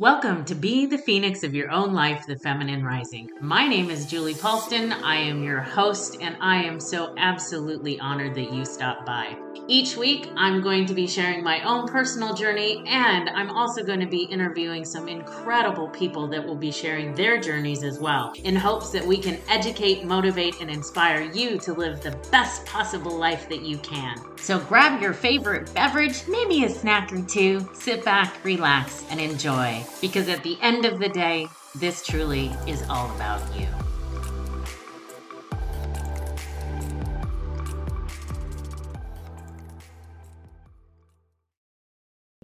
Welcome 0.00 0.46
to 0.46 0.54
Be 0.54 0.86
the 0.86 0.96
Phoenix 0.96 1.42
of 1.42 1.54
Your 1.54 1.70
Own 1.70 1.92
Life, 1.92 2.24
the 2.26 2.38
Feminine 2.38 2.82
Rising. 2.82 3.28
My 3.42 3.68
name 3.68 3.90
is 3.90 4.06
Julie 4.06 4.32
Paulston. 4.32 4.94
I 5.02 5.16
am 5.16 5.44
your 5.44 5.60
host, 5.60 6.16
and 6.22 6.38
I 6.40 6.62
am 6.62 6.80
so 6.80 7.14
absolutely 7.18 8.00
honored 8.00 8.34
that 8.36 8.50
you 8.50 8.64
stopped 8.64 9.04
by. 9.04 9.36
Each 9.66 9.96
week, 9.96 10.28
I'm 10.36 10.62
going 10.62 10.86
to 10.86 10.94
be 10.94 11.06
sharing 11.06 11.44
my 11.44 11.62
own 11.62 11.86
personal 11.86 12.34
journey, 12.34 12.82
and 12.86 13.28
I'm 13.30 13.50
also 13.50 13.84
going 13.84 14.00
to 14.00 14.06
be 14.06 14.24
interviewing 14.24 14.84
some 14.84 15.08
incredible 15.08 15.88
people 15.88 16.26
that 16.28 16.44
will 16.44 16.56
be 16.56 16.72
sharing 16.72 17.14
their 17.14 17.40
journeys 17.40 17.84
as 17.84 17.98
well, 17.98 18.32
in 18.44 18.56
hopes 18.56 18.90
that 18.90 19.06
we 19.06 19.16
can 19.16 19.38
educate, 19.48 20.04
motivate, 20.04 20.60
and 20.60 20.70
inspire 20.70 21.22
you 21.22 21.58
to 21.58 21.72
live 21.72 22.00
the 22.00 22.16
best 22.30 22.66
possible 22.66 23.16
life 23.16 23.48
that 23.48 23.62
you 23.62 23.78
can. 23.78 24.16
So 24.36 24.58
grab 24.58 25.00
your 25.00 25.12
favorite 25.12 25.72
beverage, 25.74 26.26
maybe 26.28 26.64
a 26.64 26.68
snack 26.68 27.12
or 27.12 27.22
two, 27.22 27.68
sit 27.72 28.04
back, 28.04 28.44
relax, 28.44 29.04
and 29.10 29.20
enjoy 29.20 29.84
because 30.00 30.28
at 30.28 30.42
the 30.42 30.58
end 30.62 30.84
of 30.84 30.98
the 30.98 31.08
day, 31.08 31.48
this 31.76 32.04
truly 32.04 32.50
is 32.66 32.82
all 32.88 33.14
about 33.14 33.42
you. 33.56 33.68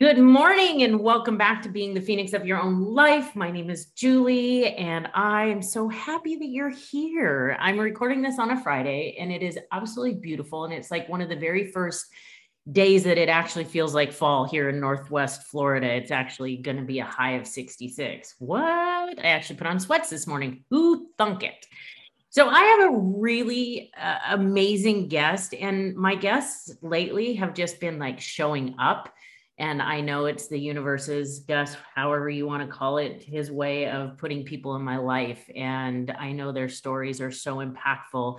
Good 0.06 0.18
morning 0.18 0.84
and 0.84 1.00
welcome 1.00 1.36
back 1.36 1.62
to 1.62 1.68
Being 1.68 1.92
the 1.92 2.00
Phoenix 2.00 2.32
of 2.32 2.46
Your 2.46 2.60
Own 2.60 2.80
Life. 2.80 3.34
My 3.34 3.50
name 3.50 3.68
is 3.68 3.86
Julie 3.86 4.72
and 4.76 5.08
I 5.14 5.46
am 5.46 5.60
so 5.60 5.88
happy 5.88 6.36
that 6.36 6.46
you're 6.46 6.70
here. 6.70 7.56
I'm 7.58 7.76
recording 7.76 8.22
this 8.22 8.38
on 8.38 8.52
a 8.52 8.62
Friday 8.62 9.16
and 9.18 9.32
it 9.32 9.42
is 9.42 9.58
absolutely 9.72 10.20
beautiful. 10.20 10.64
And 10.64 10.72
it's 10.72 10.92
like 10.92 11.08
one 11.08 11.22
of 11.22 11.28
the 11.28 11.34
very 11.34 11.72
first 11.72 12.06
days 12.70 13.02
that 13.02 13.18
it 13.18 13.28
actually 13.28 13.64
feels 13.64 13.96
like 13.96 14.12
fall 14.12 14.44
here 14.44 14.68
in 14.68 14.78
Northwest 14.78 15.48
Florida. 15.48 15.92
It's 15.92 16.12
actually 16.12 16.58
going 16.58 16.76
to 16.76 16.84
be 16.84 17.00
a 17.00 17.04
high 17.04 17.32
of 17.32 17.44
66. 17.44 18.36
What? 18.38 19.18
I 19.18 19.26
actually 19.26 19.56
put 19.56 19.66
on 19.66 19.80
sweats 19.80 20.08
this 20.08 20.28
morning. 20.28 20.62
Who 20.70 21.08
thunk 21.18 21.42
it? 21.42 21.66
So 22.30 22.48
I 22.48 22.60
have 22.60 22.90
a 22.92 22.96
really 22.96 23.90
uh, 24.00 24.18
amazing 24.28 25.08
guest, 25.08 25.52
and 25.52 25.96
my 25.96 26.14
guests 26.14 26.70
lately 26.80 27.34
have 27.34 27.54
just 27.54 27.80
been 27.80 27.98
like 27.98 28.20
showing 28.20 28.76
up. 28.78 29.12
And 29.58 29.80
I 29.80 30.00
know 30.00 30.26
it's 30.26 30.48
the 30.48 30.58
universe's 30.58 31.40
guess, 31.40 31.76
however 31.94 32.28
you 32.28 32.46
want 32.46 32.68
to 32.68 32.76
call 32.76 32.98
it, 32.98 33.22
his 33.22 33.50
way 33.50 33.88
of 33.88 34.18
putting 34.18 34.44
people 34.44 34.76
in 34.76 34.82
my 34.82 34.98
life. 34.98 35.48
And 35.56 36.10
I 36.10 36.32
know 36.32 36.52
their 36.52 36.68
stories 36.68 37.20
are 37.20 37.32
so 37.32 37.56
impactful 37.56 38.38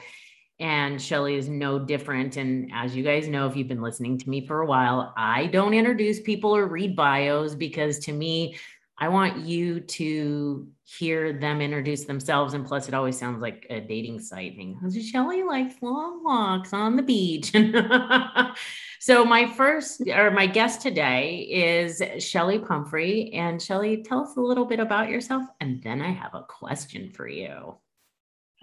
and 0.59 0.98
Chelli 0.98 1.38
is 1.38 1.50
no 1.50 1.78
different. 1.78 2.38
And 2.38 2.72
as 2.74 2.96
you 2.96 3.04
guys 3.04 3.28
know, 3.28 3.48
if 3.48 3.56
you've 3.56 3.68
been 3.68 3.82
listening 3.82 4.18
to 4.18 4.30
me 4.30 4.46
for 4.46 4.62
a 4.62 4.66
while, 4.66 5.14
I 5.16 5.48
don't 5.48 5.74
introduce 5.74 6.20
people 6.20 6.56
or 6.56 6.66
read 6.66 6.96
bios 6.96 7.54
because 7.54 8.00
to 8.00 8.14
me, 8.14 8.58
I 9.00 9.09
want 9.09 9.45
you 9.45 9.80
to 9.80 10.67
hear 10.84 11.34
them 11.34 11.62
introduce 11.62 12.06
themselves. 12.06 12.53
And 12.53 12.66
plus, 12.66 12.88
it 12.88 12.94
always 12.94 13.17
sounds 13.17 13.42
like 13.42 13.67
a 13.70 13.80
dating 13.80 14.20
site 14.20 14.56
thing. 14.56 14.80
Chelli 14.84 15.45
likes 15.45 15.76
long 15.81 16.23
walks 16.23 16.73
on 16.73 16.95
the 16.95 17.03
beach. 17.03 17.52
so, 19.00 19.23
my 19.23 19.45
first 19.45 20.02
or 20.08 20.31
my 20.31 20.48
guest 20.48 20.81
today 20.81 21.42
is 21.42 22.00
Chelli 22.00 22.66
Pumphrey. 22.66 23.31
And 23.34 23.59
Chelli, 23.59 24.03
tell 24.03 24.22
us 24.22 24.36
a 24.36 24.42
little 24.42 24.66
bit 24.66 24.80
about 24.80 25.09
yourself. 25.09 25.44
And 25.62 25.81
then 25.84 26.02
I 26.02 26.12
have 26.12 26.34
a 26.34 26.44
question 26.44 27.12
for 27.12 27.28
you. 27.28 27.75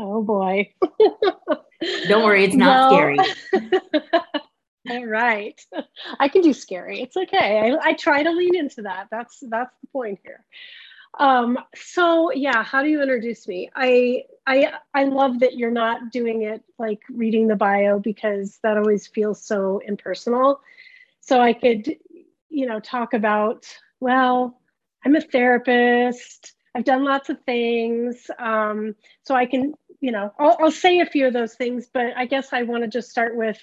Oh 0.01 0.23
boy. 0.23 0.73
Don't 2.09 2.25
worry, 2.25 2.45
it's 2.45 2.55
not 2.55 2.91
well, 2.91 3.17
scary. 3.17 3.19
all 4.91 5.07
right. 5.07 5.61
I 6.21 6.29
can 6.29 6.43
do 6.43 6.53
scary. 6.53 7.01
It's 7.01 7.17
okay. 7.17 7.61
I, 7.61 7.91
I 7.91 7.93
try 7.95 8.23
to 8.23 8.31
lean 8.31 8.57
into 8.57 8.83
that. 8.83 9.09
That's 9.11 9.43
that's 9.49 9.75
the 9.81 9.87
point 9.89 10.21
here. 10.23 10.45
Um, 11.19 11.59
so 11.75 12.33
yeah, 12.33 12.63
how 12.65 12.83
do 12.83 12.89
you 12.89 13.01
introduce 13.01 13.47
me? 13.47 13.71
I 13.75 14.25
I 14.47 14.73
I 14.93 15.05
love 15.05 15.41
that 15.41 15.57
you're 15.57 15.71
not 15.71 16.11
doing 16.11 16.43
it 16.43 16.63
like 16.79 17.01
reading 17.09 17.47
the 17.49 17.57
bio 17.57 17.99
because 17.99 18.59
that 18.63 18.77
always 18.77 19.07
feels 19.07 19.43
so 19.45 19.81
impersonal. 19.87 20.61
So 21.21 21.41
I 21.41 21.55
could, 21.55 21.97
you 22.51 22.67
know, 22.67 22.81
talk 22.81 23.15
about, 23.15 23.67
well, 24.01 24.61
I'm 25.07 25.17
a 25.17 25.23
therapist. 25.23 26.53
I've 26.75 26.85
done 26.85 27.05
lots 27.05 27.31
of 27.31 27.41
things. 27.45 28.31
Um, 28.39 28.95
so 29.23 29.35
I 29.35 29.47
can 29.47 29.75
you 30.05 30.13
know, 30.13 30.35
I'll, 30.39 30.55
I'll 30.61 30.71
say 30.71 31.01
a 31.01 31.07
few 31.07 31.27
of 31.27 31.33
those 31.33 31.55
things, 31.55 31.89
but 31.91 32.15
I 32.15 32.27
guess 32.27 32.53
I 32.53 32.65
want 32.65 32.85
to 32.85 32.89
just 32.91 33.11
start 33.11 33.37
with 33.37 33.59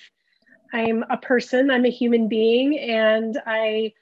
I'm 0.73 1.03
a 1.09 1.17
person, 1.17 1.69
I'm 1.69 1.85
a 1.85 1.91
human 1.91 2.27
being, 2.27 2.79
and 2.79 3.37
I 3.45 3.93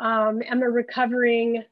um, 0.00 0.42
am 0.48 0.62
a 0.62 0.70
recovering, 0.70 1.64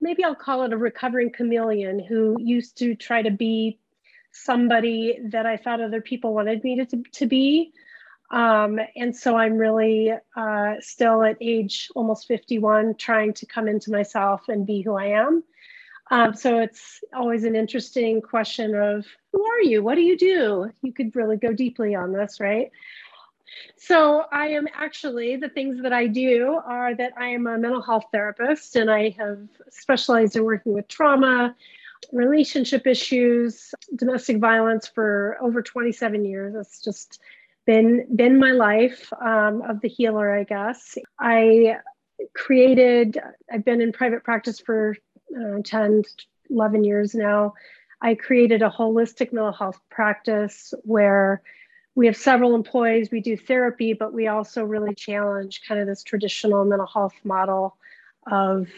maybe 0.00 0.24
I'll 0.24 0.34
call 0.34 0.62
it 0.62 0.72
a 0.72 0.76
recovering 0.76 1.30
chameleon 1.30 1.98
who 1.98 2.36
used 2.38 2.78
to 2.78 2.94
try 2.94 3.22
to 3.22 3.30
be 3.30 3.78
somebody 4.32 5.18
that 5.30 5.46
I 5.46 5.56
thought 5.56 5.80
other 5.80 6.00
people 6.00 6.34
wanted 6.34 6.64
me 6.64 6.84
to, 6.84 7.02
to 7.12 7.26
be. 7.26 7.72
Um, 8.30 8.80
and 8.96 9.14
so 9.14 9.36
I'm 9.36 9.56
really 9.56 10.12
uh, 10.36 10.74
still 10.80 11.22
at 11.22 11.36
age 11.40 11.88
almost 11.94 12.26
51 12.26 12.96
trying 12.96 13.32
to 13.34 13.46
come 13.46 13.68
into 13.68 13.92
myself 13.92 14.48
and 14.48 14.66
be 14.66 14.82
who 14.82 14.94
I 14.94 15.06
am. 15.06 15.44
Um, 16.10 16.34
so 16.34 16.58
it's 16.58 17.00
always 17.14 17.44
an 17.44 17.56
interesting 17.56 18.20
question 18.20 18.74
of 18.74 19.06
who 19.32 19.44
are 19.46 19.62
you? 19.62 19.82
What 19.82 19.94
do 19.94 20.02
you 20.02 20.18
do? 20.18 20.70
You 20.82 20.92
could 20.92 21.16
really 21.16 21.36
go 21.36 21.52
deeply 21.52 21.94
on 21.94 22.12
this, 22.12 22.40
right? 22.40 22.70
So 23.76 24.24
I 24.32 24.48
am 24.48 24.66
actually 24.74 25.36
the 25.36 25.48
things 25.48 25.82
that 25.82 25.92
I 25.92 26.06
do 26.06 26.60
are 26.66 26.94
that 26.94 27.12
I 27.18 27.28
am 27.28 27.46
a 27.46 27.58
mental 27.58 27.82
health 27.82 28.06
therapist 28.12 28.76
and 28.76 28.90
I 28.90 29.10
have 29.18 29.38
specialized 29.70 30.36
in 30.36 30.44
working 30.44 30.72
with 30.72 30.88
trauma, 30.88 31.54
relationship 32.12 32.86
issues, 32.86 33.74
domestic 33.94 34.38
violence 34.38 34.86
for 34.86 35.36
over 35.40 35.62
27 35.62 36.24
years. 36.24 36.54
It's 36.54 36.82
just 36.82 37.20
been 37.66 38.06
been 38.14 38.38
my 38.38 38.52
life 38.52 39.12
um, 39.20 39.62
of 39.62 39.80
the 39.80 39.88
healer, 39.88 40.32
I 40.32 40.44
guess. 40.44 40.98
I 41.18 41.76
created. 42.34 43.18
I've 43.52 43.64
been 43.64 43.80
in 43.80 43.92
private 43.92 44.22
practice 44.22 44.60
for 44.60 44.96
uh, 45.34 45.58
10, 45.64 46.02
11 46.50 46.84
years 46.84 47.14
now, 47.14 47.54
I 48.00 48.14
created 48.14 48.62
a 48.62 48.70
holistic 48.70 49.32
mental 49.32 49.52
health 49.52 49.80
practice 49.90 50.74
where 50.82 51.42
we 51.94 52.06
have 52.06 52.16
several 52.16 52.54
employees, 52.54 53.10
we 53.10 53.20
do 53.20 53.36
therapy, 53.36 53.92
but 53.92 54.12
we 54.12 54.26
also 54.26 54.64
really 54.64 54.94
challenge 54.94 55.62
kind 55.66 55.80
of 55.80 55.86
this 55.86 56.02
traditional 56.02 56.64
mental 56.64 56.86
health 56.86 57.14
model 57.24 57.76
of 58.30 58.68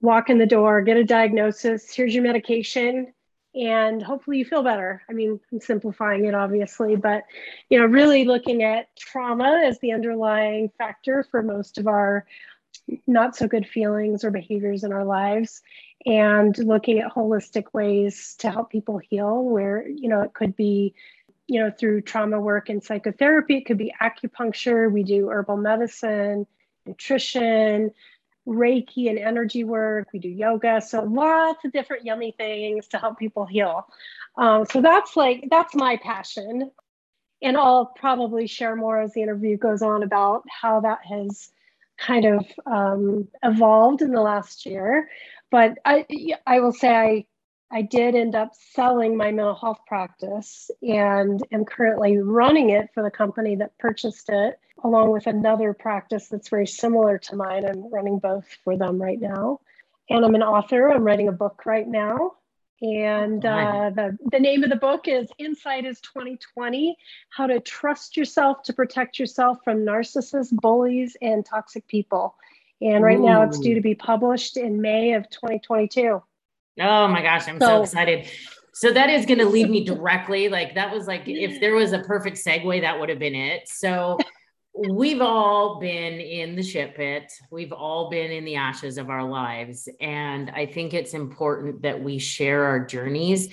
walk 0.00 0.28
in 0.28 0.38
the 0.38 0.46
door, 0.46 0.82
get 0.82 0.96
a 0.96 1.04
diagnosis, 1.04 1.94
here's 1.94 2.14
your 2.14 2.24
medication, 2.24 3.12
and 3.54 4.02
hopefully 4.02 4.38
you 4.38 4.44
feel 4.44 4.62
better. 4.62 5.02
I 5.08 5.12
mean, 5.12 5.38
I'm 5.52 5.60
simplifying 5.60 6.24
it 6.24 6.34
obviously, 6.34 6.96
but 6.96 7.24
you 7.70 7.78
know, 7.78 7.86
really 7.86 8.24
looking 8.24 8.62
at 8.62 8.94
trauma 8.96 9.62
as 9.64 9.78
the 9.78 9.92
underlying 9.92 10.70
factor 10.78 11.22
for 11.30 11.42
most 11.42 11.78
of 11.78 11.86
our 11.86 12.26
not 13.06 13.36
so 13.36 13.46
good 13.46 13.66
feelings 13.66 14.24
or 14.24 14.30
behaviors 14.30 14.84
in 14.84 14.92
our 14.92 15.04
lives 15.04 15.62
and 16.04 16.56
looking 16.58 16.98
at 16.98 17.12
holistic 17.12 17.64
ways 17.72 18.34
to 18.38 18.50
help 18.50 18.70
people 18.70 18.98
heal 18.98 19.44
where 19.44 19.86
you 19.86 20.08
know 20.08 20.22
it 20.22 20.32
could 20.32 20.56
be 20.56 20.94
you 21.52 21.60
know 21.60 21.70
through 21.70 22.00
trauma 22.00 22.40
work 22.40 22.68
and 22.70 22.82
psychotherapy. 22.82 23.58
It 23.58 23.66
could 23.66 23.78
be 23.78 23.92
acupuncture. 24.00 24.90
We 24.90 25.02
do 25.02 25.28
herbal 25.28 25.58
medicine 25.58 26.46
nutrition 26.86 27.92
reiki 28.48 29.08
and 29.08 29.18
energy 29.18 29.62
work. 29.62 30.08
We 30.12 30.18
do 30.18 30.28
yoga. 30.28 30.80
So 30.80 31.04
lots 31.04 31.64
of 31.64 31.72
different 31.72 32.04
yummy 32.04 32.34
things 32.36 32.88
to 32.88 32.98
help 32.98 33.18
people 33.18 33.46
heal. 33.46 33.86
Um, 34.36 34.64
so 34.64 34.80
that's 34.80 35.16
like 35.16 35.48
that's 35.50 35.74
my 35.74 35.98
passion. 36.02 36.70
And 37.42 37.56
i'll 37.56 37.86
probably 37.86 38.46
share 38.46 38.76
more 38.76 39.00
as 39.00 39.12
the 39.12 39.22
interview 39.22 39.56
goes 39.56 39.82
on 39.82 40.02
about 40.02 40.44
how 40.48 40.80
that 40.80 41.00
has 41.04 41.50
kind 41.98 42.24
of 42.24 42.46
um, 42.66 43.28
evolved 43.42 44.00
in 44.00 44.12
the 44.12 44.20
last 44.20 44.64
year. 44.64 45.10
But 45.50 45.78
I, 45.84 46.06
I 46.46 46.60
will 46.60 46.72
say 46.72 46.88
I, 46.88 47.26
I 47.72 47.80
did 47.80 48.14
end 48.14 48.34
up 48.34 48.52
selling 48.74 49.16
my 49.16 49.32
mental 49.32 49.54
health 49.54 49.80
practice 49.86 50.70
and 50.82 51.42
am 51.50 51.64
currently 51.64 52.18
running 52.18 52.70
it 52.70 52.90
for 52.92 53.02
the 53.02 53.10
company 53.10 53.56
that 53.56 53.78
purchased 53.78 54.28
it, 54.28 54.58
along 54.84 55.10
with 55.10 55.26
another 55.26 55.72
practice 55.72 56.28
that's 56.28 56.50
very 56.50 56.66
similar 56.66 57.16
to 57.16 57.36
mine. 57.36 57.64
I'm 57.64 57.90
running 57.90 58.18
both 58.18 58.44
for 58.62 58.76
them 58.76 59.00
right 59.00 59.18
now. 59.18 59.60
And 60.10 60.22
I'm 60.22 60.34
an 60.34 60.42
author. 60.42 60.90
I'm 60.90 61.02
writing 61.02 61.28
a 61.28 61.32
book 61.32 61.62
right 61.64 61.88
now. 61.88 62.32
And 62.82 63.46
uh, 63.46 63.90
the, 63.94 64.18
the 64.32 64.40
name 64.40 64.64
of 64.64 64.70
the 64.70 64.76
book 64.76 65.08
is 65.08 65.30
Insight 65.38 65.86
is 65.86 66.00
2020 66.00 66.96
How 67.30 67.46
to 67.46 67.60
Trust 67.60 68.16
Yourself 68.16 68.64
to 68.64 68.74
Protect 68.74 69.18
Yourself 69.18 69.58
from 69.64 69.78
Narcissists, 69.78 70.52
Bullies, 70.52 71.16
and 71.22 71.46
Toxic 71.46 71.86
People. 71.86 72.34
And 72.82 73.02
right 73.02 73.18
Ooh. 73.18 73.24
now 73.24 73.42
it's 73.42 73.60
due 73.60 73.74
to 73.74 73.80
be 73.80 73.94
published 73.94 74.56
in 74.56 74.82
May 74.82 75.14
of 75.14 75.30
2022. 75.30 76.20
Oh 76.80 77.08
my 77.08 77.22
gosh, 77.22 77.48
I'm 77.48 77.60
so, 77.60 77.66
so 77.66 77.82
excited. 77.82 78.28
So 78.74 78.92
that 78.92 79.10
is 79.10 79.26
going 79.26 79.38
to 79.38 79.46
lead 79.46 79.68
me 79.68 79.84
directly. 79.84 80.48
Like 80.48 80.74
that 80.74 80.92
was 80.92 81.06
like, 81.06 81.22
if 81.26 81.60
there 81.60 81.74
was 81.74 81.92
a 81.92 82.00
perfect 82.00 82.38
segue, 82.38 82.80
that 82.80 82.98
would 82.98 83.08
have 83.10 83.18
been 83.18 83.34
it. 83.34 83.68
So 83.68 84.18
we've 84.74 85.20
all 85.20 85.78
been 85.78 86.14
in 86.14 86.56
the 86.56 86.62
shit 86.62 86.94
pit. 86.94 87.30
We've 87.50 87.72
all 87.72 88.08
been 88.08 88.30
in 88.30 88.44
the 88.44 88.56
ashes 88.56 88.96
of 88.96 89.10
our 89.10 89.24
lives. 89.24 89.88
And 90.00 90.50
I 90.50 90.66
think 90.66 90.94
it's 90.94 91.14
important 91.14 91.82
that 91.82 92.02
we 92.02 92.18
share 92.18 92.64
our 92.64 92.84
journeys. 92.84 93.48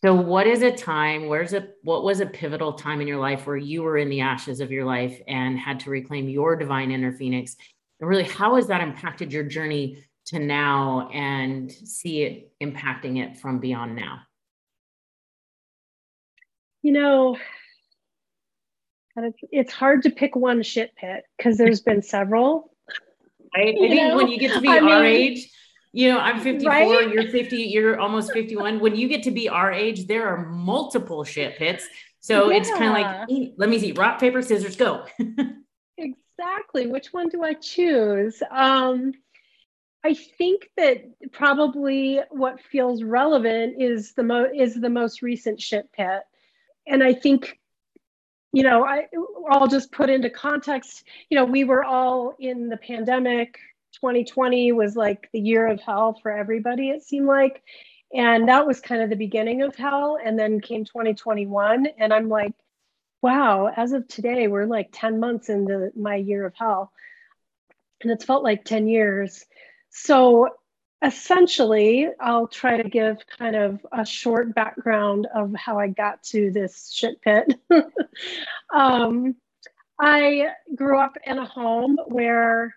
So, 0.00 0.14
what 0.14 0.46
is 0.46 0.62
a 0.62 0.70
time, 0.70 1.26
where's 1.26 1.54
a, 1.54 1.70
what 1.82 2.04
was 2.04 2.20
a 2.20 2.26
pivotal 2.26 2.74
time 2.74 3.00
in 3.00 3.08
your 3.08 3.18
life 3.18 3.48
where 3.48 3.56
you 3.56 3.82
were 3.82 3.98
in 3.98 4.08
the 4.08 4.20
ashes 4.20 4.60
of 4.60 4.70
your 4.70 4.84
life 4.84 5.20
and 5.26 5.58
had 5.58 5.80
to 5.80 5.90
reclaim 5.90 6.28
your 6.28 6.54
divine 6.54 6.92
inner 6.92 7.12
phoenix? 7.12 7.56
And 7.98 8.08
really, 8.08 8.22
how 8.22 8.54
has 8.54 8.68
that 8.68 8.80
impacted 8.80 9.32
your 9.32 9.42
journey 9.42 10.04
to 10.28 10.38
now 10.38 11.08
and 11.12 11.70
see 11.70 12.22
it 12.22 12.52
impacting 12.62 13.18
it 13.18 13.38
from 13.38 13.58
beyond 13.58 13.96
now? 13.96 14.20
You 16.82 16.92
know, 16.92 17.36
it's, 19.16 19.38
it's 19.50 19.72
hard 19.72 20.02
to 20.02 20.10
pick 20.10 20.36
one 20.36 20.62
shit 20.62 20.94
pit 20.96 21.24
because 21.36 21.58
there's 21.58 21.80
been 21.80 22.02
several. 22.02 22.70
Right? 23.56 23.74
I 23.74 23.78
think 23.78 23.94
know? 23.94 24.16
when 24.16 24.28
you 24.28 24.38
get 24.38 24.54
to 24.54 24.60
be 24.60 24.68
I 24.68 24.78
our 24.78 25.02
mean, 25.02 25.04
age, 25.04 25.50
you 25.92 26.12
know, 26.12 26.18
I'm 26.18 26.40
54, 26.40 26.70
right? 26.70 27.10
you're 27.10 27.28
50, 27.28 27.56
you're 27.56 27.98
almost 27.98 28.32
51. 28.32 28.80
When 28.80 28.94
you 28.94 29.08
get 29.08 29.22
to 29.24 29.30
be 29.30 29.48
our 29.48 29.72
age, 29.72 30.06
there 30.06 30.28
are 30.28 30.46
multiple 30.46 31.24
shit 31.24 31.56
pits. 31.56 31.86
So 32.20 32.50
yeah. 32.50 32.58
it's 32.58 32.70
kind 32.70 32.84
of 32.84 32.92
like, 32.92 33.52
let 33.56 33.68
me 33.68 33.78
see, 33.78 33.92
rock, 33.92 34.20
paper, 34.20 34.42
scissors, 34.42 34.76
go. 34.76 35.06
exactly. 35.98 36.86
Which 36.86 37.12
one 37.12 37.28
do 37.28 37.42
I 37.42 37.54
choose? 37.54 38.42
Um, 38.50 39.12
I 40.04 40.14
think 40.14 40.70
that 40.76 41.04
probably 41.32 42.20
what 42.30 42.60
feels 42.60 43.02
relevant 43.02 43.82
is 43.82 44.12
the 44.12 44.22
mo- 44.22 44.50
is 44.54 44.74
the 44.74 44.90
most 44.90 45.22
recent 45.22 45.60
shit 45.60 45.90
pit. 45.92 46.22
And 46.86 47.02
I 47.02 47.12
think 47.12 47.58
you 48.52 48.62
know, 48.62 48.84
I, 48.84 49.06
I'll 49.50 49.68
just 49.68 49.92
put 49.92 50.08
into 50.08 50.30
context, 50.30 51.04
you 51.28 51.36
know, 51.36 51.44
we 51.44 51.64
were 51.64 51.84
all 51.84 52.34
in 52.38 52.68
the 52.68 52.76
pandemic. 52.76 53.58
2020 53.94 54.72
was 54.72 54.96
like 54.96 55.28
the 55.32 55.40
year 55.40 55.66
of 55.66 55.80
hell 55.80 56.18
for 56.22 56.30
everybody, 56.30 56.90
it 56.90 57.02
seemed 57.02 57.26
like. 57.26 57.62
And 58.12 58.48
that 58.48 58.66
was 58.66 58.80
kind 58.80 59.02
of 59.02 59.10
the 59.10 59.16
beginning 59.16 59.62
of 59.62 59.76
hell. 59.76 60.18
And 60.22 60.38
then 60.38 60.60
came 60.60 60.84
2021. 60.84 61.88
And 61.98 62.12
I'm 62.12 62.28
like, 62.28 62.54
wow, 63.20 63.70
as 63.74 63.92
of 63.92 64.08
today, 64.08 64.48
we're 64.48 64.64
like 64.64 64.88
10 64.92 65.20
months 65.20 65.50
into 65.50 65.90
my 65.94 66.14
year 66.16 66.46
of 66.46 66.54
hell. 66.56 66.90
And 68.00 68.10
it's 68.10 68.24
felt 68.24 68.44
like 68.44 68.64
10 68.64 68.88
years. 68.88 69.44
So 69.90 70.48
essentially, 71.04 72.08
I'll 72.20 72.48
try 72.48 72.80
to 72.80 72.88
give 72.88 73.18
kind 73.38 73.56
of 73.56 73.84
a 73.92 74.04
short 74.04 74.54
background 74.54 75.26
of 75.34 75.54
how 75.54 75.78
I 75.78 75.88
got 75.88 76.22
to 76.24 76.50
this 76.50 76.90
shit 76.92 77.20
pit. 77.22 77.54
um, 78.74 79.36
I 80.00 80.48
grew 80.74 80.98
up 80.98 81.16
in 81.24 81.38
a 81.38 81.46
home 81.46 81.98
where 82.06 82.74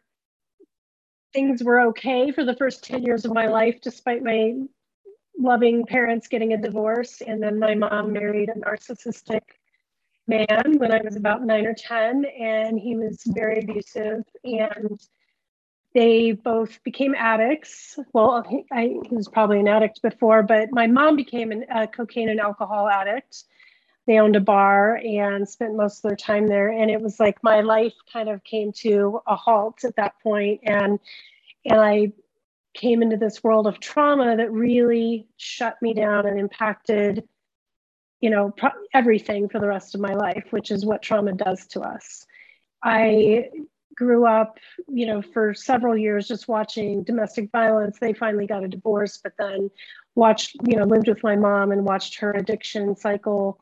things 1.34 1.63
were 1.63 1.81
okay 1.81 2.31
for 2.31 2.44
the 2.44 2.56
first 2.56 2.84
10 2.84 3.04
years 3.04 3.25
of 3.25 3.34
my 3.34 3.48
life, 3.48 3.80
despite 3.81 4.24
my 4.24 4.56
loving 5.38 5.86
parents 5.86 6.28
getting 6.28 6.54
a 6.54 6.62
divorce. 6.62 7.22
And 7.25 7.42
then 7.42 7.58
my 7.58 7.75
mom 7.75 8.12
married 8.12 8.50
a 8.50 8.60
narcissistic 8.60 9.42
man 10.28 10.78
when 10.78 10.92
I 10.92 11.02
was 11.04 11.16
about 11.16 11.44
nine 11.44 11.66
or 11.66 11.74
10, 11.74 12.25
and 12.25 12.80
he 12.80 12.96
was 12.96 13.22
very 13.28 13.60
abusive. 13.60 14.24
And 14.44 15.00
they 15.94 16.32
both 16.32 16.82
became 16.84 17.16
addicts. 17.16 18.00
Well, 18.14 18.44
he, 18.50 18.66
I, 18.72 18.96
was 19.10 19.28
probably 19.28 19.60
an 19.60 19.68
addict 19.68 20.02
before, 20.02 20.44
but 20.44 20.70
my 20.72 20.88
mom 20.88 21.16
became 21.16 21.52
an, 21.52 21.66
a 21.74 21.88
cocaine 21.88 22.30
and 22.30 22.40
alcohol 22.40 22.88
addict. 22.88 23.44
They 24.08 24.20
owned 24.20 24.36
a 24.36 24.42
bar 24.42 24.96
and 24.98 25.48
spent 25.48 25.76
most 25.76 25.98
of 25.98 26.10
their 26.10 26.16
time 26.16 26.48
there. 26.48 26.70
And 26.70 26.90
it 26.90 27.02
was 27.02 27.20
like 27.20 27.44
my 27.44 27.62
life 27.62 27.94
kind 28.12 28.30
of 28.30 28.44
came 28.44 28.72
to 28.78 29.22
a 29.28 29.36
halt 29.36 29.84
at 29.84 29.96
that 29.98 30.16
point. 30.24 30.62
And, 30.64 31.00
and 31.66 31.80
I 31.80 32.14
came 32.74 33.02
into 33.02 33.18
this 33.18 33.44
world 33.44 33.68
of 33.68 33.80
trauma 33.80 34.38
that 34.38 34.52
really 34.52 35.28
shut 35.38 35.82
me 35.82 35.94
down 35.94 36.26
and 36.26 36.40
impacted 36.40 37.28
you 38.22 38.30
know 38.30 38.52
pro- 38.52 38.70
everything 38.94 39.50
for 39.50 39.60
the 39.60 39.68
rest 39.68 39.94
of 39.94 40.02
my 40.02 40.14
life 40.14 40.46
which 40.52 40.72
is 40.72 40.86
what 40.86 41.02
trauma 41.02 41.34
does 41.34 41.68
to 41.68 41.82
us 41.82 42.26
i 42.84 43.50
grew 43.96 44.26
up, 44.26 44.58
you 44.88 45.06
know, 45.06 45.22
for 45.22 45.54
several 45.54 45.98
years 45.98 46.28
just 46.28 46.48
watching 46.48 47.04
domestic 47.04 47.52
violence. 47.52 47.98
They 48.00 48.14
finally 48.14 48.48
got 48.48 48.64
a 48.64 48.68
divorce, 48.68 49.20
but 49.24 49.34
then 49.38 49.70
watched, 50.16 50.56
you 50.66 50.78
know, 50.78 50.86
lived 50.86 51.08
with 51.08 51.24
my 51.24 51.36
mom 51.36 51.72
and 51.72 51.86
watched 51.86 52.20
her 52.20 52.32
addiction 52.32 52.96
cycle 52.96 53.60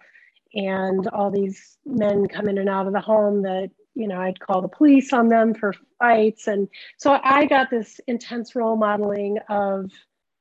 and 0.54 1.08
all 1.10 1.30
these 1.30 1.78
men 1.86 2.28
come 2.28 2.48
in 2.48 2.58
and 2.58 2.70
out 2.70 2.88
of 2.88 2.94
the 2.94 3.02
home 3.02 3.44
that, 3.44 3.70
you 3.94 4.08
know, 4.08 4.20
I'd 4.20 4.40
call 4.40 4.62
the 4.62 4.68
police 4.68 5.14
on 5.14 5.28
them 5.28 5.54
for 5.54 5.74
fights. 6.00 6.48
And 6.48 6.68
so 6.98 7.20
I 7.24 7.46
got 7.46 7.70
this 7.70 8.00
intense 8.08 8.56
role 8.56 8.76
modeling 8.76 9.38
of 9.50 9.92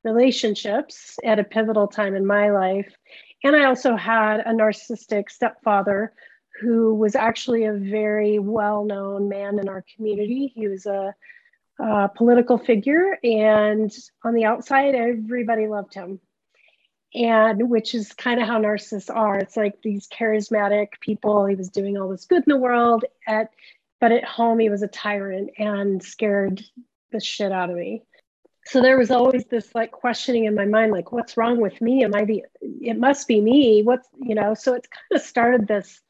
relationships 0.04 1.18
at 1.24 1.38
a 1.38 1.44
pivotal 1.44 1.88
time 1.88 2.14
in 2.14 2.24
my 2.24 2.50
life. 2.50 2.90
And 3.44 3.54
I 3.54 3.64
also 3.64 3.96
had 3.96 4.40
a 4.40 4.52
narcissistic 4.52 5.30
stepfather 5.30 6.12
who 6.60 6.94
was 6.94 7.14
actually 7.14 7.64
a 7.64 7.72
very 7.72 8.38
well 8.38 8.84
known 8.84 9.28
man 9.28 9.58
in 9.58 9.68
our 9.68 9.84
community. 9.94 10.52
He 10.54 10.68
was 10.68 10.86
a, 10.86 11.14
a, 11.78 12.08
political 12.08 12.58
figure, 12.58 13.18
and 13.22 13.92
on 14.24 14.34
the 14.34 14.44
outside, 14.44 14.94
everybody 14.94 15.66
loved 15.66 15.94
him. 15.94 16.20
And 17.14 17.70
which 17.70 17.94
is 17.94 18.12
kind 18.12 18.40
of 18.40 18.46
how 18.46 18.60
narcissists 18.60 19.14
are. 19.14 19.38
It's 19.38 19.56
like 19.56 19.80
these 19.82 20.08
charismatic 20.08 20.88
people. 21.00 21.46
He 21.46 21.54
was 21.54 21.70
doing 21.70 21.96
all 21.96 22.08
this 22.08 22.26
good 22.26 22.44
in 22.46 22.52
the 22.52 22.58
world, 22.58 23.04
at 23.26 23.50
but 24.00 24.12
at 24.12 24.24
home 24.24 24.58
he 24.58 24.68
was 24.68 24.82
a 24.82 24.88
tyrant 24.88 25.50
and 25.58 26.02
scared 26.02 26.62
the 27.10 27.20
shit 27.20 27.50
out 27.50 27.70
of 27.70 27.76
me. 27.76 28.02
So 28.66 28.82
there 28.82 28.98
was 28.98 29.10
always 29.10 29.46
this 29.46 29.74
like 29.74 29.92
questioning 29.92 30.44
in 30.44 30.54
my 30.54 30.66
mind, 30.66 30.92
like, 30.92 31.10
what's 31.10 31.38
wrong 31.38 31.58
with 31.58 31.80
me? 31.80 32.04
Am 32.04 32.14
I 32.14 32.26
the? 32.26 32.44
It 32.60 32.98
must 32.98 33.26
be 33.26 33.40
me. 33.40 33.82
What's 33.82 34.06
you 34.20 34.34
know? 34.34 34.52
So 34.52 34.74
it's 34.74 34.88
kind 34.88 35.20
of 35.20 35.26
started 35.26 35.66
this 35.66 36.02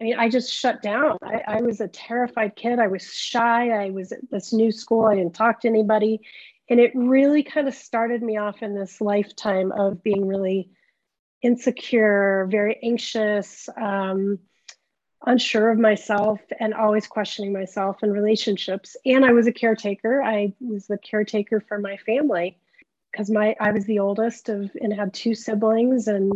I 0.00 0.04
mean, 0.04 0.18
I 0.18 0.28
just 0.28 0.52
shut 0.52 0.82
down. 0.82 1.16
I, 1.22 1.42
I, 1.46 1.60
was 1.62 1.80
a 1.80 1.88
terrified 1.88 2.54
kid. 2.54 2.78
I 2.78 2.86
was 2.86 3.02
shy. 3.02 3.70
I 3.70 3.90
was 3.90 4.12
at 4.12 4.30
this 4.30 4.52
new 4.52 4.70
school. 4.70 5.06
I 5.06 5.14
didn't 5.14 5.34
talk 5.34 5.60
to 5.62 5.68
anybody. 5.68 6.20
And 6.68 6.80
it 6.80 6.92
really 6.94 7.42
kind 7.42 7.66
of 7.66 7.74
started 7.74 8.22
me 8.22 8.36
off 8.36 8.62
in 8.62 8.74
this 8.74 9.00
lifetime 9.00 9.72
of 9.72 10.02
being 10.02 10.26
really 10.26 10.70
insecure, 11.40 12.46
very 12.50 12.78
anxious, 12.82 13.68
um, 13.80 14.38
unsure 15.24 15.70
of 15.70 15.78
myself, 15.78 16.40
and 16.60 16.74
always 16.74 17.06
questioning 17.06 17.52
myself 17.52 18.02
in 18.02 18.12
relationships. 18.12 18.96
And 19.06 19.24
I 19.24 19.32
was 19.32 19.46
a 19.46 19.52
caretaker. 19.52 20.22
I 20.22 20.52
was 20.60 20.86
the 20.88 20.98
caretaker 20.98 21.60
for 21.60 21.78
my 21.78 21.96
family 21.98 22.58
because 23.12 23.30
my 23.30 23.56
I 23.60 23.70
was 23.70 23.86
the 23.86 24.00
oldest 24.00 24.48
of 24.48 24.70
and 24.80 24.92
had 24.92 25.14
two 25.14 25.34
siblings 25.34 26.08
and 26.08 26.32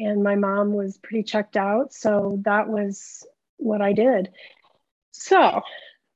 and 0.00 0.22
my 0.22 0.34
mom 0.34 0.72
was 0.72 0.98
pretty 0.98 1.22
checked 1.22 1.56
out. 1.56 1.92
So 1.92 2.40
that 2.44 2.68
was 2.68 3.26
what 3.56 3.80
I 3.80 3.92
did. 3.92 4.30
So 5.12 5.60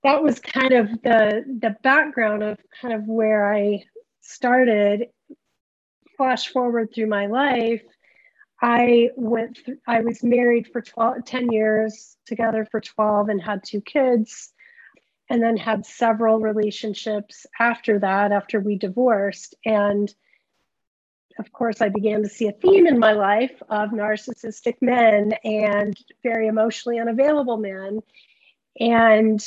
that 0.03 0.23
was 0.23 0.38
kind 0.41 0.73
of 0.73 0.91
the 1.03 1.45
the 1.61 1.76
background 1.83 2.43
of 2.43 2.59
kind 2.81 2.95
of 2.95 3.07
where 3.07 3.53
I 3.53 3.85
started. 4.21 5.09
Flash 6.17 6.49
forward 6.49 6.91
through 6.95 7.09
my 7.09 7.26
life, 7.26 7.83
I 8.62 9.11
went. 9.17 9.59
Th- 9.64 9.79
I 9.87 10.00
was 10.00 10.23
married 10.23 10.69
for 10.73 10.81
12, 10.81 11.25
10 11.25 11.50
years, 11.50 12.17
together 12.25 12.67
for 12.71 12.81
12, 12.81 13.31
and 13.31 13.43
had 13.43 13.62
two 13.64 13.81
kids, 13.81 14.53
and 15.29 15.43
then 15.43 15.57
had 15.57 15.85
several 15.85 16.38
relationships 16.38 17.47
after 17.59 17.99
that. 17.99 18.31
After 18.31 18.61
we 18.61 18.79
divorced, 18.79 19.57
and 19.64 20.14
of 21.38 21.53
course, 21.53 21.81
I 21.81 21.88
began 21.88 22.23
to 22.23 22.29
see 22.29 22.47
a 22.47 22.53
theme 22.53 22.87
in 22.87 22.99
my 22.99 23.12
life 23.12 23.62
of 23.69 23.91
narcissistic 23.91 24.76
men 24.81 25.33
and 25.45 25.97
very 26.23 26.47
emotionally 26.47 26.99
unavailable 26.99 27.57
men, 27.57 28.00
and 28.79 29.45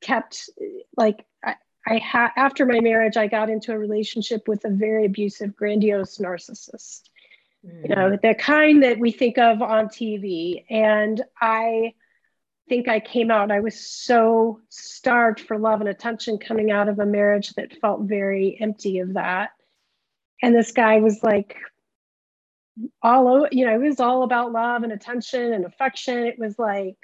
kept 0.00 0.50
like 0.96 1.24
I, 1.44 1.56
I 1.86 1.98
had 1.98 2.30
after 2.36 2.64
my 2.64 2.80
marriage, 2.80 3.16
I 3.16 3.26
got 3.26 3.50
into 3.50 3.72
a 3.72 3.78
relationship 3.78 4.46
with 4.46 4.64
a 4.64 4.70
very 4.70 5.04
abusive, 5.06 5.56
grandiose 5.56 6.18
narcissist. 6.18 7.02
Mm. 7.66 7.88
You 7.88 7.94
know, 7.94 8.18
the 8.22 8.34
kind 8.34 8.82
that 8.84 8.98
we 8.98 9.10
think 9.10 9.36
of 9.36 9.62
on 9.62 9.86
TV, 9.86 10.64
and 10.70 11.20
I 11.40 11.94
think 12.68 12.88
I 12.88 13.00
came 13.00 13.32
out. 13.32 13.50
I 13.50 13.60
was 13.60 13.80
so 13.80 14.60
starved 14.68 15.40
for 15.40 15.58
love 15.58 15.80
and 15.80 15.88
attention 15.88 16.38
coming 16.38 16.70
out 16.70 16.88
of 16.88 17.00
a 17.00 17.06
marriage 17.06 17.52
that 17.54 17.76
felt 17.80 18.02
very 18.02 18.56
empty 18.60 19.00
of 19.00 19.14
that 19.14 19.50
and 20.42 20.54
this 20.54 20.72
guy 20.72 20.98
was 20.98 21.22
like 21.22 21.56
all 23.02 23.28
over 23.28 23.48
you 23.52 23.66
know 23.66 23.74
it 23.74 23.88
was 23.88 24.00
all 24.00 24.22
about 24.22 24.52
love 24.52 24.82
and 24.82 24.92
attention 24.92 25.52
and 25.52 25.64
affection. 25.64 26.18
It 26.18 26.38
was 26.38 26.58
like 26.58 26.96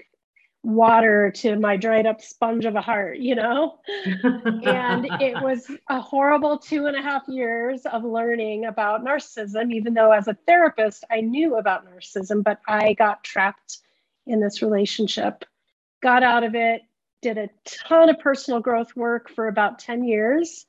water 0.62 1.30
to 1.30 1.56
my 1.60 1.76
dried 1.76 2.06
up 2.06 2.20
sponge 2.20 2.64
of 2.64 2.74
a 2.74 2.80
heart 2.80 3.18
you 3.18 3.36
know? 3.36 3.78
And 4.24 5.06
it 5.20 5.34
was 5.42 5.70
a 5.88 6.00
horrible 6.00 6.58
two 6.58 6.86
and 6.86 6.96
a 6.96 7.02
half 7.02 7.22
years 7.28 7.86
of 7.86 8.02
learning 8.04 8.64
about 8.64 9.04
narcissism 9.04 9.72
even 9.72 9.94
though 9.94 10.10
as 10.10 10.26
a 10.26 10.36
therapist 10.46 11.04
i 11.08 11.20
knew 11.20 11.56
about 11.56 11.86
narcissism 11.86 12.42
but 12.42 12.60
i 12.66 12.94
got 12.94 13.22
trapped 13.22 13.78
in 14.26 14.40
this 14.40 14.62
relationship. 14.62 15.44
Got 16.02 16.22
out 16.22 16.44
of 16.44 16.54
it, 16.54 16.82
did 17.22 17.38
a 17.38 17.48
ton 17.64 18.08
of 18.08 18.18
personal 18.18 18.60
growth 18.60 18.94
work 18.94 19.30
for 19.30 19.48
about 19.48 19.78
10 19.78 20.04
years, 20.04 20.66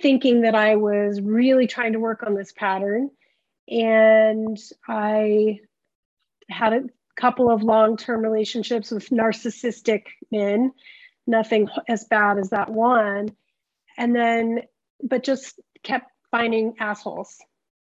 thinking 0.00 0.42
that 0.42 0.54
I 0.54 0.76
was 0.76 1.20
really 1.20 1.66
trying 1.66 1.92
to 1.92 1.98
work 1.98 2.22
on 2.22 2.34
this 2.34 2.52
pattern. 2.52 3.10
And 3.68 4.58
I 4.86 5.60
had 6.48 6.72
a 6.72 6.84
couple 7.16 7.50
of 7.50 7.62
long 7.62 7.96
term 7.96 8.22
relationships 8.22 8.90
with 8.90 9.10
narcissistic 9.10 10.04
men, 10.30 10.72
nothing 11.26 11.68
as 11.88 12.04
bad 12.04 12.38
as 12.38 12.50
that 12.50 12.70
one. 12.70 13.28
And 13.96 14.14
then, 14.14 14.62
but 15.02 15.24
just 15.24 15.60
kept 15.82 16.10
finding 16.30 16.74
assholes, 16.78 17.36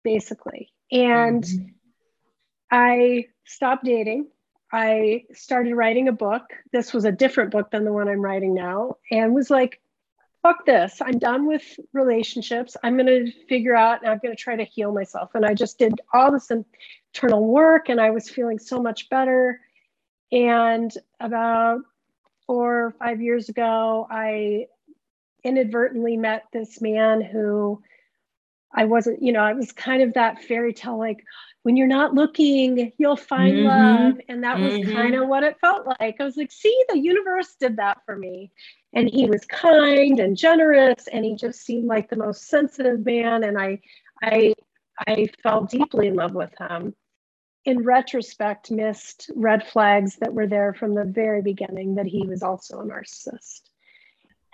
basically. 0.03 0.71
And 0.91 1.43
mm-hmm. 1.43 1.65
I 2.71 3.25
stopped 3.45 3.85
dating. 3.85 4.27
I 4.71 5.23
started 5.33 5.75
writing 5.75 6.07
a 6.07 6.13
book. 6.13 6.43
This 6.71 6.93
was 6.93 7.05
a 7.05 7.11
different 7.11 7.51
book 7.51 7.71
than 7.71 7.85
the 7.85 7.93
one 7.93 8.09
I'm 8.09 8.21
writing 8.21 8.53
now, 8.53 8.97
and 9.11 9.33
was 9.33 9.49
like, 9.49 9.79
fuck 10.45 10.63
this. 10.63 11.01
I'm 11.01 11.17
done 11.17 11.47
with 11.47 11.63
relationships. 11.91 12.77
I'm 12.83 12.95
going 12.97 13.07
to 13.07 13.31
figure 13.49 13.75
out 13.75 14.03
and 14.03 14.11
I'm 14.11 14.19
going 14.19 14.35
to 14.35 14.39
try 14.39 14.55
to 14.55 14.63
heal 14.63 14.91
myself. 14.91 15.31
And 15.33 15.43
I 15.43 15.55
just 15.55 15.79
did 15.79 15.99
all 16.13 16.31
this 16.31 16.51
internal 16.51 17.43
work 17.43 17.89
and 17.89 17.99
I 17.99 18.11
was 18.11 18.29
feeling 18.29 18.59
so 18.59 18.79
much 18.79 19.09
better. 19.09 19.59
And 20.31 20.95
about 21.19 21.79
four 22.45 22.85
or 22.85 22.91
five 22.99 23.23
years 23.23 23.49
ago, 23.49 24.05
I 24.11 24.67
inadvertently 25.43 26.15
met 26.15 26.43
this 26.53 26.79
man 26.79 27.21
who 27.21 27.81
I 28.73 28.85
wasn't, 28.85 29.21
you 29.21 29.31
know, 29.31 29.41
I 29.41 29.53
was 29.53 29.71
kind 29.71 30.01
of 30.01 30.13
that 30.13 30.43
fairy 30.43 30.73
tale 30.73 30.97
like, 30.97 31.23
when 31.63 31.75
you're 31.75 31.87
not 31.87 32.13
looking, 32.13 32.91
you'll 32.99 33.17
find 33.17 33.55
mm-hmm. 33.55 33.67
love. 33.67 34.21
And 34.29 34.43
that 34.43 34.59
was 34.59 34.73
mm-hmm. 34.73 34.91
kind 34.91 35.15
of 35.15 35.27
what 35.27 35.43
it 35.43 35.57
felt 35.59 35.87
like. 35.99 36.17
I 36.19 36.23
was 36.23 36.37
like, 36.37 36.51
see, 36.51 36.79
the 36.89 36.99
universe 36.99 37.55
did 37.59 37.77
that 37.77 37.97
for 38.05 38.15
me. 38.15 38.51
And 38.93 39.09
he 39.09 39.25
was 39.25 39.43
kind 39.45 40.19
and 40.19 40.37
generous, 40.37 41.07
and 41.11 41.25
he 41.25 41.35
just 41.35 41.65
seemed 41.65 41.87
like 41.87 42.07
the 42.07 42.17
most 42.17 42.47
sensitive 42.47 43.03
man. 43.03 43.43
And 43.43 43.57
I, 43.57 43.81
I, 44.21 44.53
I 45.07 45.27
fell 45.41 45.65
deeply 45.65 46.07
in 46.07 46.13
love 46.13 46.33
with 46.33 46.53
him. 46.59 46.93
In 47.65 47.83
retrospect, 47.83 48.69
missed 48.69 49.31
red 49.35 49.67
flags 49.67 50.17
that 50.17 50.35
were 50.35 50.45
there 50.45 50.75
from 50.75 50.93
the 50.93 51.03
very 51.03 51.41
beginning 51.41 51.95
that 51.95 52.05
he 52.05 52.27
was 52.27 52.43
also 52.43 52.79
a 52.79 52.85
narcissist. 52.85 53.61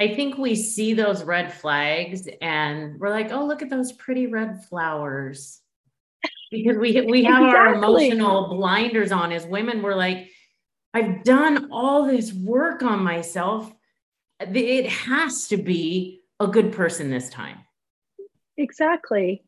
I 0.02 0.16
think 0.16 0.36
we 0.36 0.56
see 0.56 0.96
those 0.96 1.24
red 1.24 1.54
flags 1.54 2.28
and 2.42 3.00
we're 3.00 3.12
like, 3.12 3.32
oh, 3.32 3.46
look 3.46 3.62
at 3.62 3.70
those 3.70 3.92
pretty 3.92 4.26
red 4.26 4.66
flowers. 4.66 5.62
Because 6.50 6.76
we 6.78 7.00
we 7.02 7.24
have 7.26 7.44
exactly. 7.44 7.60
our 7.60 7.76
emotional 7.76 8.48
blinders 8.48 9.12
on 9.12 9.32
as 9.32 9.46
women. 9.46 9.84
We're 9.84 9.94
like 9.94 10.32
i've 10.96 11.24
done 11.24 11.70
all 11.72 12.08
this 12.08 12.34
work 12.34 12.82
on 12.82 13.04
myself. 13.04 13.72
It 14.40 14.88
has 14.90 15.48
to 15.50 15.58
be 15.58 16.24
a 16.40 16.48
good 16.48 16.74
person 16.74 17.12
this 17.12 17.30
time. 17.30 17.60
Exactly. 18.58 19.44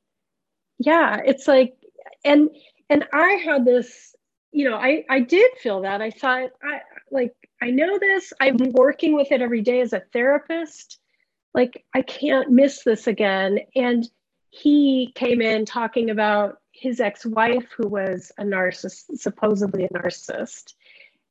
Yeah 0.78 1.20
it's 1.26 1.48
like 1.48 1.74
and 2.24 2.52
and 2.92 3.08
i 3.12 3.42
had 3.44 3.66
this 3.66 4.16
you 4.52 4.70
know 4.70 4.78
i 4.78 5.04
i 5.10 5.20
did 5.20 5.52
feel 5.58 5.82
that. 5.82 6.00
I 6.00 6.12
thought 6.12 6.52
i 6.62 6.82
like 7.10 7.34
i 7.64 7.70
know 7.70 7.98
this. 7.98 8.34
I'm 8.42 8.58
working 8.74 9.16
with 9.16 9.32
it 9.32 9.42
every 9.42 9.62
day 9.62 9.80
as 9.80 9.94
a 9.94 10.04
therapist. 10.12 11.00
Like 11.54 11.86
i 11.96 12.02
can't 12.02 12.52
miss 12.52 12.84
this 12.84 13.08
again. 13.08 13.60
And 13.76 14.08
he 14.50 15.12
came 15.16 15.42
in 15.42 15.66
talking 15.66 16.10
about 16.10 16.58
his 16.74 17.00
ex-wife 17.00 17.68
who 17.76 17.88
was 17.88 18.32
a 18.38 18.44
narcissist 18.44 19.18
supposedly 19.18 19.86
a 19.86 19.90
narcissist. 19.90 20.74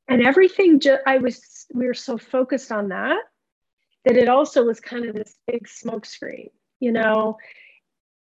And 0.09 0.25
everything 0.25 0.79
ju- 0.79 0.97
i 1.05 1.17
was 1.17 1.67
we 1.73 1.85
were 1.85 1.93
so 1.93 2.17
focused 2.17 2.71
on 2.71 2.89
that 2.89 3.21
that 4.05 4.17
it 4.17 4.27
also 4.27 4.63
was 4.63 4.79
kind 4.79 5.05
of 5.05 5.15
this 5.15 5.35
big 5.47 5.67
smokescreen 5.67 6.49
you 6.79 6.91
know? 6.91 7.37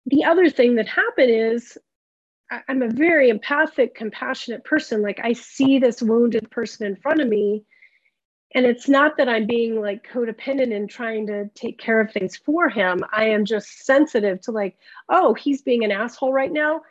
The 0.07 0.23
other 0.23 0.49
thing 0.49 0.75
that 0.75 0.87
happened 0.87 1.31
is 1.31 1.77
i'm 2.69 2.81
a 2.81 2.87
very 2.87 3.27
empathic 3.29 3.93
compassionate 3.93 4.63
person. 4.63 5.01
Like 5.01 5.19
i 5.21 5.33
see 5.33 5.79
this 5.79 6.01
wounded 6.01 6.49
person 6.49 6.87
in 6.87 6.95
front 6.95 7.19
of 7.19 7.27
me 7.27 7.65
and 8.55 8.65
it's 8.65 8.87
not 8.87 9.17
that 9.17 9.29
i'm 9.29 9.45
being 9.45 9.79
like 9.79 10.07
codependent 10.07 10.75
and 10.75 10.89
trying 10.89 11.27
to 11.27 11.47
take 11.55 11.77
care 11.77 11.99
of 11.99 12.11
things 12.11 12.35
for 12.35 12.69
him 12.69 13.03
i 13.11 13.25
am 13.25 13.45
just 13.45 13.85
sensitive 13.85 14.39
to 14.41 14.51
like 14.51 14.77
oh 15.09 15.33
he's 15.33 15.61
being 15.61 15.83
an 15.83 15.91
asshole 15.91 16.33
right 16.33 16.51
now 16.51 16.81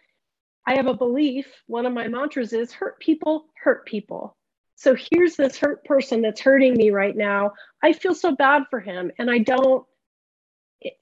I 0.66 0.74
have 0.74 0.86
a 0.86 0.94
belief, 0.94 1.46
one 1.68 1.86
of 1.86 1.92
my 1.92 2.08
mantras 2.08 2.52
is 2.52 2.72
hurt 2.72 2.98
people, 2.98 3.46
hurt 3.62 3.86
people. 3.86 4.36
So 4.74 4.96
here's 4.96 5.36
this 5.36 5.56
hurt 5.56 5.84
person 5.84 6.20
that's 6.20 6.40
hurting 6.40 6.76
me 6.76 6.90
right 6.90 7.16
now. 7.16 7.52
I 7.82 7.92
feel 7.92 8.14
so 8.14 8.34
bad 8.34 8.64
for 8.68 8.80
him 8.80 9.12
and 9.18 9.30
I 9.30 9.38
don't 9.38 9.86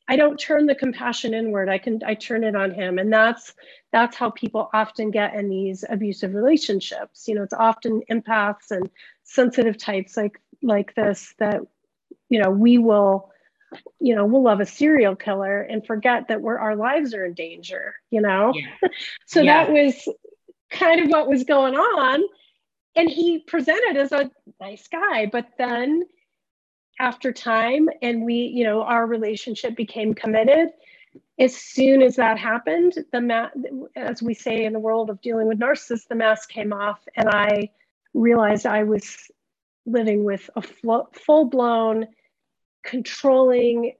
I 0.06 0.14
don't 0.14 0.38
turn 0.38 0.66
the 0.66 0.74
compassion 0.74 1.34
inward. 1.34 1.68
I 1.68 1.78
can 1.78 2.00
I 2.06 2.14
turn 2.14 2.44
it 2.44 2.54
on 2.54 2.72
him 2.72 2.98
and 2.98 3.12
that's 3.12 3.54
that's 3.90 4.16
how 4.16 4.30
people 4.30 4.70
often 4.72 5.10
get 5.10 5.34
in 5.34 5.48
these 5.48 5.84
abusive 5.88 6.34
relationships. 6.34 7.26
You 7.26 7.34
know, 7.34 7.42
it's 7.42 7.54
often 7.54 8.02
empaths 8.10 8.70
and 8.70 8.88
sensitive 9.24 9.78
types 9.78 10.16
like 10.16 10.40
like 10.64 10.94
this 10.94 11.34
that 11.38 11.60
you 12.28 12.40
know, 12.42 12.50
we 12.50 12.78
will 12.78 13.30
you 14.00 14.14
know, 14.14 14.24
we'll 14.24 14.42
love 14.42 14.60
a 14.60 14.66
serial 14.66 15.16
killer 15.16 15.62
and 15.62 15.84
forget 15.86 16.28
that 16.28 16.40
we're 16.40 16.58
our 16.58 16.76
lives 16.76 17.14
are 17.14 17.24
in 17.24 17.34
danger, 17.34 17.94
you 18.10 18.20
know? 18.20 18.52
Yeah. 18.54 18.88
so 19.26 19.40
yeah. 19.40 19.64
that 19.64 19.72
was 19.72 20.08
kind 20.70 21.00
of 21.00 21.08
what 21.08 21.28
was 21.28 21.44
going 21.44 21.74
on. 21.74 22.22
And 22.96 23.10
he 23.10 23.40
presented 23.40 23.96
as 23.96 24.12
a 24.12 24.30
nice 24.60 24.86
guy, 24.88 25.26
but 25.26 25.48
then 25.58 26.04
after 27.00 27.32
time 27.32 27.88
and 28.02 28.24
we, 28.24 28.34
you 28.34 28.64
know, 28.64 28.82
our 28.82 29.06
relationship 29.06 29.74
became 29.76 30.14
committed. 30.14 30.68
As 31.38 31.56
soon 31.56 32.02
as 32.02 32.16
that 32.16 32.38
happened, 32.38 32.94
the 33.12 33.20
ma- 33.20 33.50
as 33.96 34.22
we 34.22 34.34
say 34.34 34.64
in 34.64 34.72
the 34.72 34.78
world 34.78 35.10
of 35.10 35.20
dealing 35.20 35.48
with 35.48 35.58
narcissists, 35.58 36.06
the 36.06 36.14
mask 36.14 36.48
came 36.48 36.72
off, 36.72 37.00
and 37.16 37.28
I 37.28 37.70
realized 38.14 38.66
I 38.66 38.84
was 38.84 39.28
living 39.86 40.24
with 40.24 40.48
a 40.56 40.62
full 40.62 41.44
blown 41.46 42.06
controlling 42.84 43.94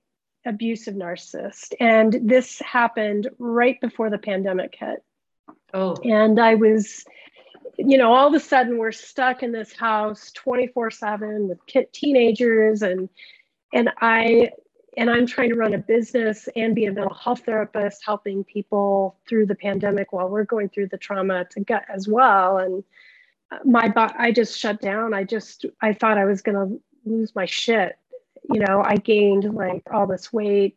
abusive 0.47 0.95
narcissist. 0.95 1.73
And 1.81 2.19
this 2.23 2.61
happened 2.61 3.29
right 3.39 3.81
before 3.81 4.11
the 4.11 4.19
pandemic 4.19 4.77
hit. 4.79 5.03
Oh. 5.73 5.97
And 6.05 6.39
I 6.39 6.55
was, 6.55 7.05
you 7.79 7.99
know, 7.99 8.13
all 8.13 8.29
of 8.29 8.35
a 8.35 8.41
sudden 8.41 8.79
we're 8.79 8.93
stuck 8.93 9.43
in 9.43 9.53
this 9.53 9.73
house 9.73 10.31
24 10.33 10.91
7 10.91 11.49
with 11.49 11.93
teenagers 11.93 12.83
and, 12.83 13.09
and 13.73 13.91
I, 14.01 14.51
and 14.97 15.11
I'm 15.11 15.27
trying 15.27 15.49
to 15.49 15.57
run 15.57 15.75
a 15.75 15.79
business 15.79 16.49
and 16.55 16.75
be 16.75 16.85
a 16.87 16.93
mental 16.93 17.15
health 17.15 17.41
therapist, 17.45 18.05
helping 18.05 18.45
people 18.45 19.17
through 19.29 19.47
the 19.47 19.57
pandemic 19.57 20.13
while 20.13 20.29
we're 20.29 20.45
going 20.45 20.69
through 20.69 20.89
the 20.89 20.99
trauma 20.99 21.47
to 21.51 21.61
gut 21.61 21.85
as 21.93 22.07
well. 22.07 22.59
And 22.59 22.85
my, 23.65 23.93
I 24.19 24.33
just 24.33 24.59
shut 24.59 24.81
down. 24.81 25.15
I 25.15 25.25
just, 25.25 25.67
I 25.81 25.93
thought 25.93 26.19
I 26.19 26.25
was 26.25 26.43
going 26.43 26.57
to 26.57 26.81
lose 27.05 27.35
my 27.35 27.47
shit 27.47 27.97
you 28.53 28.61
know, 28.61 28.83
I 28.85 28.97
gained 28.97 29.55
like 29.55 29.83
all 29.93 30.07
this 30.07 30.33
weight. 30.33 30.77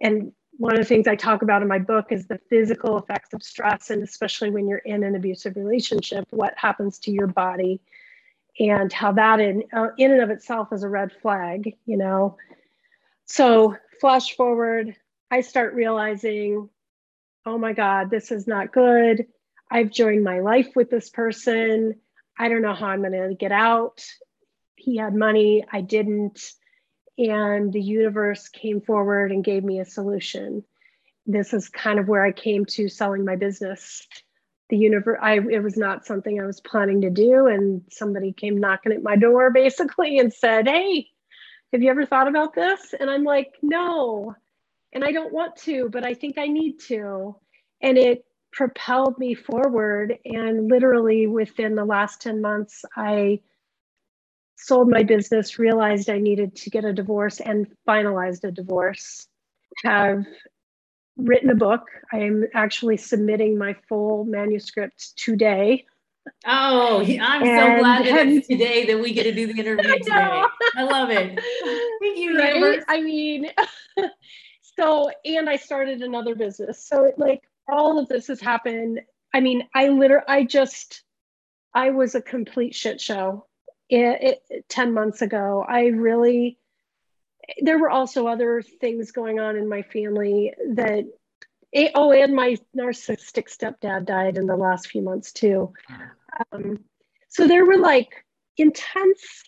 And 0.00 0.32
one 0.58 0.72
of 0.72 0.78
the 0.78 0.84
things 0.84 1.06
I 1.06 1.14
talk 1.14 1.42
about 1.42 1.62
in 1.62 1.68
my 1.68 1.78
book 1.78 2.06
is 2.10 2.26
the 2.26 2.40
physical 2.50 2.98
effects 2.98 3.32
of 3.32 3.42
stress, 3.42 3.90
and 3.90 4.02
especially 4.02 4.50
when 4.50 4.66
you're 4.66 4.78
in 4.78 5.04
an 5.04 5.14
abusive 5.14 5.56
relationship, 5.56 6.26
what 6.30 6.54
happens 6.56 6.98
to 7.00 7.10
your 7.10 7.26
body 7.26 7.80
and 8.58 8.92
how 8.92 9.12
that 9.12 9.38
in, 9.38 9.64
uh, 9.72 9.88
in 9.98 10.12
and 10.12 10.22
of 10.22 10.30
itself 10.30 10.72
is 10.72 10.82
a 10.82 10.88
red 10.88 11.12
flag, 11.20 11.76
you 11.84 11.96
know. 11.96 12.36
So, 13.26 13.76
flash 14.00 14.34
forward, 14.34 14.96
I 15.30 15.42
start 15.42 15.74
realizing, 15.74 16.68
oh 17.44 17.58
my 17.58 17.72
God, 17.72 18.10
this 18.10 18.30
is 18.32 18.46
not 18.46 18.72
good. 18.72 19.26
I've 19.70 19.90
joined 19.90 20.24
my 20.24 20.40
life 20.40 20.68
with 20.74 20.90
this 20.90 21.10
person. 21.10 21.96
I 22.38 22.48
don't 22.48 22.62
know 22.62 22.74
how 22.74 22.86
I'm 22.86 23.00
going 23.00 23.12
to 23.12 23.34
get 23.34 23.52
out. 23.52 24.04
He 24.76 24.96
had 24.96 25.14
money, 25.14 25.64
I 25.72 25.80
didn't 25.80 26.40
and 27.18 27.72
the 27.72 27.80
universe 27.80 28.48
came 28.48 28.80
forward 28.80 29.32
and 29.32 29.44
gave 29.44 29.64
me 29.64 29.80
a 29.80 29.84
solution. 29.84 30.64
This 31.24 31.54
is 31.54 31.68
kind 31.68 31.98
of 31.98 32.08
where 32.08 32.24
I 32.24 32.32
came 32.32 32.64
to 32.66 32.88
selling 32.88 33.24
my 33.24 33.36
business. 33.36 34.06
The 34.68 34.76
universe, 34.76 35.18
I 35.22 35.34
it 35.38 35.62
was 35.62 35.76
not 35.76 36.06
something 36.06 36.40
I 36.40 36.46
was 36.46 36.60
planning 36.60 37.00
to 37.02 37.10
do, 37.10 37.46
and 37.46 37.82
somebody 37.90 38.32
came 38.32 38.58
knocking 38.58 38.92
at 38.92 39.02
my 39.02 39.16
door 39.16 39.50
basically 39.54 40.18
and 40.18 40.32
said, 40.32 40.68
"Hey, 40.68 41.08
have 41.72 41.82
you 41.82 41.90
ever 41.90 42.04
thought 42.04 42.28
about 42.28 42.54
this?" 42.54 42.94
And 42.98 43.08
I'm 43.08 43.24
like, 43.24 43.54
"No," 43.62 44.34
and 44.92 45.04
I 45.04 45.12
don't 45.12 45.32
want 45.32 45.56
to, 45.58 45.88
but 45.88 46.04
I 46.04 46.14
think 46.14 46.36
I 46.36 46.48
need 46.48 46.80
to, 46.88 47.36
and 47.80 47.96
it 47.96 48.25
propelled 48.56 49.18
me 49.18 49.34
forward. 49.34 50.18
And 50.24 50.68
literally 50.68 51.26
within 51.26 51.74
the 51.74 51.84
last 51.84 52.20
ten 52.22 52.40
months, 52.40 52.84
I 52.96 53.40
sold 54.56 54.88
my 54.88 55.02
business, 55.02 55.58
realized 55.58 56.08
I 56.08 56.18
needed 56.18 56.56
to 56.56 56.70
get 56.70 56.84
a 56.84 56.92
divorce, 56.92 57.40
and 57.40 57.66
finalized 57.86 58.44
a 58.44 58.50
divorce. 58.50 59.28
Have 59.84 60.24
written 61.16 61.50
a 61.50 61.54
book. 61.54 61.82
I 62.12 62.18
am 62.20 62.44
actually 62.54 62.96
submitting 62.96 63.58
my 63.58 63.74
full 63.88 64.24
manuscript 64.24 65.16
today. 65.16 65.84
Oh, 66.46 67.02
I'm 67.02 67.42
and, 67.42 67.60
so 67.60 67.78
glad 67.78 68.06
that 68.06 68.26
it's 68.26 68.48
today 68.48 68.86
that 68.86 68.98
we 68.98 69.12
get 69.12 69.24
to 69.24 69.32
do 69.32 69.46
the 69.46 69.58
interview 69.60 69.90
I 69.92 69.98
today. 69.98 70.42
I 70.76 70.82
love 70.82 71.10
it. 71.10 71.38
Thank 72.00 72.18
you, 72.18 72.36
right? 72.38 72.56
Universe. 72.56 72.84
I 72.88 73.00
mean, 73.00 73.50
so 74.78 75.10
and 75.24 75.48
I 75.48 75.56
started 75.56 76.02
another 76.02 76.34
business. 76.34 76.84
So 76.84 77.04
it, 77.04 77.18
like 77.18 77.42
all 77.68 77.98
of 77.98 78.08
this 78.08 78.28
has 78.28 78.40
happened. 78.40 79.00
I 79.34 79.40
mean, 79.40 79.68
I 79.74 79.88
literally, 79.88 80.24
I 80.28 80.44
just, 80.44 81.02
I 81.74 81.90
was 81.90 82.14
a 82.14 82.22
complete 82.22 82.74
shit 82.74 83.00
show. 83.00 83.46
It, 83.88 84.40
it, 84.50 84.68
10 84.68 84.94
months 84.94 85.22
ago, 85.22 85.64
I 85.66 85.86
really, 85.86 86.58
there 87.60 87.78
were 87.78 87.90
also 87.90 88.26
other 88.26 88.62
things 88.62 89.12
going 89.12 89.38
on 89.38 89.56
in 89.56 89.68
my 89.68 89.82
family 89.82 90.52
that 90.74 91.04
eh, 91.72 91.90
oh 91.94 92.12
and 92.12 92.34
my 92.34 92.56
narcissistic 92.76 93.48
stepdad 93.48 94.06
died 94.06 94.36
in 94.36 94.46
the 94.46 94.56
last 94.56 94.88
few 94.88 95.02
months 95.02 95.32
too 95.32 95.72
um, 96.52 96.78
so 97.28 97.46
there 97.46 97.64
were 97.64 97.78
like 97.78 98.24
intense 98.56 99.44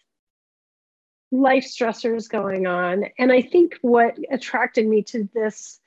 life 1.31 1.65
stressors 1.65 2.29
going 2.29 2.67
on 2.67 3.05
and 3.19 3.33
i 3.33 3.43
think 3.43 3.77
what 3.83 4.17
attracted 4.31 4.87
me 4.87 5.03
to 5.03 5.29
this 5.35 5.81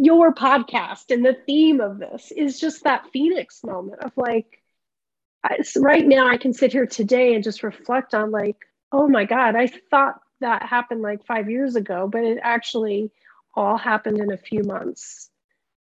your 0.00 0.32
podcast 0.32 1.10
and 1.10 1.24
the 1.24 1.36
theme 1.46 1.80
of 1.80 1.98
this 1.98 2.32
is 2.32 2.60
just 2.60 2.84
that 2.84 3.06
phoenix 3.12 3.62
moment 3.64 4.00
of 4.02 4.12
like 4.16 4.62
I, 5.44 5.58
right 5.76 6.06
now 6.06 6.28
i 6.28 6.36
can 6.36 6.52
sit 6.52 6.72
here 6.72 6.86
today 6.86 7.34
and 7.34 7.44
just 7.44 7.62
reflect 7.62 8.14
on 8.14 8.30
like 8.30 8.56
oh 8.92 9.08
my 9.08 9.24
god 9.24 9.56
i 9.56 9.66
thought 9.66 10.20
that 10.40 10.62
happened 10.62 11.02
like 11.02 11.24
five 11.26 11.50
years 11.50 11.76
ago, 11.76 12.08
but 12.10 12.24
it 12.24 12.38
actually 12.42 13.10
all 13.54 13.76
happened 13.76 14.18
in 14.18 14.32
a 14.32 14.36
few 14.36 14.62
months. 14.62 15.30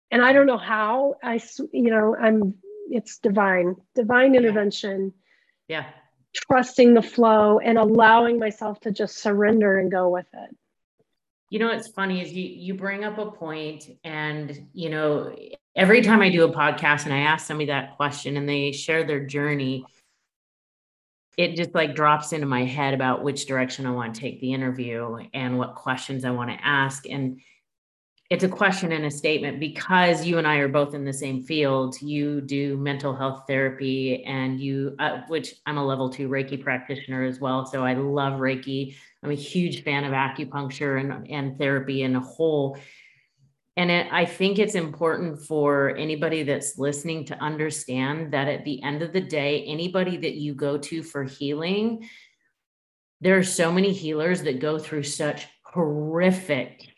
And 0.09 0.23
I 0.23 0.33
don't 0.33 0.47
know 0.47 0.57
how 0.57 1.15
I, 1.23 1.39
you 1.71 1.91
know, 1.91 2.15
I'm, 2.15 2.55
it's 2.89 3.17
divine, 3.19 3.75
divine 3.95 4.35
intervention. 4.35 5.13
Yeah. 5.67 5.85
Trusting 6.33 6.93
the 6.93 7.01
flow 7.01 7.59
and 7.59 7.77
allowing 7.77 8.39
myself 8.39 8.79
to 8.81 8.91
just 8.91 9.17
surrender 9.17 9.77
and 9.77 9.91
go 9.91 10.09
with 10.09 10.27
it. 10.33 10.55
You 11.49 11.59
know, 11.59 11.67
what's 11.67 11.87
funny 11.89 12.21
is 12.21 12.33
you, 12.33 12.43
you 12.45 12.73
bring 12.73 13.05
up 13.05 13.17
a 13.17 13.31
point 13.31 13.85
and, 14.03 14.67
you 14.73 14.89
know, 14.89 15.33
every 15.75 16.01
time 16.01 16.21
I 16.21 16.29
do 16.29 16.43
a 16.43 16.51
podcast 16.51 17.05
and 17.05 17.13
I 17.13 17.19
ask 17.19 17.45
somebody 17.45 17.67
that 17.67 17.95
question 17.95 18.35
and 18.35 18.49
they 18.49 18.71
share 18.73 19.05
their 19.05 19.25
journey, 19.25 19.85
it 21.37 21.55
just 21.55 21.73
like 21.75 21.95
drops 21.95 22.33
into 22.33 22.47
my 22.47 22.65
head 22.65 22.93
about 22.93 23.23
which 23.23 23.45
direction 23.45 23.85
I 23.85 23.91
want 23.91 24.15
to 24.15 24.19
take 24.19 24.41
the 24.41 24.53
interview 24.53 25.19
and 25.33 25.57
what 25.57 25.75
questions 25.75 26.25
I 26.25 26.31
want 26.31 26.49
to 26.49 26.65
ask. 26.65 27.07
And 27.07 27.39
it's 28.29 28.43
a 28.43 28.49
question 28.49 28.91
and 28.91 29.05
a 29.05 29.11
statement 29.11 29.57
because 29.59 30.25
you 30.25 30.37
and 30.37 30.45
I 30.45 30.57
are 30.57 30.67
both 30.67 30.93
in 30.93 31.05
the 31.05 31.13
same 31.13 31.43
field. 31.43 32.01
You 32.01 32.41
do 32.41 32.75
mental 32.77 33.15
health 33.15 33.43
therapy, 33.47 34.23
and 34.25 34.59
you, 34.59 34.95
uh, 34.99 35.21
which 35.29 35.55
I'm 35.65 35.77
a 35.77 35.85
level 35.85 36.09
two 36.09 36.27
Reiki 36.27 36.61
practitioner 36.61 37.23
as 37.23 37.39
well. 37.39 37.65
So 37.65 37.85
I 37.85 37.93
love 37.93 38.39
Reiki. 38.39 38.95
I'm 39.23 39.31
a 39.31 39.35
huge 39.35 39.83
fan 39.83 40.03
of 40.03 40.11
acupuncture 40.11 40.99
and, 40.99 41.29
and 41.29 41.57
therapy 41.57 42.03
in 42.03 42.17
a 42.17 42.19
whole. 42.19 42.77
And 43.77 43.89
it, 43.89 44.07
I 44.11 44.25
think 44.25 44.59
it's 44.59 44.75
important 44.75 45.41
for 45.43 45.95
anybody 45.95 46.43
that's 46.43 46.77
listening 46.77 47.23
to 47.25 47.35
understand 47.35 48.33
that 48.33 48.49
at 48.49 48.65
the 48.65 48.83
end 48.83 49.03
of 49.03 49.13
the 49.13 49.21
day, 49.21 49.63
anybody 49.63 50.17
that 50.17 50.33
you 50.33 50.53
go 50.53 50.77
to 50.79 51.01
for 51.01 51.23
healing, 51.23 52.09
there 53.21 53.37
are 53.37 53.43
so 53.43 53.71
many 53.71 53.93
healers 53.93 54.41
that 54.41 54.59
go 54.59 54.77
through 54.77 55.03
such 55.03 55.47
horrific 55.63 56.89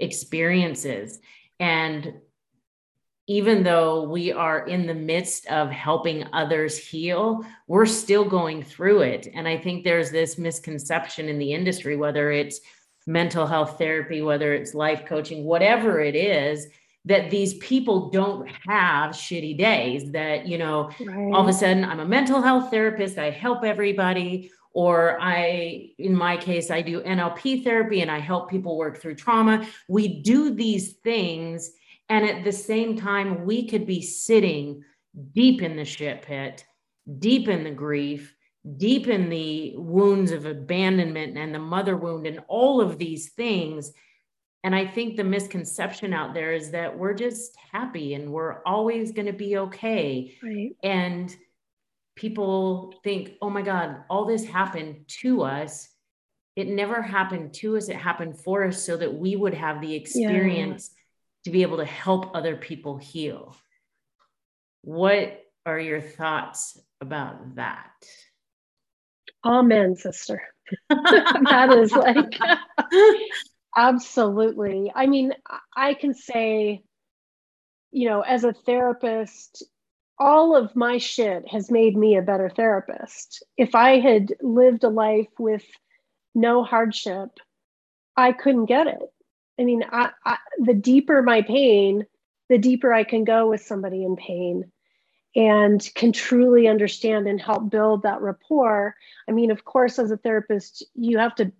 experiences. 0.00 1.20
And 1.58 2.14
even 3.26 3.62
though 3.62 4.08
we 4.08 4.32
are 4.32 4.66
in 4.66 4.86
the 4.86 4.94
midst 4.94 5.46
of 5.46 5.70
helping 5.70 6.24
others 6.32 6.76
heal, 6.76 7.46
we're 7.68 7.86
still 7.86 8.24
going 8.24 8.62
through 8.62 9.02
it. 9.02 9.28
And 9.32 9.46
I 9.46 9.56
think 9.56 9.84
there's 9.84 10.10
this 10.10 10.36
misconception 10.36 11.28
in 11.28 11.38
the 11.38 11.52
industry, 11.52 11.96
whether 11.96 12.32
it's 12.32 12.60
mental 13.06 13.46
health 13.46 13.78
therapy, 13.78 14.20
whether 14.20 14.52
it's 14.52 14.74
life 14.74 15.04
coaching, 15.06 15.44
whatever 15.44 16.00
it 16.00 16.16
is, 16.16 16.66
that 17.04 17.30
these 17.30 17.54
people 17.58 18.10
don't 18.10 18.48
have 18.66 19.12
shitty 19.12 19.56
days. 19.56 20.10
That, 20.10 20.46
you 20.46 20.58
know, 20.58 20.90
right. 21.00 21.32
all 21.32 21.42
of 21.42 21.48
a 21.48 21.52
sudden 21.52 21.84
I'm 21.84 22.00
a 22.00 22.04
mental 22.04 22.42
health 22.42 22.70
therapist, 22.70 23.16
I 23.16 23.30
help 23.30 23.64
everybody. 23.64 24.50
Or 24.72 25.20
I, 25.20 25.90
in 25.98 26.14
my 26.14 26.36
case, 26.36 26.70
I 26.70 26.80
do 26.82 27.02
NLP 27.02 27.64
therapy 27.64 28.02
and 28.02 28.10
I 28.10 28.20
help 28.20 28.48
people 28.48 28.76
work 28.76 28.98
through 28.98 29.16
trauma. 29.16 29.66
We 29.88 30.22
do 30.22 30.54
these 30.54 30.92
things. 30.92 31.72
And 32.08 32.24
at 32.24 32.44
the 32.44 32.52
same 32.52 32.96
time, 32.96 33.44
we 33.44 33.66
could 33.68 33.86
be 33.86 34.02
sitting 34.02 34.84
deep 35.32 35.62
in 35.62 35.76
the 35.76 35.84
shit 35.84 36.22
pit, 36.22 36.64
deep 37.18 37.48
in 37.48 37.64
the 37.64 37.70
grief, 37.70 38.34
deep 38.76 39.08
in 39.08 39.28
the 39.28 39.74
wounds 39.76 40.32
of 40.32 40.46
abandonment 40.46 41.36
and 41.36 41.54
the 41.54 41.58
mother 41.58 41.96
wound 41.96 42.26
and 42.26 42.40
all 42.46 42.80
of 42.80 42.98
these 42.98 43.30
things. 43.30 43.92
And 44.62 44.74
I 44.74 44.86
think 44.86 45.16
the 45.16 45.24
misconception 45.24 46.12
out 46.12 46.34
there 46.34 46.52
is 46.52 46.70
that 46.72 46.96
we're 46.96 47.14
just 47.14 47.56
happy 47.72 48.14
and 48.14 48.30
we're 48.30 48.62
always 48.64 49.12
going 49.12 49.26
to 49.26 49.32
be 49.32 49.56
okay. 49.56 50.36
Right. 50.42 50.76
And 50.82 51.34
people 52.20 52.92
think, 53.02 53.32
oh 53.40 53.48
my 53.48 53.62
God, 53.62 54.04
all 54.10 54.26
this 54.26 54.44
happened 54.44 55.06
to 55.22 55.42
us. 55.42 55.88
It 56.54 56.68
never 56.68 57.00
happened 57.00 57.54
to 57.54 57.78
us, 57.78 57.88
it 57.88 57.96
happened 57.96 58.38
for 58.38 58.64
us 58.64 58.84
so 58.84 58.98
that 58.98 59.14
we 59.14 59.36
would 59.36 59.54
have 59.54 59.80
the 59.80 59.94
experience 59.94 60.90
yeah. 60.92 61.44
to 61.44 61.50
be 61.50 61.62
able 61.62 61.78
to 61.78 61.86
help 61.86 62.36
other 62.36 62.56
people 62.56 62.98
heal. 62.98 63.56
What 64.82 65.42
are 65.64 65.80
your 65.80 66.02
thoughts 66.02 66.78
about 67.00 67.54
that? 67.54 67.90
Amen, 69.42 69.96
sister. 69.96 70.42
that 70.90 71.74
is 71.78 71.92
like 71.92 72.38
absolutely. 73.76 74.92
I 74.94 75.06
mean, 75.06 75.32
I 75.74 75.94
can 75.94 76.12
say, 76.12 76.82
you 77.90 78.08
know, 78.10 78.20
as 78.20 78.44
a 78.44 78.52
therapist, 78.52 79.64
all 80.20 80.54
of 80.54 80.76
my 80.76 80.98
shit 80.98 81.48
has 81.48 81.70
made 81.70 81.96
me 81.96 82.16
a 82.16 82.22
better 82.22 82.50
therapist. 82.50 83.42
If 83.56 83.74
I 83.74 83.98
had 83.98 84.34
lived 84.42 84.84
a 84.84 84.88
life 84.88 85.30
with 85.38 85.64
no 86.34 86.62
hardship, 86.62 87.30
I 88.16 88.32
couldn't 88.32 88.66
get 88.66 88.86
it. 88.86 89.12
I 89.58 89.64
mean, 89.64 89.82
I, 89.90 90.10
I, 90.24 90.36
the 90.58 90.74
deeper 90.74 91.22
my 91.22 91.42
pain, 91.42 92.06
the 92.50 92.58
deeper 92.58 92.92
I 92.92 93.04
can 93.04 93.24
go 93.24 93.48
with 93.48 93.62
somebody 93.62 94.04
in 94.04 94.16
pain 94.16 94.70
and 95.36 95.88
can 95.94 96.12
truly 96.12 96.68
understand 96.68 97.26
and 97.26 97.40
help 97.40 97.70
build 97.70 98.02
that 98.02 98.20
rapport 98.20 98.94
i 99.28 99.32
mean 99.32 99.50
of 99.50 99.64
course 99.64 99.98
as 99.98 100.10
a 100.10 100.16
therapist 100.16 100.84
you 100.94 101.18
have 101.18 101.34
to 101.34 101.52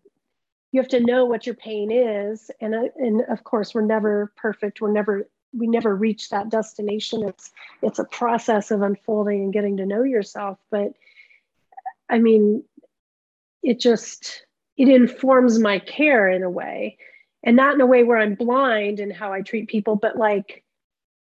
you 0.73 0.81
have 0.81 0.89
to 0.89 1.01
know 1.01 1.25
what 1.25 1.47
your 1.47 1.55
pain 1.55 1.91
is 1.91 2.51
and 2.61 2.75
uh, 2.75 2.89
and 2.97 3.23
of 3.29 3.45
course 3.45 3.75
we're 3.75 3.81
never 3.81 4.33
perfect 4.37 4.81
we're 4.81 4.93
never 4.93 5.29
we 5.53 5.67
never 5.67 5.95
reach 5.95 6.29
that 6.31 6.49
destination 6.49 7.27
it's 7.27 7.51
it's 7.83 7.99
a 7.99 8.05
process 8.05 8.71
of 8.71 8.83
unfolding 8.83 9.43
and 9.43 9.53
getting 9.53 9.77
to 9.77 9.87
know 9.87 10.03
yourself 10.03 10.59
but 10.71 10.93
i 12.09 12.19
mean 12.19 12.63
it 13.63 13.81
just 13.81 14.47
it 14.77 14.89
informs 14.89 15.59
my 15.59 15.79
care 15.79 16.29
in 16.29 16.43
a 16.43 16.51
way 16.51 16.97
and 17.43 17.57
not 17.57 17.75
in 17.75 17.81
a 17.81 17.87
way 17.87 18.05
where 18.05 18.19
i'm 18.19 18.35
blind 18.35 19.01
in 19.01 19.11
how 19.11 19.33
i 19.33 19.41
treat 19.41 19.69
people 19.69 19.97
but 19.97 20.17
like 20.17 20.65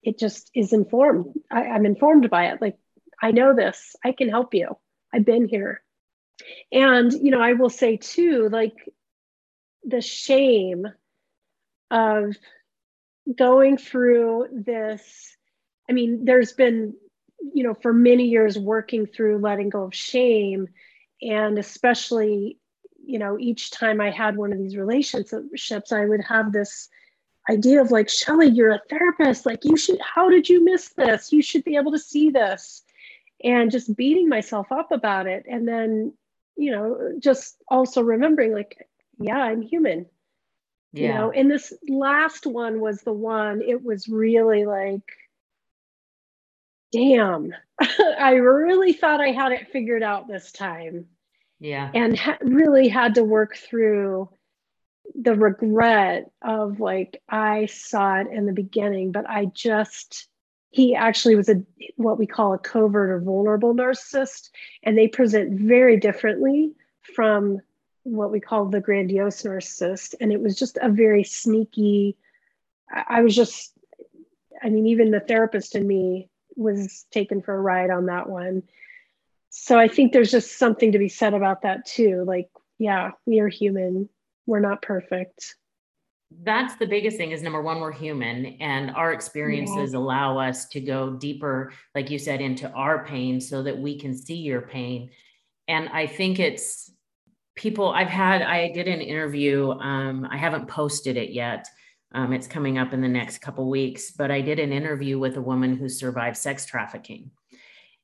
it 0.02 0.18
just 0.18 0.50
is 0.54 0.72
informed. 0.72 1.34
I, 1.50 1.64
I'm 1.64 1.86
informed 1.86 2.30
by 2.30 2.48
it. 2.48 2.60
Like, 2.60 2.78
I 3.22 3.32
know 3.32 3.54
this, 3.54 3.96
I 4.04 4.12
can 4.12 4.28
help 4.28 4.54
you. 4.54 4.76
I've 5.12 5.24
been 5.24 5.46
here. 5.46 5.82
And, 6.72 7.12
you 7.12 7.30
know, 7.30 7.40
I 7.40 7.52
will 7.52 7.68
say 7.68 7.98
too, 7.98 8.48
like 8.48 8.74
the 9.84 10.00
shame 10.00 10.86
of 11.90 12.34
going 13.36 13.76
through 13.76 14.46
this. 14.52 15.36
I 15.88 15.92
mean, 15.92 16.24
there's 16.24 16.52
been, 16.52 16.94
you 17.54 17.62
know, 17.62 17.74
for 17.74 17.92
many 17.92 18.24
years 18.24 18.58
working 18.58 19.06
through 19.06 19.38
letting 19.38 19.68
go 19.68 19.84
of 19.84 19.94
shame. 19.94 20.68
And 21.22 21.58
especially, 21.58 22.58
you 23.04 23.18
know, 23.18 23.38
each 23.38 23.70
time 23.70 24.00
I 24.00 24.10
had 24.10 24.36
one 24.36 24.52
of 24.52 24.58
these 24.58 24.76
relationships, 24.76 25.92
I 25.92 26.04
would 26.04 26.22
have 26.22 26.52
this 26.52 26.88
idea 27.48 27.80
of 27.80 27.90
like 27.90 28.06
Chelli, 28.06 28.54
you're 28.54 28.72
a 28.72 28.82
therapist. 28.88 29.46
Like 29.46 29.64
you 29.64 29.76
should. 29.76 29.98
How 30.00 30.30
did 30.30 30.48
you 30.48 30.64
miss 30.64 30.90
this? 30.90 31.32
You 31.32 31.42
should 31.42 31.64
be 31.64 31.76
able 31.76 31.92
to 31.92 31.98
see 31.98 32.30
this, 32.30 32.82
and 33.42 33.70
just 33.70 33.96
beating 33.96 34.28
myself 34.28 34.70
up 34.70 34.92
about 34.92 35.26
it. 35.26 35.46
And 35.50 35.66
then, 35.66 36.12
you 36.56 36.70
know, 36.70 37.12
just 37.18 37.56
also 37.68 38.02
remembering 38.02 38.52
like, 38.52 38.86
yeah, 39.18 39.38
I'm 39.38 39.62
human. 39.62 40.06
Yeah. 40.92 41.02
You 41.02 41.14
know, 41.14 41.30
and 41.30 41.50
this 41.50 41.72
last 41.88 42.46
one 42.46 42.80
was 42.80 43.02
the 43.02 43.12
one. 43.12 43.62
It 43.62 43.82
was 43.84 44.08
really 44.08 44.64
like, 44.66 45.02
damn, 46.92 47.52
I 48.18 48.32
really 48.32 48.92
thought 48.92 49.20
I 49.20 49.28
had 49.28 49.52
it 49.52 49.70
figured 49.70 50.02
out 50.02 50.28
this 50.28 50.50
time. 50.52 51.06
Yeah. 51.60 51.90
And 51.94 52.18
ha- 52.18 52.38
really 52.40 52.88
had 52.88 53.14
to 53.16 53.24
work 53.24 53.56
through 53.56 54.30
the 55.14 55.34
regret 55.34 56.30
of 56.42 56.80
like 56.80 57.22
I 57.28 57.66
saw 57.66 58.20
it 58.20 58.28
in 58.32 58.46
the 58.46 58.52
beginning, 58.52 59.12
but 59.12 59.28
I 59.28 59.46
just 59.46 60.28
he 60.70 60.94
actually 60.94 61.34
was 61.34 61.48
a 61.48 61.62
what 61.96 62.18
we 62.18 62.26
call 62.26 62.54
a 62.54 62.58
covert 62.58 63.10
or 63.10 63.20
vulnerable 63.20 63.74
narcissist, 63.74 64.50
and 64.82 64.96
they 64.96 65.08
present 65.08 65.60
very 65.60 65.96
differently 65.96 66.72
from 67.14 67.60
what 68.02 68.30
we 68.30 68.40
call 68.40 68.66
the 68.66 68.80
grandiose 68.80 69.42
narcissist. 69.42 70.14
And 70.20 70.32
it 70.32 70.40
was 70.40 70.58
just 70.58 70.78
a 70.80 70.88
very 70.88 71.24
sneaky. 71.24 72.16
I 72.90 73.22
was 73.22 73.34
just, 73.34 73.72
I 74.62 74.68
mean, 74.68 74.86
even 74.86 75.10
the 75.10 75.20
therapist 75.20 75.74
in 75.74 75.86
me 75.86 76.28
was 76.56 77.06
taken 77.10 77.42
for 77.42 77.54
a 77.54 77.60
ride 77.60 77.90
on 77.90 78.06
that 78.06 78.28
one. 78.28 78.62
So 79.50 79.78
I 79.78 79.88
think 79.88 80.12
there's 80.12 80.30
just 80.30 80.58
something 80.58 80.92
to 80.92 80.98
be 80.98 81.08
said 81.08 81.34
about 81.34 81.62
that 81.62 81.86
too. 81.86 82.24
Like, 82.26 82.50
yeah, 82.78 83.12
we 83.26 83.40
are 83.40 83.48
human. 83.48 84.08
We're 84.46 84.60
not 84.60 84.82
perfect 84.82 85.54
that's 86.42 86.76
the 86.76 86.86
biggest 86.86 87.16
thing 87.16 87.32
is 87.32 87.42
number 87.42 87.60
one 87.60 87.80
we're 87.80 87.92
human 87.92 88.46
and 88.60 88.90
our 88.92 89.12
experiences 89.12 89.92
yeah. 89.92 89.98
allow 89.98 90.38
us 90.38 90.66
to 90.66 90.80
go 90.80 91.10
deeper 91.10 91.72
like 91.94 92.08
you 92.08 92.18
said 92.18 92.40
into 92.40 92.70
our 92.70 93.04
pain 93.04 93.40
so 93.40 93.62
that 93.62 93.76
we 93.76 93.98
can 93.98 94.16
see 94.16 94.36
your 94.36 94.60
pain 94.60 95.10
and 95.66 95.88
i 95.88 96.06
think 96.06 96.38
it's 96.38 96.92
people 97.60 97.90
i've 97.90 98.08
had 98.08 98.40
i 98.40 98.72
did 98.72 98.88
an 98.88 99.02
interview 99.02 99.70
um, 99.72 100.26
i 100.30 100.36
haven't 100.36 100.66
posted 100.66 101.18
it 101.18 101.30
yet 101.30 101.68
um, 102.12 102.32
it's 102.32 102.46
coming 102.46 102.78
up 102.78 102.94
in 102.94 103.02
the 103.02 103.08
next 103.08 103.42
couple 103.42 103.68
weeks 103.68 104.12
but 104.12 104.30
i 104.30 104.40
did 104.40 104.58
an 104.58 104.72
interview 104.72 105.18
with 105.18 105.36
a 105.36 105.42
woman 105.42 105.76
who 105.76 105.86
survived 105.86 106.38
sex 106.38 106.64
trafficking 106.64 107.30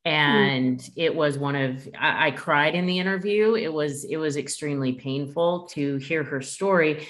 hmm. 0.05 0.13
and 0.13 0.81
mm. 0.81 0.93
it 0.97 1.15
was 1.15 1.39
one 1.39 1.57
of 1.57 1.89
I, 1.99 2.27
I 2.27 2.31
cried 2.33 2.75
in 2.75 2.85
the 2.85 2.99
interview 2.99 3.55
it 3.55 3.73
was 3.73 4.05
it 4.05 4.19
was 4.19 4.37
extremely 4.37 4.93
painful 4.93 5.69
to 5.69 5.97
hear 5.97 6.23
her 6.23 6.43
story 6.43 7.09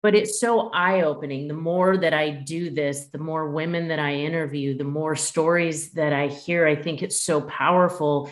but 0.00 0.14
it's 0.14 0.38
so 0.38 0.70
eye 0.70 1.02
opening. 1.02 1.48
The 1.48 1.54
more 1.54 1.96
that 1.96 2.14
I 2.14 2.30
do 2.30 2.70
this, 2.70 3.06
the 3.06 3.18
more 3.18 3.50
women 3.50 3.88
that 3.88 3.98
I 3.98 4.14
interview, 4.14 4.78
the 4.78 4.84
more 4.84 5.16
stories 5.16 5.90
that 5.94 6.12
I 6.12 6.28
hear. 6.28 6.68
I 6.68 6.76
think 6.76 7.02
it's 7.02 7.20
so 7.20 7.40
powerful 7.40 8.30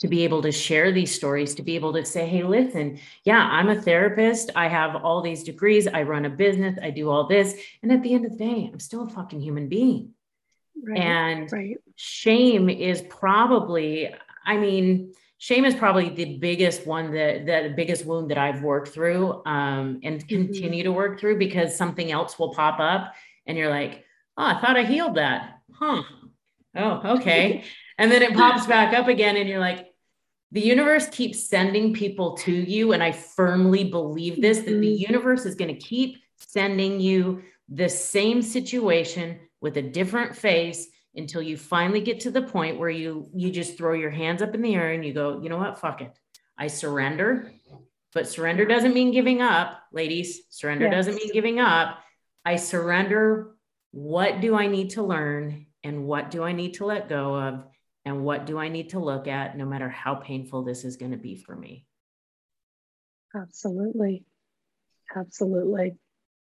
to 0.00 0.08
be 0.08 0.22
able 0.24 0.42
to 0.42 0.52
share 0.52 0.92
these 0.92 1.14
stories, 1.14 1.54
to 1.56 1.62
be 1.62 1.74
able 1.74 1.92
to 1.92 2.04
say, 2.04 2.26
hey, 2.26 2.44
listen, 2.44 3.00
yeah, 3.24 3.40
I'm 3.40 3.68
a 3.68 3.80
therapist. 3.80 4.50
I 4.54 4.68
have 4.68 4.96
all 4.96 5.22
these 5.22 5.42
degrees. 5.42 5.88
I 5.88 6.02
run 6.02 6.24
a 6.24 6.30
business. 6.30 6.78
I 6.80 6.90
do 6.90 7.10
all 7.10 7.26
this. 7.26 7.54
And 7.82 7.90
at 7.90 8.02
the 8.02 8.14
end 8.14 8.24
of 8.24 8.32
the 8.32 8.38
day, 8.38 8.70
I'm 8.72 8.78
still 8.78 9.04
a 9.04 9.08
fucking 9.08 9.40
human 9.40 9.68
being. 9.68 10.14
Right, 10.80 11.00
and 11.00 11.52
right. 11.52 11.76
shame 11.96 12.70
is 12.70 13.02
probably, 13.02 14.14
I 14.46 14.56
mean, 14.56 15.12
shame 15.38 15.64
is 15.64 15.74
probably 15.74 16.10
the 16.10 16.38
biggest 16.38 16.86
one 16.86 17.12
that 17.14 17.46
the 17.46 17.72
biggest 17.74 18.06
wound 18.06 18.30
that 18.30 18.38
I've 18.38 18.62
worked 18.62 18.88
through 18.88 19.42
um, 19.44 19.98
and 20.04 20.20
mm-hmm. 20.20 20.28
continue 20.28 20.84
to 20.84 20.92
work 20.92 21.18
through 21.18 21.38
because 21.38 21.76
something 21.76 22.12
else 22.12 22.38
will 22.38 22.54
pop 22.54 22.78
up 22.78 23.14
and 23.46 23.58
you're 23.58 23.70
like, 23.70 24.04
oh, 24.36 24.44
I 24.44 24.60
thought 24.60 24.76
I 24.76 24.84
healed 24.84 25.16
that. 25.16 25.58
Huh. 25.72 26.02
Oh, 26.76 27.16
okay. 27.16 27.64
and 27.98 28.10
then 28.10 28.22
it 28.22 28.34
pops 28.34 28.66
back 28.66 28.94
up 28.94 29.08
again 29.08 29.36
and 29.36 29.48
you're 29.48 29.58
like, 29.58 29.88
the 30.52 30.60
universe 30.60 31.08
keeps 31.08 31.48
sending 31.48 31.92
people 31.92 32.36
to 32.38 32.52
you. 32.52 32.92
And 32.92 33.02
I 33.02 33.12
firmly 33.12 33.84
believe 33.84 34.40
this 34.40 34.58
that 34.58 34.66
the 34.66 34.72
mm-hmm. 34.72 35.12
universe 35.12 35.44
is 35.44 35.56
going 35.56 35.74
to 35.74 35.80
keep 35.80 36.16
sending 36.38 37.00
you 37.00 37.42
the 37.68 37.88
same 37.88 38.40
situation 38.40 39.40
with 39.60 39.76
a 39.76 39.82
different 39.82 40.36
face 40.36 40.88
until 41.14 41.42
you 41.42 41.56
finally 41.56 42.00
get 42.00 42.20
to 42.20 42.30
the 42.30 42.42
point 42.42 42.78
where 42.78 42.90
you 42.90 43.28
you 43.34 43.50
just 43.50 43.76
throw 43.76 43.92
your 43.92 44.10
hands 44.10 44.40
up 44.40 44.54
in 44.54 44.62
the 44.62 44.74
air 44.74 44.92
and 44.92 45.04
you 45.04 45.12
go, 45.12 45.42
you 45.42 45.48
know 45.48 45.58
what, 45.58 45.78
fuck 45.78 46.00
it. 46.00 46.16
I 46.56 46.68
surrender. 46.68 47.52
But 48.14 48.28
surrender 48.28 48.64
doesn't 48.64 48.94
mean 48.94 49.12
giving 49.12 49.42
up, 49.42 49.80
ladies. 49.92 50.40
Surrender 50.48 50.86
yes. 50.86 50.94
doesn't 50.94 51.16
mean 51.16 51.32
giving 51.32 51.60
up. 51.60 51.98
I 52.44 52.56
surrender. 52.56 53.54
What 53.90 54.40
do 54.40 54.54
I 54.56 54.66
need 54.66 54.90
to 54.90 55.02
learn? 55.02 55.66
And 55.84 56.04
what 56.04 56.30
do 56.30 56.42
I 56.42 56.52
need 56.52 56.74
to 56.74 56.86
let 56.86 57.08
go 57.08 57.36
of? 57.36 57.64
And 58.08 58.24
what 58.24 58.46
do 58.46 58.58
I 58.58 58.68
need 58.68 58.90
to 58.90 58.98
look 58.98 59.28
at, 59.28 59.54
no 59.54 59.66
matter 59.66 59.90
how 59.90 60.14
painful 60.14 60.62
this 60.62 60.82
is 60.82 60.96
going 60.96 61.10
to 61.10 61.18
be 61.18 61.36
for 61.36 61.54
me? 61.54 61.84
Absolutely. 63.36 64.24
Absolutely. 65.14 65.96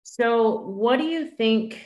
So, 0.03 0.59
what 0.59 0.97
do 0.97 1.05
you 1.05 1.31
think 1.31 1.81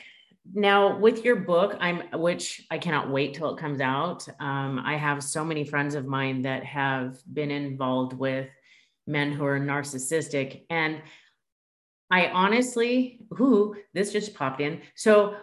now 0.52 0.98
with 0.98 1.22
your 1.22 1.36
book 1.36 1.76
i'm 1.80 2.02
which 2.14 2.66
i 2.70 2.78
cannot 2.78 3.10
wait 3.10 3.34
till 3.34 3.54
it 3.54 3.60
comes 3.60 3.80
out 3.80 4.26
um, 4.40 4.80
i 4.84 4.96
have 4.96 5.22
so 5.22 5.44
many 5.44 5.64
friends 5.64 5.94
of 5.94 6.06
mine 6.06 6.42
that 6.42 6.64
have 6.64 7.18
been 7.30 7.50
involved 7.50 8.14
with 8.14 8.48
men 9.06 9.32
who 9.32 9.44
are 9.44 9.60
narcissistic 9.60 10.64
and 10.70 11.02
i 12.10 12.28
honestly 12.28 13.20
who 13.32 13.76
this 13.92 14.12
just 14.12 14.34
popped 14.34 14.62
in 14.62 14.80
so 14.96 15.36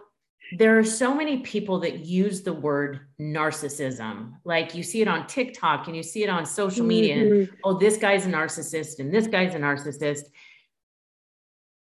there 0.53 0.77
are 0.77 0.83
so 0.83 1.13
many 1.13 1.39
people 1.39 1.79
that 1.79 2.05
use 2.05 2.41
the 2.41 2.53
word 2.53 3.01
narcissism 3.19 4.33
like 4.45 4.73
you 4.73 4.83
see 4.83 5.01
it 5.01 5.07
on 5.07 5.27
tiktok 5.27 5.87
and 5.87 5.95
you 5.95 6.03
see 6.03 6.23
it 6.23 6.29
on 6.29 6.45
social 6.45 6.85
media 6.85 7.17
mm-hmm. 7.17 7.39
and 7.39 7.49
oh 7.63 7.77
this 7.77 7.97
guy's 7.97 8.25
a 8.25 8.29
narcissist 8.29 8.99
and 8.99 9.13
this 9.13 9.27
guy's 9.27 9.55
a 9.55 9.59
narcissist 9.59 10.23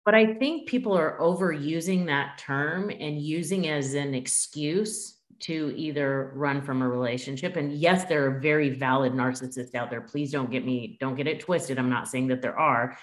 but 0.04 0.14
I 0.14 0.34
think 0.34 0.68
people 0.68 0.96
are 0.96 1.18
overusing 1.18 2.06
that 2.06 2.36
term 2.38 2.90
and 2.90 3.20
using 3.20 3.68
as 3.68 3.94
an 3.94 4.14
excuse 4.14 5.18
to 5.40 5.72
either 5.76 6.32
run 6.34 6.62
from 6.62 6.82
a 6.82 6.88
relationship. 6.88 7.56
And 7.56 7.72
yes, 7.72 8.04
there 8.04 8.26
are 8.26 8.38
very 8.38 8.70
valid 8.70 9.14
narcissists 9.14 9.74
out 9.74 9.90
there. 9.90 10.02
Please 10.02 10.30
don't 10.30 10.50
get 10.50 10.64
me, 10.64 10.96
don't 11.00 11.16
get 11.16 11.26
it 11.26 11.40
twisted. 11.40 11.78
I'm 11.78 11.90
not 11.90 12.08
saying 12.08 12.28
that 12.28 12.42
there 12.42 12.58
are. 12.58 12.98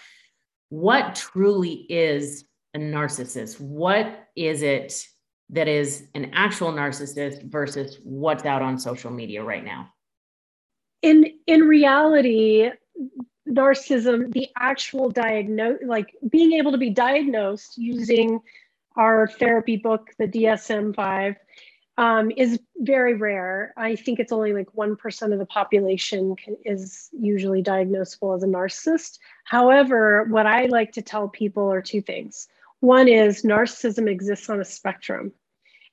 What 0.70 1.16
truly 1.16 1.74
is 1.90 2.46
a 2.74 2.80
narcissist? 2.80 3.60
What 3.60 4.28
is 4.36 4.62
it 4.62 5.06
that 5.52 5.68
is 5.68 6.08
an 6.16 6.32
actual 6.34 6.72
narcissist 6.72 7.44
versus 7.44 8.00
what's 8.04 8.46
out 8.46 8.62
on 8.62 8.80
social 8.80 9.12
media 9.12 9.44
right 9.44 9.64
now? 9.64 9.92
In 11.02 11.26
in 11.48 11.62
reality, 11.62 12.70
narcissism, 13.50 14.32
the 14.34 14.48
actual 14.58 15.10
diagnose, 15.10 15.80
like 15.86 16.16
being 16.30 16.54
able 16.54 16.72
to 16.72 16.78
be 16.78 16.90
diagnosed 16.90 17.78
using 17.78 18.40
our 18.96 19.28
therapy 19.28 19.78
book, 19.78 20.10
the 20.18 20.28
DSM 20.28 20.96
5, 20.96 21.36
um, 21.98 22.32
is 22.36 22.60
very 22.78 23.14
rare. 23.14 23.74
I 23.78 23.96
think 23.96 24.20
it's 24.20 24.32
only 24.32 24.54
like 24.54 24.68
1% 24.74 25.34
of 25.34 25.40
the 25.40 25.46
population 25.46 26.36
can, 26.36 26.56
is 26.66 27.10
usually 27.12 27.62
diagnosable 27.62 28.36
as 28.36 28.44
a 28.44 28.48
narcissist. 28.48 29.20
However, 29.44 30.26
what 30.30 30.46
I 30.46 30.66
like 30.66 30.94
to 30.94 31.02
tell 31.02 31.28
people 31.28 31.72
are 31.72 31.82
two 31.82 32.02
things. 32.02 32.48
One 32.80 33.08
is 33.08 33.44
narcissism 33.44 34.10
exists 34.10 34.50
on 34.50 34.60
a 34.60 34.66
spectrum. 34.66 35.34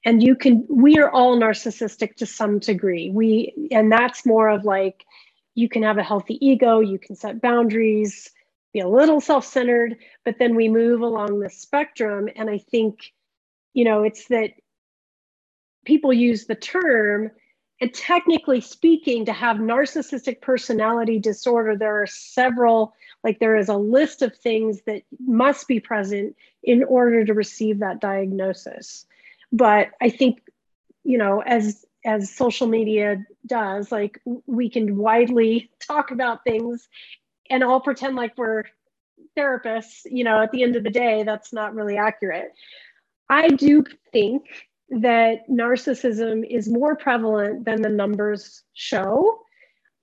And 0.05 0.23
you 0.23 0.37
can, 0.37 0.65
we 0.69 0.99
are 0.99 1.11
all 1.11 1.39
narcissistic 1.39 2.15
to 2.17 2.27
some 2.27 2.59
degree. 2.61 3.11
We, 3.11 3.69
and 3.71 3.91
that's 3.91 4.25
more 4.25 4.49
of 4.49 4.65
like, 4.65 5.05
you 5.55 5.69
can 5.69 5.83
have 5.83 5.99
a 5.99 6.05
healthy 6.05 6.45
ego, 6.47 6.81
you 6.81 6.99
can 6.99 7.17
set 7.17 7.43
boundaries, 7.43 8.31
be 8.73 8.81
a 8.81 8.89
little 8.89 9.21
self 9.21 9.45
centered, 9.45 9.97
but 10.25 10.39
then 10.39 10.55
we 10.55 10.69
move 10.69 11.01
along 11.01 11.41
the 11.41 11.51
spectrum. 11.51 12.29
And 12.37 12.49
I 12.49 12.59
think, 12.59 13.13
you 13.75 13.85
know, 13.85 14.05
it's 14.05 14.29
that 14.29 14.51
people 15.85 16.13
use 16.13 16.47
the 16.47 16.55
term, 16.55 17.31
and 17.81 17.95
technically 17.95 18.61
speaking, 18.61 19.25
to 19.25 19.33
have 19.33 19.57
narcissistic 19.57 20.41
personality 20.41 21.19
disorder, 21.19 21.77
there 21.77 22.03
are 22.03 22.07
several, 22.07 22.95
like, 23.25 23.39
there 23.39 23.57
is 23.57 23.69
a 23.69 23.77
list 23.77 24.21
of 24.23 24.37
things 24.37 24.83
that 24.87 25.03
must 25.27 25.67
be 25.67 25.81
present 25.81 26.37
in 26.63 26.85
order 26.85 27.25
to 27.25 27.35
receive 27.35 27.79
that 27.79 28.01
diagnosis. 28.01 29.07
But 29.53 29.89
I 30.01 30.11
think, 30.11 30.43
you 31.05 31.19
know, 31.19 31.41
as 31.41 31.85
as 32.05 32.35
social 32.35 32.67
media 32.67 33.25
does 33.47 33.91
like 33.91 34.21
we 34.47 34.71
can 34.71 34.97
widely 34.97 35.71
talk 35.87 36.11
about 36.11 36.45
things 36.45 36.89
and 37.51 37.65
all 37.65 37.81
pretend 37.81 38.17
like 38.17 38.33
we're 38.37 38.65
therapists 39.37 40.01
you 40.05 40.25
know 40.25 40.41
at 40.41 40.51
the 40.53 40.63
end 40.63 40.77
of 40.77 40.85
the 40.85 40.91
day 40.91 41.23
that's 41.25 41.53
not 41.53 41.75
really 41.75 41.97
accurate. 41.97 42.53
I 43.29 43.49
do 43.49 43.85
think 44.13 44.45
that 44.91 45.49
narcissism 45.51 46.47
is 46.49 46.69
more 46.69 46.97
prevalent 46.97 47.67
than 47.67 47.83
the 47.83 47.91
numbers 47.91 48.63
show. 48.73 49.41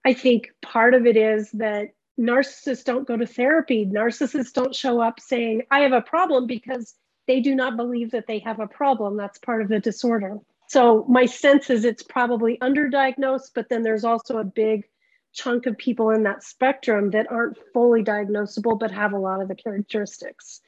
I 0.06 0.14
think 0.14 0.52
part 0.62 0.94
of 0.94 1.08
it 1.08 1.18
is 1.18 1.50
that 1.54 1.88
narcissists 2.20 2.84
don't 2.84 3.08
go 3.08 3.18
to 3.18 3.26
therapy. 3.26 3.84
Narcissists 3.84 4.54
don't 4.54 4.76
show 4.76 5.02
up 5.02 5.20
saying 5.20 5.64
i 5.72 5.80
have 5.80 5.94
a 5.94 6.02
problem 6.02 6.46
because 6.46 6.94
they 7.28 7.40
do 7.40 7.56
not 7.56 7.78
believe 7.78 8.12
that 8.12 8.28
they 8.28 8.40
have 8.40 8.60
a 8.60 8.68
problem 8.68 9.18
that's 9.18 9.40
part 9.40 9.62
of 9.62 9.68
the 9.68 9.80
disorder 9.80 10.40
so 10.68 11.06
my 11.08 11.26
sense 11.26 11.70
is 11.70 11.86
it's 11.86 12.04
probably 12.04 12.58
underdiagnosed, 12.58 13.52
but 13.54 13.70
then 13.70 13.84
there's 13.84 14.04
also 14.04 14.38
a 14.38 14.44
big 14.44 14.86
chunk 15.34 15.66
of 15.66 15.78
people 15.78 16.12
in 16.12 16.24
that 16.24 16.44
spectrum 16.44 17.12
that 17.12 17.32
aren't 17.32 17.58
fully 17.74 18.04
diagnosable 18.04 18.80
but 18.80 18.92
have 18.92 19.14
a 19.14 19.20
lot 19.20 19.42
of 19.42 19.48
the 19.48 19.56
characteristics. 19.56 20.62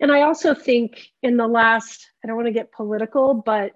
And 0.00 0.10
I 0.10 0.22
also 0.22 0.54
think 0.54 1.10
in 1.22 1.36
the 1.36 1.46
last, 1.46 2.08
I 2.22 2.26
don't 2.26 2.36
want 2.36 2.46
to 2.46 2.52
get 2.52 2.72
political, 2.72 3.34
but 3.34 3.72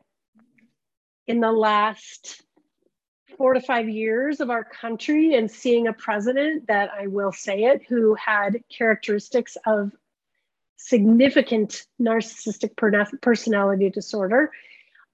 in 1.26 1.40
the 1.40 1.52
last 1.52 2.42
four 3.36 3.54
to 3.54 3.60
five 3.60 3.88
years 3.88 4.40
of 4.40 4.50
our 4.50 4.64
country 4.64 5.34
and 5.34 5.50
seeing 5.50 5.86
a 5.86 5.92
president 5.92 6.66
that 6.68 6.90
I 6.90 7.08
will 7.08 7.32
say 7.32 7.64
it, 7.64 7.82
who 7.88 8.14
had 8.14 8.62
characteristics 8.68 9.56
of 9.66 9.92
significant 10.78 11.84
narcissistic 12.00 12.70
personality 13.20 13.90
disorder, 13.90 14.50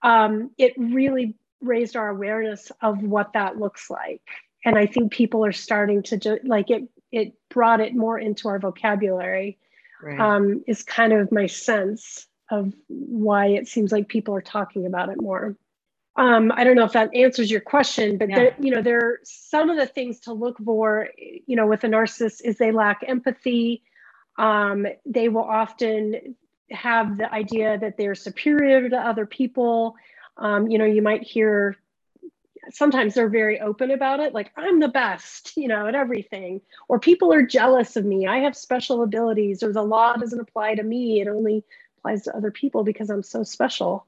um, 0.03 0.51
it 0.59 0.75
really 0.77 1.35
raised 1.61 1.97
our 1.97 2.09
awareness 2.09 2.71
of 2.83 3.03
what 3.03 3.33
that 3.33 3.59
looks 3.59 3.91
like. 3.91 4.23
And 4.65 4.79
I 4.79 4.87
think 4.87 5.13
people 5.13 5.45
are 5.45 5.53
starting 5.53 6.03
to 6.05 6.17
ju- 6.17 6.39
like 6.45 6.71
it, 6.71 6.85
it 7.11 7.35
brought 7.49 7.81
it 7.81 7.95
more 7.95 8.19
into 8.19 8.49
our 8.49 8.59
vocabulary, 8.59 9.59
right. 10.03 10.21
um, 10.21 10.63
is 10.67 10.83
kind 10.83 11.13
of 11.13 11.33
my 11.33 11.47
sense 11.47 12.27
of 12.51 12.73
why 12.89 13.47
it 13.47 13.67
seems 13.67 13.91
like 13.91 14.09
people 14.09 14.35
are 14.35 14.43
talking 14.43 14.87
about 14.87 15.09
it 15.09 15.21
more. 15.21 15.57
Um, 16.17 16.53
I 16.55 16.63
don't 16.63 16.77
know 16.77 16.85
if 16.85 16.93
that 16.93 17.15
answers 17.15 17.51
your 17.51 17.61
question, 17.61 18.19
but 18.19 18.29
yeah. 18.29 18.37
there, 18.37 18.57
you 18.61 18.71
know, 18.71 18.83
there 18.83 18.99
are 18.99 19.21
some 19.25 19.71
of 19.71 19.77
the 19.77 19.87
things 19.87 20.21
to 20.21 20.33
look 20.33 20.59
for, 20.59 21.09
you 21.19 21.57
know, 21.57 21.67
with 21.67 21.83
a 21.85 21.89
narcissist 21.89 22.43
is 22.45 22.59
they 22.59 22.71
lack 22.71 23.01
empathy. 23.07 23.83
Um, 24.37 24.87
they 25.07 25.29
will 25.29 25.45
often 25.45 26.37
have 26.71 27.19
the 27.19 27.33
idea 27.33 27.79
that 27.79 27.97
they're 27.97 28.15
superior 28.15 28.89
to 28.89 28.97
other 28.97 29.27
people. 29.27 29.97
Um, 30.37 30.69
you 30.69 30.79
know, 30.79 30.85
you 30.85 31.03
might 31.03 31.23
hear 31.23 31.77
sometimes 32.71 33.15
they're 33.15 33.29
very 33.29 33.61
open 33.61 33.91
about 33.91 34.21
it, 34.21 34.35
like 34.35 34.51
I'm 34.57 34.81
the 34.81 34.89
best, 34.89 35.57
you 35.57 35.69
know, 35.69 35.87
at 35.87 35.95
everything, 35.95 36.61
or 36.89 36.99
people 36.99 37.33
are 37.33 37.43
jealous 37.43 37.97
of 37.97 38.05
me. 38.05 38.27
I 38.27 38.39
have 38.39 38.57
special 38.57 39.03
abilities, 39.03 39.63
or 39.63 39.73
the 39.73 39.83
law 39.83 40.15
doesn't 40.17 40.41
apply 40.41 40.77
to 40.77 40.83
me. 40.83 41.21
It 41.21 41.29
only 41.29 41.65
applies 41.99 42.23
to 42.23 42.37
other 42.37 42.51
people 42.51 42.85
because 42.85 43.11
I'm 43.11 43.23
so 43.23 43.43
special. 43.43 44.07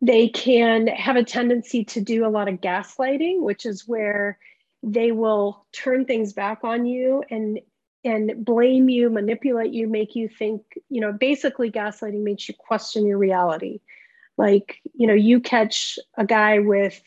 They 0.00 0.28
can 0.28 0.86
have 0.88 1.16
a 1.16 1.24
tendency 1.24 1.84
to 1.86 2.00
do 2.00 2.26
a 2.26 2.28
lot 2.28 2.48
of 2.48 2.60
gaslighting, 2.60 3.40
which 3.40 3.66
is 3.66 3.88
where 3.88 4.38
they 4.82 5.10
will 5.12 5.64
turn 5.72 6.04
things 6.04 6.32
back 6.32 6.60
on 6.62 6.86
you 6.86 7.24
and 7.30 7.60
and 8.04 8.44
blame 8.44 8.88
you, 8.88 9.10
manipulate 9.10 9.72
you, 9.72 9.88
make 9.88 10.14
you 10.14 10.28
think, 10.28 10.62
you 10.88 11.00
know, 11.00 11.12
basically 11.12 11.70
gaslighting 11.70 12.22
makes 12.22 12.48
you 12.48 12.54
question 12.54 13.06
your 13.06 13.18
reality. 13.18 13.80
Like, 14.36 14.80
you 14.94 15.06
know, 15.06 15.14
you 15.14 15.40
catch 15.40 15.98
a 16.16 16.24
guy 16.24 16.58
with, 16.58 17.00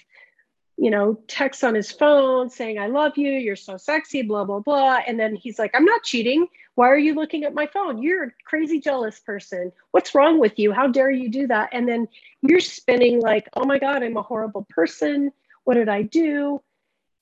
you 0.77 0.89
know, 0.89 1.19
text 1.27 1.63
on 1.63 1.75
his 1.75 1.91
phone 1.91 2.49
saying, 2.49 2.79
I 2.79 2.87
love 2.87 3.17
you, 3.17 3.31
you're 3.31 3.55
so 3.55 3.77
sexy, 3.77 4.21
blah, 4.23 4.45
blah, 4.45 4.59
blah. 4.59 4.99
And 5.05 5.19
then 5.19 5.35
he's 5.35 5.59
like, 5.59 5.71
I'm 5.73 5.85
not 5.85 6.03
cheating. 6.03 6.47
Why 6.75 6.89
are 6.89 6.97
you 6.97 7.13
looking 7.13 7.43
at 7.43 7.53
my 7.53 7.67
phone? 7.67 8.01
You're 8.01 8.23
a 8.23 8.31
crazy 8.45 8.79
jealous 8.79 9.19
person. 9.19 9.71
What's 9.91 10.15
wrong 10.15 10.39
with 10.39 10.57
you? 10.57 10.71
How 10.71 10.87
dare 10.87 11.11
you 11.11 11.29
do 11.29 11.47
that? 11.47 11.69
And 11.73 11.87
then 11.87 12.07
you're 12.41 12.61
spinning 12.61 13.19
like, 13.19 13.49
oh 13.55 13.65
my 13.65 13.77
God, 13.77 14.01
I'm 14.01 14.17
a 14.17 14.21
horrible 14.21 14.65
person. 14.69 15.31
What 15.65 15.73
did 15.73 15.89
I 15.89 16.03
do? 16.03 16.61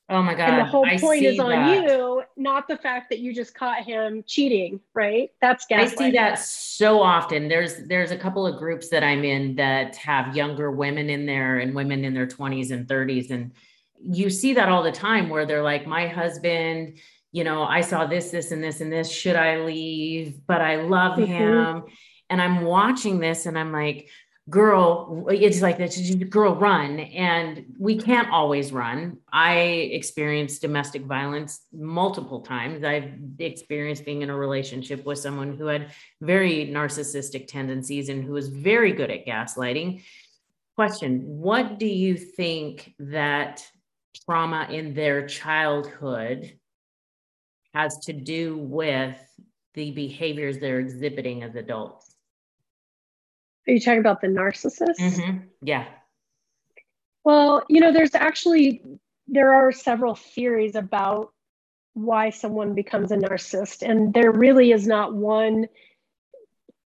Oh 0.09 0.21
my 0.21 0.35
God. 0.35 0.49
And 0.49 0.59
the 0.59 0.65
whole 0.65 0.85
I 0.85 0.97
point 0.97 1.23
is 1.23 1.37
on 1.37 1.49
that. 1.49 1.83
you, 1.83 2.23
not 2.37 2.67
the 2.67 2.77
fact 2.77 3.09
that 3.09 3.19
you 3.19 3.33
just 3.33 3.53
caught 3.53 3.83
him 3.83 4.23
cheating, 4.25 4.79
right? 4.93 5.31
That's 5.41 5.65
gaslighting. 5.65 5.79
I 5.79 5.85
see 5.87 6.11
that 6.11 6.39
so 6.39 7.01
often. 7.01 7.49
There's 7.49 7.87
there's 7.87 8.11
a 8.11 8.17
couple 8.17 8.47
of 8.47 8.57
groups 8.57 8.87
that 8.89 9.03
I'm 9.03 9.25
in 9.25 9.55
that 9.55 9.97
have 9.97 10.35
younger 10.35 10.71
women 10.71 11.09
in 11.09 11.25
there 11.25 11.59
and 11.59 11.75
women 11.75 12.05
in 12.05 12.13
their 12.13 12.27
20s 12.27 12.71
and 12.71 12.87
30s. 12.87 13.31
And 13.31 13.51
you 14.01 14.29
see 14.29 14.53
that 14.53 14.69
all 14.69 14.81
the 14.81 14.91
time 14.93 15.29
where 15.29 15.45
they're 15.45 15.63
like, 15.63 15.85
my 15.87 16.07
husband 16.07 16.99
you 17.31 17.43
know, 17.43 17.63
I 17.63 17.81
saw 17.81 18.05
this, 18.05 18.31
this, 18.31 18.51
and 18.51 18.63
this, 18.63 18.81
and 18.81 18.91
this. 18.91 19.11
Should 19.11 19.35
I 19.35 19.57
leave? 19.57 20.39
But 20.47 20.61
I 20.61 20.77
love 20.77 21.19
mm-hmm. 21.19 21.31
him. 21.31 21.83
And 22.29 22.41
I'm 22.41 22.61
watching 22.61 23.19
this 23.19 23.45
and 23.45 23.57
I'm 23.57 23.71
like, 23.71 24.09
girl, 24.49 25.27
it's 25.29 25.61
like 25.61 25.77
this 25.77 26.15
girl 26.29 26.55
run. 26.55 26.99
And 26.99 27.65
we 27.77 27.97
can't 27.97 28.29
always 28.29 28.71
run. 28.71 29.17
I 29.31 29.59
experienced 29.59 30.61
domestic 30.61 31.03
violence 31.03 31.61
multiple 31.73 32.41
times. 32.41 32.83
I've 32.83 33.11
experienced 33.39 34.05
being 34.05 34.21
in 34.21 34.29
a 34.29 34.37
relationship 34.37 35.05
with 35.05 35.19
someone 35.19 35.57
who 35.57 35.65
had 35.65 35.91
very 36.21 36.67
narcissistic 36.67 37.47
tendencies 37.47 38.09
and 38.09 38.23
who 38.23 38.33
was 38.33 38.49
very 38.49 38.93
good 38.93 39.11
at 39.11 39.25
gaslighting. 39.25 40.03
Question 40.75 41.21
What 41.25 41.79
do 41.79 41.87
you 41.87 42.15
think 42.17 42.93
that 42.99 43.67
trauma 44.25 44.67
in 44.69 44.93
their 44.93 45.27
childhood 45.27 46.57
has 47.73 47.97
to 47.99 48.13
do 48.13 48.57
with 48.57 49.15
the 49.77 49.91
behaviors 49.91 50.57
they're 50.57 50.79
exhibiting 50.79 51.43
as 51.43 51.55
adults. 51.55 52.06
Are 53.67 53.73
you 53.73 53.79
talking 53.79 53.99
about 53.99 54.21
the 54.21 54.27
narcissist? 54.27 54.99
Mm-hmm. 54.99 55.37
Yeah. 55.61 55.85
Well, 57.23 57.63
you 57.67 57.81
know, 57.81 57.91
there's 57.91 58.15
actually 58.15 58.81
there 59.27 59.53
are 59.53 59.71
several 59.71 60.15
theories 60.15 60.75
about 60.75 61.33
why 61.93 62.29
someone 62.29 62.73
becomes 62.73 63.11
a 63.11 63.17
narcissist, 63.17 63.87
and 63.87 64.13
there 64.13 64.31
really 64.31 64.71
is 64.71 64.87
not 64.87 65.13
one 65.13 65.67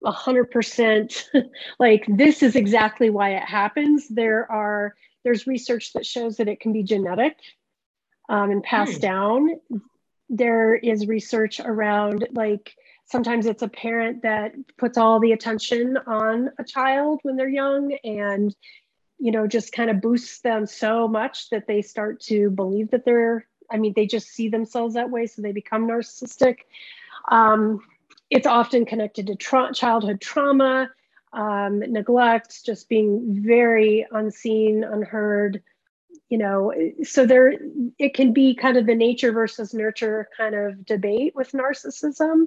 a 0.04 0.12
hundred 0.12 0.50
percent 0.50 1.28
like 1.78 2.06
this 2.08 2.42
is 2.42 2.56
exactly 2.56 3.10
why 3.10 3.34
it 3.34 3.42
happens. 3.42 4.08
There 4.08 4.50
are 4.50 4.94
there's 5.24 5.46
research 5.46 5.92
that 5.92 6.06
shows 6.06 6.38
that 6.38 6.48
it 6.48 6.60
can 6.60 6.72
be 6.72 6.82
genetic 6.82 7.36
um, 8.30 8.50
and 8.50 8.62
passed 8.62 8.94
hmm. 8.94 9.00
down 9.00 9.60
there 10.30 10.76
is 10.76 11.08
research 11.08 11.60
around 11.60 12.26
like 12.32 12.74
sometimes 13.10 13.46
it's 13.46 13.62
a 13.62 13.68
parent 13.68 14.22
that 14.22 14.54
puts 14.76 14.96
all 14.96 15.18
the 15.18 15.32
attention 15.32 15.98
on 16.06 16.50
a 16.58 16.64
child 16.64 17.18
when 17.22 17.36
they're 17.36 17.48
young 17.48 17.92
and 18.04 18.54
you 19.18 19.32
know 19.32 19.46
just 19.46 19.72
kind 19.72 19.90
of 19.90 20.00
boosts 20.00 20.40
them 20.40 20.66
so 20.66 21.08
much 21.08 21.50
that 21.50 21.66
they 21.66 21.82
start 21.82 22.20
to 22.20 22.50
believe 22.50 22.90
that 22.90 23.04
they're 23.04 23.46
i 23.70 23.76
mean 23.76 23.92
they 23.94 24.06
just 24.06 24.28
see 24.28 24.48
themselves 24.48 24.94
that 24.94 25.10
way 25.10 25.26
so 25.26 25.42
they 25.42 25.52
become 25.52 25.86
narcissistic. 25.86 26.58
Um, 27.28 27.80
it's 28.30 28.46
often 28.46 28.86
connected 28.86 29.26
to 29.26 29.34
tra- 29.34 29.74
childhood 29.74 30.20
trauma 30.20 30.88
um, 31.32 31.80
neglect 31.80 32.64
just 32.64 32.88
being 32.88 33.42
very 33.44 34.06
unseen 34.12 34.84
unheard 34.84 35.62
you 36.28 36.38
know 36.38 36.72
so 37.02 37.26
there 37.26 37.54
it 37.98 38.14
can 38.14 38.32
be 38.32 38.54
kind 38.54 38.76
of 38.76 38.86
the 38.86 38.94
nature 38.94 39.32
versus 39.32 39.74
nurture 39.74 40.28
kind 40.36 40.54
of 40.54 40.86
debate 40.86 41.34
with 41.34 41.52
narcissism 41.52 42.46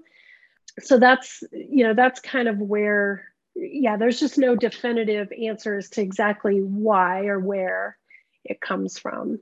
so 0.80 0.98
that's 0.98 1.44
you 1.52 1.84
know 1.84 1.94
that's 1.94 2.20
kind 2.20 2.48
of 2.48 2.58
where 2.58 3.26
yeah 3.56 3.98
there's 3.98 4.20
just 4.20 4.38
no 4.38 4.56
definitive 4.56 5.32
answers 5.32 5.90
to 5.90 6.02
exactly 6.02 6.60
why 6.60 7.26
or 7.26 7.40
where 7.40 7.98
it 8.44 8.60
comes 8.60 8.98
from. 8.98 9.40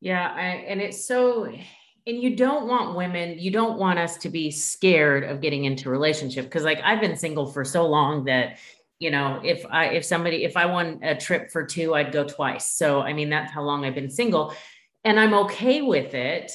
Yeah 0.00 0.32
I, 0.34 0.40
and 0.40 0.80
it's 0.80 1.04
so 1.04 1.52
and 2.06 2.22
you 2.22 2.36
don't 2.36 2.66
want 2.66 2.96
women 2.96 3.38
you 3.38 3.50
don't 3.50 3.78
want 3.78 3.98
us 3.98 4.16
to 4.18 4.28
be 4.28 4.50
scared 4.50 5.24
of 5.24 5.40
getting 5.40 5.64
into 5.64 5.88
relationship 5.88 6.44
because 6.44 6.64
like 6.64 6.80
i've 6.84 7.00
been 7.00 7.16
single 7.16 7.46
for 7.46 7.64
so 7.64 7.86
long 7.86 8.24
that 8.24 8.58
you 8.98 9.10
know 9.10 9.40
if 9.44 9.64
i 9.70 9.86
if 9.86 10.04
somebody 10.04 10.44
if 10.44 10.56
i 10.56 10.66
won 10.66 10.98
a 11.02 11.14
trip 11.16 11.50
for 11.50 11.64
two 11.64 11.94
i'd 11.94 12.12
go 12.12 12.24
twice. 12.24 12.68
So 12.68 13.00
i 13.00 13.12
mean 13.12 13.30
that's 13.30 13.52
how 13.52 13.62
long 13.62 13.84
i've 13.84 13.94
been 13.94 14.10
single 14.10 14.54
and 15.04 15.20
i'm 15.20 15.34
okay 15.34 15.82
with 15.82 16.14
it 16.14 16.52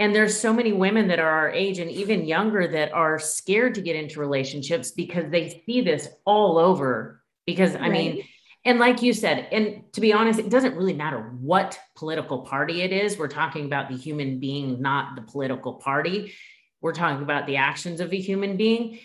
and 0.00 0.14
there's 0.14 0.40
so 0.40 0.52
many 0.52 0.72
women 0.72 1.08
that 1.08 1.20
are 1.20 1.28
our 1.28 1.50
age 1.50 1.78
and 1.78 1.90
even 1.90 2.26
younger 2.26 2.66
that 2.66 2.90
are 2.92 3.18
scared 3.18 3.74
to 3.74 3.82
get 3.82 3.96
into 3.96 4.18
relationships 4.18 4.92
because 4.92 5.30
they 5.30 5.62
see 5.66 5.82
this 5.82 6.08
all 6.24 6.58
over. 6.58 7.22
Because 7.46 7.76
i 7.76 7.80
right. 7.80 7.90
mean 7.90 8.24
and 8.64 8.78
like 8.78 9.02
you 9.02 9.12
said 9.12 9.48
and 9.50 9.82
to 9.92 10.00
be 10.00 10.12
honest 10.12 10.38
it 10.38 10.50
doesn't 10.50 10.76
really 10.76 10.92
matter 10.92 11.18
what 11.40 11.78
political 11.96 12.40
party 12.40 12.82
it 12.82 12.92
is. 12.92 13.18
We're 13.18 13.28
talking 13.28 13.66
about 13.66 13.88
the 13.88 13.96
human 13.96 14.40
being 14.40 14.80
not 14.80 15.16
the 15.16 15.22
political 15.22 15.74
party. 15.74 16.32
We're 16.80 16.92
talking 16.94 17.22
about 17.22 17.46
the 17.46 17.56
actions 17.56 18.00
of 18.00 18.12
a 18.12 18.16
human 18.16 18.56
being. 18.56 19.00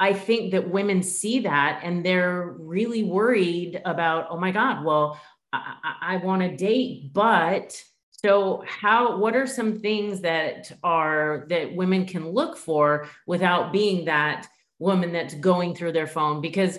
I 0.00 0.12
think 0.12 0.52
that 0.52 0.70
women 0.70 1.02
see 1.02 1.40
that 1.40 1.80
and 1.84 2.04
they're 2.04 2.54
really 2.58 3.02
worried 3.02 3.80
about, 3.84 4.28
oh 4.30 4.38
my 4.38 4.50
God, 4.50 4.84
well, 4.84 5.20
I, 5.52 5.74
I, 5.84 6.14
I 6.14 6.16
want 6.18 6.42
to 6.42 6.56
date, 6.56 7.12
but 7.12 7.82
so 8.24 8.64
how 8.66 9.18
what 9.18 9.36
are 9.36 9.46
some 9.46 9.80
things 9.80 10.22
that 10.22 10.72
are 10.82 11.46
that 11.48 11.74
women 11.74 12.04
can 12.04 12.28
look 12.28 12.56
for 12.56 13.08
without 13.26 13.72
being 13.72 14.06
that 14.06 14.48
woman 14.78 15.12
that's 15.12 15.34
going 15.34 15.74
through 15.74 15.92
their 15.92 16.06
phone? 16.06 16.40
Because 16.40 16.78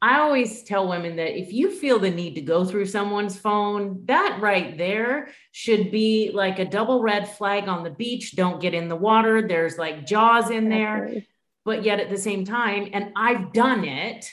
I 0.00 0.18
always 0.20 0.62
tell 0.64 0.88
women 0.88 1.16
that 1.16 1.38
if 1.38 1.52
you 1.52 1.70
feel 1.70 1.98
the 1.98 2.10
need 2.10 2.34
to 2.34 2.40
go 2.40 2.64
through 2.64 2.86
someone's 2.86 3.38
phone, 3.38 4.02
that 4.06 4.38
right 4.40 4.76
there 4.76 5.28
should 5.52 5.90
be 5.90 6.30
like 6.32 6.58
a 6.58 6.64
double 6.64 7.02
red 7.02 7.28
flag 7.28 7.68
on 7.68 7.84
the 7.84 7.90
beach. 7.90 8.34
Don't 8.34 8.60
get 8.60 8.74
in 8.74 8.88
the 8.88 8.96
water. 8.96 9.46
There's 9.46 9.78
like 9.78 10.06
jaws 10.06 10.50
in 10.50 10.68
there 10.68 11.22
but 11.64 11.82
yet 11.82 12.00
at 12.00 12.10
the 12.10 12.18
same 12.18 12.44
time, 12.44 12.90
and 12.92 13.12
I've 13.16 13.52
done 13.52 13.84
it, 13.84 14.26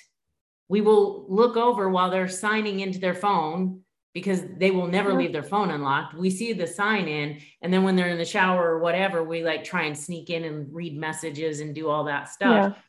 we 0.67 0.82
will 0.82 1.25
look 1.30 1.58
over 1.58 1.89
while 1.89 2.10
they're 2.10 2.27
signing 2.27 2.80
into 2.82 2.99
their 2.99 3.13
phone 3.13 3.82
because 4.13 4.43
they 4.58 4.71
will 4.71 4.88
never 4.88 5.13
leave 5.13 5.32
their 5.32 5.43
phone 5.43 5.71
unlocked. 5.71 6.15
We 6.15 6.30
see 6.30 6.54
the 6.54 6.67
sign 6.67 7.08
in, 7.08 7.39
and 7.62 7.74
then 7.74 7.84
when 7.84 7.95
they're 7.95 8.10
in 8.10 8.17
the 8.17 8.26
shower 8.26 8.71
or 8.71 8.80
whatever, 8.80 9.24
we 9.24 9.43
like 9.43 9.63
try 9.63 9.84
and 9.84 9.97
sneak 9.97 10.30
in 10.30 10.43
and 10.43 10.74
read 10.74 10.97
messages 10.97 11.62
and 11.62 11.74
do 11.74 11.89
all 11.89 12.04
that 12.06 12.30
stuff. 12.30 12.74
Yeah. 12.74 12.82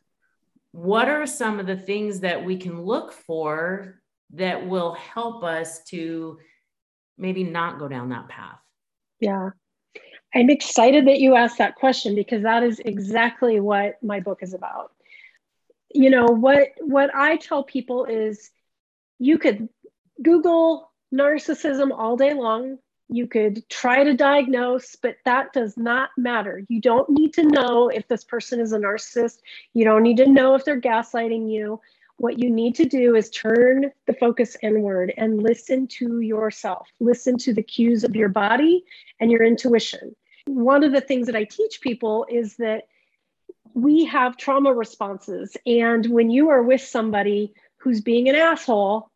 What 0.73 1.09
are 1.09 1.27
some 1.27 1.61
of 1.61 1.67
the 1.67 1.77
things 1.77 2.21
that 2.21 2.45
we 2.45 2.57
can 2.57 2.83
look 2.83 3.13
for 3.13 4.01
that 4.35 4.67
will 4.67 4.95
help 4.95 5.45
us 5.45 5.85
to 5.85 6.39
maybe 7.19 7.45
not 7.45 7.79
go 7.79 7.89
down 7.89 8.09
that 8.09 8.29
path? 8.29 8.59
Yeah. 9.21 9.51
I'm 10.35 10.51
excited 10.51 11.07
that 11.07 11.21
you 11.21 11.37
asked 11.37 11.59
that 11.59 11.75
question 11.75 12.15
because 12.15 12.43
that 12.43 12.63
is 12.63 12.81
exactly 12.81 13.61
what 13.61 14.03
my 14.03 14.21
book 14.21 14.39
is 14.43 14.55
about. 14.55 14.93
You 15.95 16.09
know, 16.09 16.25
what 16.25 16.69
what 16.81 17.15
I 17.15 17.37
tell 17.37 17.63
people 17.63 18.07
is 18.07 18.51
you 19.19 19.39
could 19.39 19.69
Google 20.23 20.91
narcissism 21.13 21.91
all 21.97 22.17
day 22.17 22.35
long. 22.35 22.79
You 23.09 23.27
could 23.27 23.69
try 23.69 24.05
to 24.05 24.15
diagnose, 24.15 24.97
but 24.97 25.17
that 25.25 25.53
does 25.53 25.77
not 25.77 26.11
matter. 26.17 26.65
You 26.69 26.81
don't 26.81 27.11
need 27.11 27.35
to 27.35 27.45
know 27.45 27.89
if 27.89 28.09
this 28.09 28.25
person 28.25 28.59
is 28.59 28.73
a 28.73 28.79
narcissist. 28.79 29.39
You 29.75 29.85
don't 29.85 30.03
need 30.03 30.17
to 30.17 30.27
know 30.27 30.55
if 30.55 30.65
they're 30.65 30.81
gaslighting 30.81 31.51
you. 31.51 31.81
What 32.17 32.39
you 32.39 32.49
need 32.49 32.75
to 32.77 32.85
do 32.85 33.15
is 33.15 33.31
turn 33.31 33.91
the 34.07 34.15
focus 34.15 34.57
inward 34.63 35.13
and 35.17 35.43
listen 35.43 35.87
to 35.99 36.21
yourself. 36.21 36.89
Listen 37.01 37.37
to 37.39 37.53
the 37.53 37.63
cues 37.63 38.05
of 38.05 38.17
your 38.17 38.29
body 38.29 38.85
and 39.21 39.31
your 39.31 39.43
intuition. 39.43 40.15
One 40.47 40.85
of 40.85 40.93
the 40.93 41.01
things 41.01 41.27
that 41.27 41.37
I 41.37 41.45
teach 41.45 41.81
people 41.81 42.27
is 42.31 42.57
that 42.57 42.85
we 43.75 44.05
have 44.07 44.37
trauma 44.37 44.73
responses. 44.73 45.57
And 45.67 46.07
when 46.07 46.31
you 46.31 46.49
are 46.51 46.63
with 46.63 46.81
somebody 46.81 47.53
who's 47.79 48.01
being 48.01 48.29
an 48.29 48.37
asshole, 48.37 49.11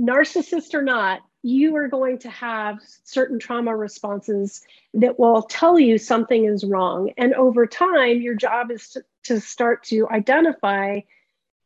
narcissist 0.00 0.74
or 0.74 0.82
not, 0.82 1.20
you 1.42 1.76
are 1.76 1.88
going 1.88 2.18
to 2.18 2.30
have 2.30 2.78
certain 3.04 3.38
trauma 3.38 3.74
responses 3.74 4.62
that 4.94 5.18
will 5.18 5.42
tell 5.42 5.78
you 5.78 5.98
something 5.98 6.44
is 6.44 6.64
wrong. 6.64 7.12
And 7.16 7.34
over 7.34 7.66
time, 7.66 8.20
your 8.20 8.34
job 8.34 8.70
is 8.70 8.90
to, 8.90 9.04
to 9.24 9.40
start 9.40 9.84
to 9.84 10.08
identify, 10.08 11.00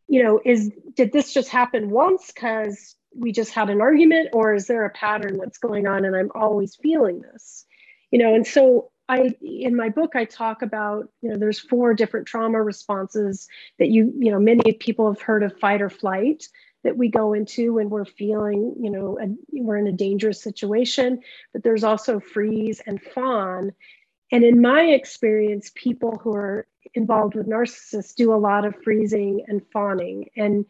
you 0.09 0.23
know, 0.23 0.41
is 0.45 0.71
did 0.95 1.13
this 1.13 1.33
just 1.33 1.49
happen 1.49 1.91
once 1.91 2.33
because 2.33 2.95
we 3.17 3.33
just 3.33 3.53
had 3.53 3.71
an 3.71 3.81
argument, 3.81 4.31
or 4.33 4.55
is 4.55 4.67
there 4.67 4.85
a 4.85 4.91
pattern 4.91 5.39
that's 5.39 5.59
going 5.59 5.87
on 5.87 6.05
and 6.05 6.17
I'm 6.17 6.31
always 6.35 6.77
feeling 6.77 7.21
this? 7.21 7.65
You 8.11 8.19
know, 8.19 8.35
and 8.35 8.47
so 8.47 8.91
I 9.09 9.35
in 9.43 9.77
my 9.77 9.89
book 9.89 10.15
I 10.15 10.25
talk 10.25 10.63
about 10.63 11.09
you 11.21 11.31
know 11.31 11.37
there's 11.37 11.59
four 11.59 11.95
different 11.95 12.27
trauma 12.27 12.63
responses 12.63 13.49
that 13.79 13.89
you 13.89 14.13
you 14.19 14.31
know 14.31 14.39
many 14.39 14.73
people 14.73 15.13
have 15.13 15.21
heard 15.21 15.43
of 15.43 15.59
fight 15.59 15.83
or 15.83 15.91
flight 15.91 16.49
that 16.85 16.97
we 16.97 17.09
go 17.09 17.33
into 17.33 17.75
when 17.75 17.91
we're 17.91 18.05
feeling 18.05 18.75
you 18.81 18.91
know 18.91 19.19
a, 19.21 19.27
we're 19.53 19.77
in 19.77 19.89
a 19.89 19.93
dangerous 19.93 20.41
situation 20.43 21.21
but 21.53 21.63
there's 21.63 21.85
also 21.85 22.21
freeze 22.21 22.81
and 22.87 23.01
fawn. 23.01 23.73
And 24.33 24.45
in 24.45 24.61
my 24.61 24.83
experience 24.83 25.71
people 25.75 26.21
who 26.23 26.35
are 26.35 26.67
involved 26.95 27.35
with 27.35 27.49
narcissists 27.49 28.15
do 28.15 28.35
a 28.35 28.37
lot 28.37 28.67
of 28.67 28.75
freezing 28.83 29.45
and 29.49 29.63
fawning. 29.73 30.29
And 30.37 30.67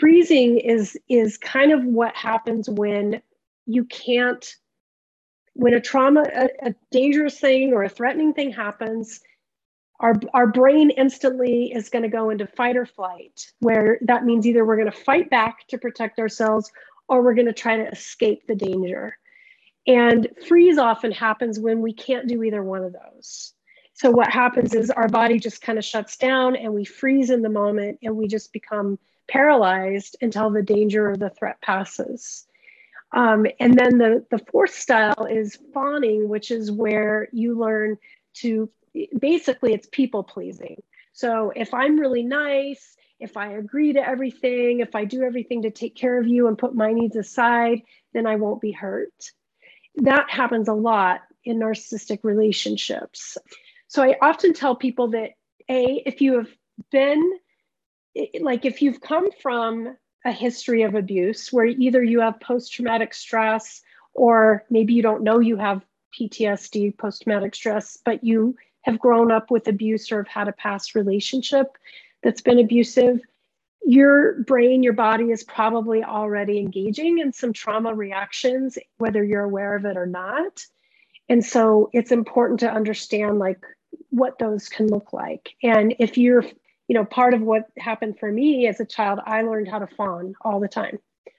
freezing 0.00 0.58
is 0.58 0.96
is 1.08 1.36
kind 1.36 1.72
of 1.72 1.84
what 1.84 2.14
happens 2.14 2.70
when 2.70 3.20
you 3.66 3.84
can't 3.84 4.56
when 5.54 5.74
a 5.74 5.80
trauma, 5.80 6.22
a, 6.34 6.68
a 6.68 6.74
dangerous 6.90 7.38
thing 7.38 7.74
or 7.74 7.82
a 7.82 7.88
threatening 7.88 8.32
thing 8.32 8.50
happens, 8.52 9.20
our, 10.02 10.14
our 10.34 10.48
brain 10.48 10.90
instantly 10.90 11.72
is 11.72 11.88
going 11.88 12.02
to 12.02 12.08
go 12.08 12.30
into 12.30 12.46
fight 12.46 12.76
or 12.76 12.84
flight, 12.84 13.52
where 13.60 13.98
that 14.02 14.24
means 14.24 14.46
either 14.46 14.64
we're 14.64 14.76
going 14.76 14.90
to 14.90 15.04
fight 15.04 15.30
back 15.30 15.66
to 15.68 15.78
protect 15.78 16.18
ourselves 16.18 16.70
or 17.08 17.22
we're 17.22 17.34
going 17.34 17.46
to 17.46 17.52
try 17.52 17.76
to 17.76 17.88
escape 17.88 18.42
the 18.46 18.56
danger. 18.56 19.16
And 19.86 20.28
freeze 20.48 20.76
often 20.76 21.12
happens 21.12 21.58
when 21.58 21.80
we 21.80 21.92
can't 21.92 22.28
do 22.28 22.42
either 22.42 22.62
one 22.62 22.82
of 22.82 22.92
those. 22.92 23.54
So, 23.94 24.10
what 24.10 24.30
happens 24.30 24.74
is 24.74 24.90
our 24.90 25.08
body 25.08 25.38
just 25.38 25.62
kind 25.62 25.78
of 25.78 25.84
shuts 25.84 26.16
down 26.16 26.56
and 26.56 26.72
we 26.74 26.84
freeze 26.84 27.30
in 27.30 27.42
the 27.42 27.48
moment 27.48 27.98
and 28.02 28.16
we 28.16 28.26
just 28.26 28.52
become 28.52 28.98
paralyzed 29.28 30.16
until 30.20 30.50
the 30.50 30.62
danger 30.62 31.10
or 31.10 31.16
the 31.16 31.30
threat 31.30 31.60
passes. 31.62 32.46
Um, 33.12 33.46
and 33.60 33.74
then 33.78 33.98
the, 33.98 34.24
the 34.30 34.38
fourth 34.50 34.74
style 34.74 35.26
is 35.30 35.58
fawning, 35.74 36.28
which 36.28 36.50
is 36.50 36.72
where 36.72 37.28
you 37.32 37.58
learn 37.58 37.98
to 38.34 38.70
basically 39.18 39.72
it's 39.72 39.88
people 39.90 40.22
pleasing. 40.22 40.82
So 41.12 41.52
if 41.54 41.74
I'm 41.74 41.98
really 41.98 42.22
nice, 42.22 42.96
if 43.20 43.36
I 43.36 43.52
agree 43.52 43.92
to 43.92 44.06
everything, 44.06 44.80
if 44.80 44.94
I 44.94 45.04
do 45.04 45.22
everything 45.22 45.62
to 45.62 45.70
take 45.70 45.94
care 45.94 46.18
of 46.18 46.26
you 46.26 46.48
and 46.48 46.58
put 46.58 46.74
my 46.74 46.92
needs 46.92 47.16
aside, 47.16 47.82
then 48.12 48.26
I 48.26 48.36
won't 48.36 48.60
be 48.60 48.72
hurt. 48.72 49.12
That 49.96 50.30
happens 50.30 50.68
a 50.68 50.74
lot 50.74 51.20
in 51.44 51.58
narcissistic 51.58 52.20
relationships. 52.22 53.38
So 53.88 54.02
I 54.02 54.16
often 54.20 54.54
tell 54.54 54.74
people 54.74 55.08
that 55.08 55.30
A, 55.68 56.02
if 56.06 56.20
you 56.20 56.38
have 56.38 56.48
been, 56.90 57.38
like 58.40 58.64
if 58.64 58.82
you've 58.82 59.00
come 59.00 59.30
from 59.42 59.96
a 60.24 60.32
history 60.32 60.82
of 60.82 60.94
abuse 60.94 61.52
where 61.52 61.66
either 61.66 62.02
you 62.02 62.20
have 62.20 62.40
post 62.40 62.72
traumatic 62.72 63.12
stress 63.12 63.82
or 64.14 64.64
maybe 64.70 64.94
you 64.94 65.02
don't 65.02 65.22
know 65.22 65.40
you 65.40 65.56
have 65.56 65.84
PTSD, 66.18 66.96
post 66.96 67.22
traumatic 67.22 67.54
stress, 67.54 67.98
but 68.04 68.22
you 68.22 68.56
have 68.82 68.98
grown 68.98 69.30
up 69.30 69.50
with 69.50 69.68
abuse 69.68 70.10
or 70.12 70.18
have 70.18 70.28
had 70.28 70.48
a 70.48 70.52
past 70.52 70.94
relationship 70.94 71.76
that's 72.22 72.40
been 72.40 72.58
abusive, 72.58 73.20
your 73.84 74.42
brain, 74.42 74.82
your 74.82 74.92
body 74.92 75.30
is 75.30 75.42
probably 75.42 76.04
already 76.04 76.58
engaging 76.58 77.18
in 77.18 77.32
some 77.32 77.52
trauma 77.52 77.94
reactions, 77.94 78.78
whether 78.98 79.24
you're 79.24 79.42
aware 79.42 79.74
of 79.74 79.84
it 79.84 79.96
or 79.96 80.06
not. 80.06 80.64
And 81.28 81.44
so 81.44 81.90
it's 81.92 82.12
important 82.12 82.60
to 82.60 82.70
understand 82.70 83.38
like 83.38 83.64
what 84.10 84.38
those 84.38 84.68
can 84.68 84.86
look 84.86 85.12
like. 85.12 85.50
And 85.62 85.94
if 85.98 86.16
you're 86.16 86.44
you 86.92 86.98
know, 86.98 87.04
part 87.06 87.32
of 87.32 87.40
what 87.40 87.70
happened 87.78 88.18
for 88.18 88.30
me 88.30 88.66
as 88.66 88.78
a 88.78 88.84
child, 88.84 89.20
I 89.24 89.40
learned 89.40 89.66
how 89.66 89.78
to 89.78 89.86
fawn 89.86 90.34
all 90.42 90.60
the 90.60 90.68
time. 90.68 90.98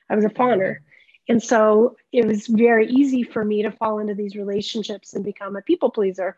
I 0.10 0.16
was 0.16 0.26
a 0.26 0.30
fawner. 0.30 0.78
And 1.30 1.44
so 1.44 1.96
it 2.12 2.26
was 2.26 2.48
very 2.48 2.88
easy 2.88 3.22
for 3.22 3.46
me 3.46 3.62
to 3.62 3.72
fall 3.72 4.00
into 4.00 4.16
these 4.16 4.36
relationships 4.36 5.14
and 5.14 5.24
become 5.24 5.56
a 5.56 5.62
people 5.62 5.92
pleaser 5.92 6.38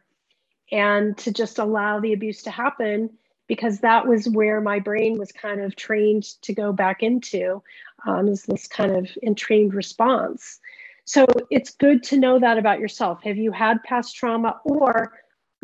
and 0.71 1.17
to 1.19 1.31
just 1.31 1.59
allow 1.59 1.99
the 1.99 2.13
abuse 2.13 2.43
to 2.43 2.51
happen 2.51 3.09
because 3.47 3.79
that 3.79 4.07
was 4.07 4.27
where 4.27 4.59
my 4.59 4.79
brain 4.79 5.17
was 5.19 5.31
kind 5.31 5.61
of 5.61 5.75
trained 5.75 6.23
to 6.41 6.53
go 6.53 6.73
back 6.73 7.03
into 7.03 7.61
um, 8.05 8.27
is 8.27 8.43
this 8.43 8.67
kind 8.67 8.95
of 8.95 9.07
entrained 9.23 9.73
response. 9.73 10.59
So 11.05 11.25
it's 11.51 11.71
good 11.71 12.01
to 12.03 12.17
know 12.17 12.39
that 12.39 12.57
about 12.57 12.79
yourself. 12.79 13.21
Have 13.23 13.37
you 13.37 13.51
had 13.51 13.83
past 13.83 14.15
trauma 14.15 14.59
or 14.63 15.13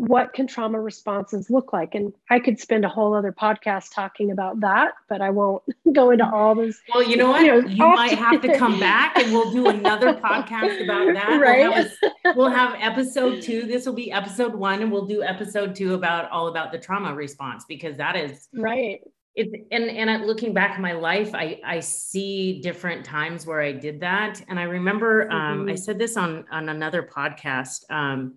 what 0.08 0.34
can 0.34 0.48
trauma 0.48 0.80
responses 0.80 1.50
look 1.50 1.74
like? 1.74 1.96
And 1.96 2.14
i 2.30 2.40
could 2.40 2.60
spend 2.60 2.86
a 2.86 2.90
whole 2.90 3.14
other 3.14 3.32
podcast 3.32 3.94
talking 3.94 4.32
about 4.32 4.60
that 4.62 4.94
but 5.10 5.22
i 5.22 5.30
won't 5.30 5.64
go 5.94 6.12
into 6.12 6.26
all 6.26 6.56
those 6.56 6.80
well 6.94 7.04
you 7.04 7.18
know 7.18 7.30
what? 7.30 7.42
you, 7.42 7.62
know, 7.62 7.68
you 7.68 7.78
might 7.78 8.18
have 8.18 8.42
to 8.42 8.58
come 8.58 8.80
back 8.92 9.18
and 9.18 9.32
we'll 9.32 9.52
do 9.52 9.68
another 9.68 10.14
podcast 10.14 10.84
about 10.84 11.14
that. 11.14 11.40
Right? 11.40 11.70
we'll 11.70 11.74
have, 11.74 11.92
a, 12.26 12.34
we'll 12.36 12.50
have 12.50 12.76
episode 12.80 13.42
two. 13.42 13.64
This 13.64 13.86
will 13.86 13.94
be 13.94 14.12
episode 14.12 14.54
one 14.54 14.82
and 14.82 14.92
we'll 14.92 15.06
do 15.06 15.24
episode 15.24 15.76
two 15.76 15.94
about 15.94 16.30
all 16.32 16.48
about 16.48 16.72
the 16.72 16.78
trauma 16.78 17.14
response 17.14 17.66
because 17.68 17.98
that 17.98 18.16
is 18.16 18.48
right. 18.54 19.02
It's 19.34 19.54
and 19.72 19.90
and 19.90 20.26
looking 20.26 20.54
back 20.54 20.76
in 20.76 20.82
my 20.82 20.92
life 20.92 21.34
i 21.34 21.58
i 21.64 21.80
see 21.80 22.60
different 22.62 23.06
times 23.06 23.46
where 23.46 23.62
i 23.62 23.72
did 23.72 24.02
that. 24.02 24.42
And 24.50 24.60
i 24.60 24.64
remember 24.64 25.32
um, 25.32 25.60
mm-hmm. 25.60 25.70
i 25.70 25.76
said 25.76 25.98
this 25.98 26.18
on 26.18 26.46
on 26.52 26.70
another 26.70 27.04
podcast 27.04 27.90
um, 27.90 28.36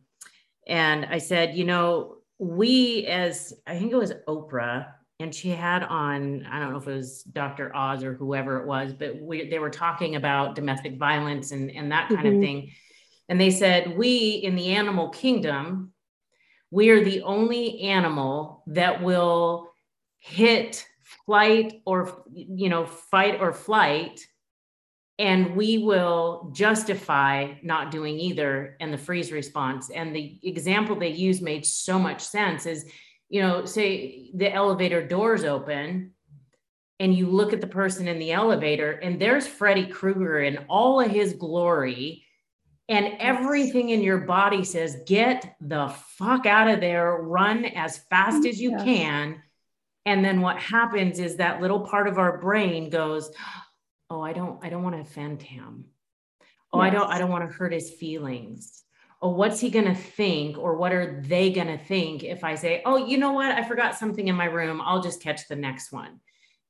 and 0.66 1.06
I 1.06 1.18
said, 1.18 1.56
you 1.56 1.64
know, 1.64 2.16
we 2.38 3.06
as 3.06 3.54
I 3.66 3.78
think 3.78 3.92
it 3.92 3.96
was 3.96 4.12
Oprah, 4.26 4.86
and 5.20 5.34
she 5.34 5.50
had 5.50 5.84
on, 5.84 6.44
I 6.50 6.58
don't 6.58 6.72
know 6.72 6.78
if 6.78 6.88
it 6.88 6.94
was 6.94 7.22
Dr. 7.22 7.74
Oz 7.74 8.02
or 8.02 8.14
whoever 8.14 8.58
it 8.58 8.66
was, 8.66 8.92
but 8.92 9.20
we, 9.20 9.48
they 9.48 9.60
were 9.60 9.70
talking 9.70 10.16
about 10.16 10.54
domestic 10.54 10.98
violence 10.98 11.52
and, 11.52 11.70
and 11.70 11.92
that 11.92 12.08
kind 12.08 12.26
mm-hmm. 12.26 12.36
of 12.36 12.42
thing. 12.42 12.70
And 13.28 13.40
they 13.40 13.50
said, 13.50 13.96
we 13.96 14.30
in 14.30 14.56
the 14.56 14.74
animal 14.74 15.10
kingdom, 15.10 15.92
we 16.70 16.90
are 16.90 17.04
the 17.04 17.22
only 17.22 17.80
animal 17.82 18.64
that 18.66 19.02
will 19.02 19.70
hit 20.18 20.84
flight 21.24 21.80
or, 21.86 22.24
you 22.32 22.68
know, 22.68 22.84
fight 22.84 23.40
or 23.40 23.52
flight 23.52 24.20
and 25.18 25.54
we 25.54 25.78
will 25.78 26.50
justify 26.52 27.54
not 27.62 27.90
doing 27.90 28.18
either 28.18 28.76
and 28.80 28.92
the 28.92 28.98
freeze 28.98 29.30
response. 29.30 29.90
And 29.90 30.14
the 30.14 30.38
example 30.42 30.96
they 30.96 31.12
use 31.12 31.40
made 31.40 31.64
so 31.64 31.98
much 31.98 32.20
sense 32.20 32.66
is 32.66 32.84
you 33.28 33.40
know 33.40 33.64
say 33.64 34.30
the 34.34 34.52
elevator 34.52 35.06
doors 35.06 35.44
open 35.44 36.12
and 37.00 37.14
you 37.14 37.26
look 37.26 37.52
at 37.52 37.60
the 37.60 37.66
person 37.66 38.06
in 38.06 38.18
the 38.18 38.32
elevator 38.32 38.92
and 38.92 39.20
there's 39.20 39.46
freddy 39.46 39.86
krueger 39.86 40.40
in 40.40 40.58
all 40.68 41.00
of 41.00 41.10
his 41.10 41.32
glory 41.34 42.24
and 42.88 43.14
everything 43.18 43.90
in 43.90 44.02
your 44.02 44.18
body 44.18 44.62
says 44.62 44.98
get 45.06 45.56
the 45.60 45.88
fuck 46.18 46.46
out 46.46 46.68
of 46.68 46.80
there. 46.80 47.16
Run 47.16 47.64
as 47.64 47.98
fast 48.10 48.46
as 48.46 48.60
you 48.60 48.76
can. 48.76 49.42
And 50.06 50.22
then 50.22 50.42
what 50.42 50.58
happens 50.58 51.18
is 51.18 51.36
that 51.36 51.62
little 51.62 51.80
part 51.80 52.06
of 52.06 52.18
our 52.18 52.38
brain 52.38 52.90
goes 52.90 53.30
oh 54.10 54.20
i 54.20 54.32
don't 54.32 54.64
i 54.64 54.68
don't 54.68 54.82
want 54.82 54.94
to 54.94 55.02
offend 55.02 55.42
him. 55.42 55.86
Oh 56.72 56.82
yes. 56.82 56.90
i 56.90 56.94
don't 56.94 57.10
i 57.10 57.18
don't 57.18 57.30
want 57.30 57.48
to 57.48 57.56
hurt 57.56 57.72
his 57.72 57.90
feelings. 57.90 58.82
Oh 59.22 59.30
what's 59.30 59.60
he 59.60 59.70
going 59.70 59.86
to 59.86 59.94
think 59.94 60.58
or 60.58 60.76
what 60.76 60.92
are 60.92 61.22
they 61.24 61.50
going 61.50 61.68
to 61.68 61.78
think 61.78 62.24
if 62.24 62.44
i 62.44 62.54
say 62.54 62.82
oh 62.84 62.96
you 62.96 63.18
know 63.18 63.32
what? 63.32 63.52
I 63.52 63.62
forgot 63.62 63.96
something 63.96 64.28
in 64.28 64.36
my 64.36 64.46
room. 64.46 64.80
I'll 64.80 65.02
just 65.02 65.22
catch 65.22 65.48
the 65.48 65.56
next 65.56 65.92
one. 65.92 66.20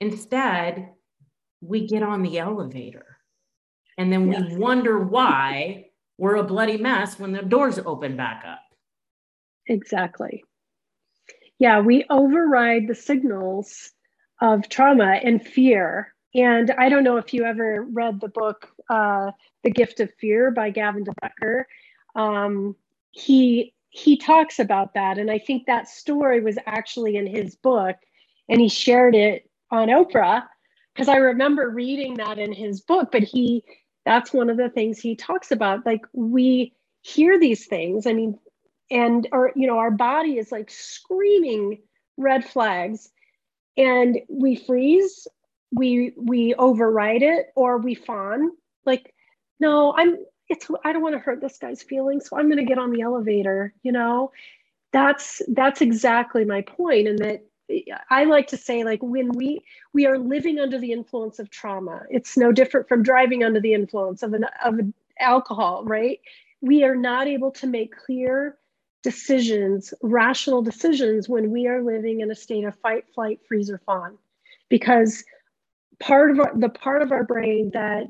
Instead 0.00 0.90
we 1.60 1.86
get 1.86 2.02
on 2.02 2.22
the 2.22 2.38
elevator. 2.38 3.16
And 3.96 4.12
then 4.12 4.28
we 4.28 4.36
yes. 4.36 4.52
wonder 4.52 4.98
why 4.98 5.86
we're 6.18 6.36
a 6.36 6.42
bloody 6.42 6.76
mess 6.76 7.18
when 7.18 7.32
the 7.32 7.42
doors 7.42 7.78
open 7.78 8.16
back 8.16 8.44
up. 8.46 8.60
Exactly. 9.66 10.44
Yeah 11.58 11.80
we 11.80 12.04
override 12.10 12.86
the 12.86 12.94
signals 12.94 13.92
of 14.40 14.68
trauma 14.68 15.20
and 15.22 15.44
fear 15.44 16.13
and 16.34 16.72
I 16.78 16.88
don't 16.88 17.04
know 17.04 17.16
if 17.16 17.32
you 17.32 17.44
ever 17.44 17.82
read 17.92 18.20
the 18.20 18.28
book 18.28 18.68
uh, 18.90 19.30
"The 19.62 19.70
Gift 19.70 20.00
of 20.00 20.12
Fear" 20.20 20.50
by 20.50 20.70
Gavin 20.70 21.04
de 21.04 21.12
Becker. 21.20 21.66
Um, 22.16 22.76
he 23.12 23.72
he 23.90 24.16
talks 24.16 24.58
about 24.58 24.94
that, 24.94 25.18
and 25.18 25.30
I 25.30 25.38
think 25.38 25.66
that 25.66 25.88
story 25.88 26.40
was 26.40 26.58
actually 26.66 27.16
in 27.16 27.26
his 27.26 27.54
book, 27.54 27.96
and 28.48 28.60
he 28.60 28.68
shared 28.68 29.14
it 29.14 29.48
on 29.70 29.88
Oprah 29.88 30.44
because 30.94 31.08
I 31.08 31.16
remember 31.16 31.70
reading 31.70 32.14
that 32.14 32.38
in 32.38 32.52
his 32.52 32.80
book. 32.80 33.10
But 33.12 33.22
he 33.22 33.64
that's 34.04 34.32
one 34.32 34.50
of 34.50 34.56
the 34.56 34.68
things 34.68 34.98
he 34.98 35.14
talks 35.16 35.50
about. 35.52 35.86
Like 35.86 36.02
we 36.12 36.74
hear 37.02 37.38
these 37.38 37.66
things. 37.66 38.06
I 38.06 38.12
mean, 38.12 38.38
and 38.90 39.28
or 39.30 39.52
you 39.54 39.68
know, 39.68 39.78
our 39.78 39.92
body 39.92 40.38
is 40.38 40.50
like 40.50 40.70
screaming 40.70 41.78
red 42.16 42.44
flags, 42.44 43.10
and 43.76 44.18
we 44.28 44.56
freeze 44.56 45.28
we 45.74 46.12
we 46.16 46.54
override 46.54 47.22
it 47.22 47.46
or 47.54 47.78
we 47.78 47.94
fawn. 47.94 48.50
Like 48.86 49.14
no 49.60 49.94
i'm 49.96 50.16
it's 50.48 50.68
i 50.84 50.92
don't 50.92 51.02
want 51.02 51.14
to 51.14 51.18
hurt 51.18 51.40
this 51.40 51.58
guy's 51.58 51.82
feelings 51.82 52.28
so 52.28 52.36
i'm 52.36 52.46
going 52.46 52.58
to 52.58 52.64
get 52.64 52.78
on 52.78 52.90
the 52.90 53.02
elevator 53.02 53.72
you 53.82 53.92
know? 53.92 54.30
That's 54.92 55.42
that's 55.48 55.80
exactly 55.80 56.44
my 56.44 56.60
point 56.62 57.08
and 57.08 57.18
that 57.18 57.44
i 58.10 58.24
like 58.24 58.46
to 58.48 58.56
say 58.56 58.84
like 58.84 59.02
when 59.02 59.32
we 59.32 59.60
we 59.92 60.06
are 60.06 60.18
living 60.18 60.60
under 60.60 60.78
the 60.78 60.92
influence 60.92 61.40
of 61.40 61.50
trauma 61.50 62.02
it's 62.10 62.36
no 62.36 62.52
different 62.52 62.86
from 62.86 63.02
driving 63.02 63.42
under 63.42 63.60
the 63.60 63.74
influence 63.74 64.22
of 64.22 64.34
an 64.34 64.44
of 64.64 64.78
an 64.78 64.94
alcohol 65.18 65.84
right? 65.84 66.20
We 66.60 66.84
are 66.84 66.96
not 66.96 67.26
able 67.26 67.50
to 67.52 67.66
make 67.66 67.96
clear 67.96 68.56
decisions 69.02 69.92
rational 70.02 70.62
decisions 70.62 71.28
when 71.28 71.50
we 71.50 71.66
are 71.66 71.82
living 71.82 72.20
in 72.20 72.30
a 72.30 72.34
state 72.34 72.64
of 72.64 72.78
fight 72.78 73.04
flight 73.14 73.40
freeze 73.46 73.70
or 73.70 73.78
fawn. 73.78 74.16
Because 74.68 75.24
part 76.00 76.30
of 76.30 76.40
our, 76.40 76.52
the 76.56 76.68
part 76.68 77.02
of 77.02 77.12
our 77.12 77.24
brain 77.24 77.70
that 77.74 78.06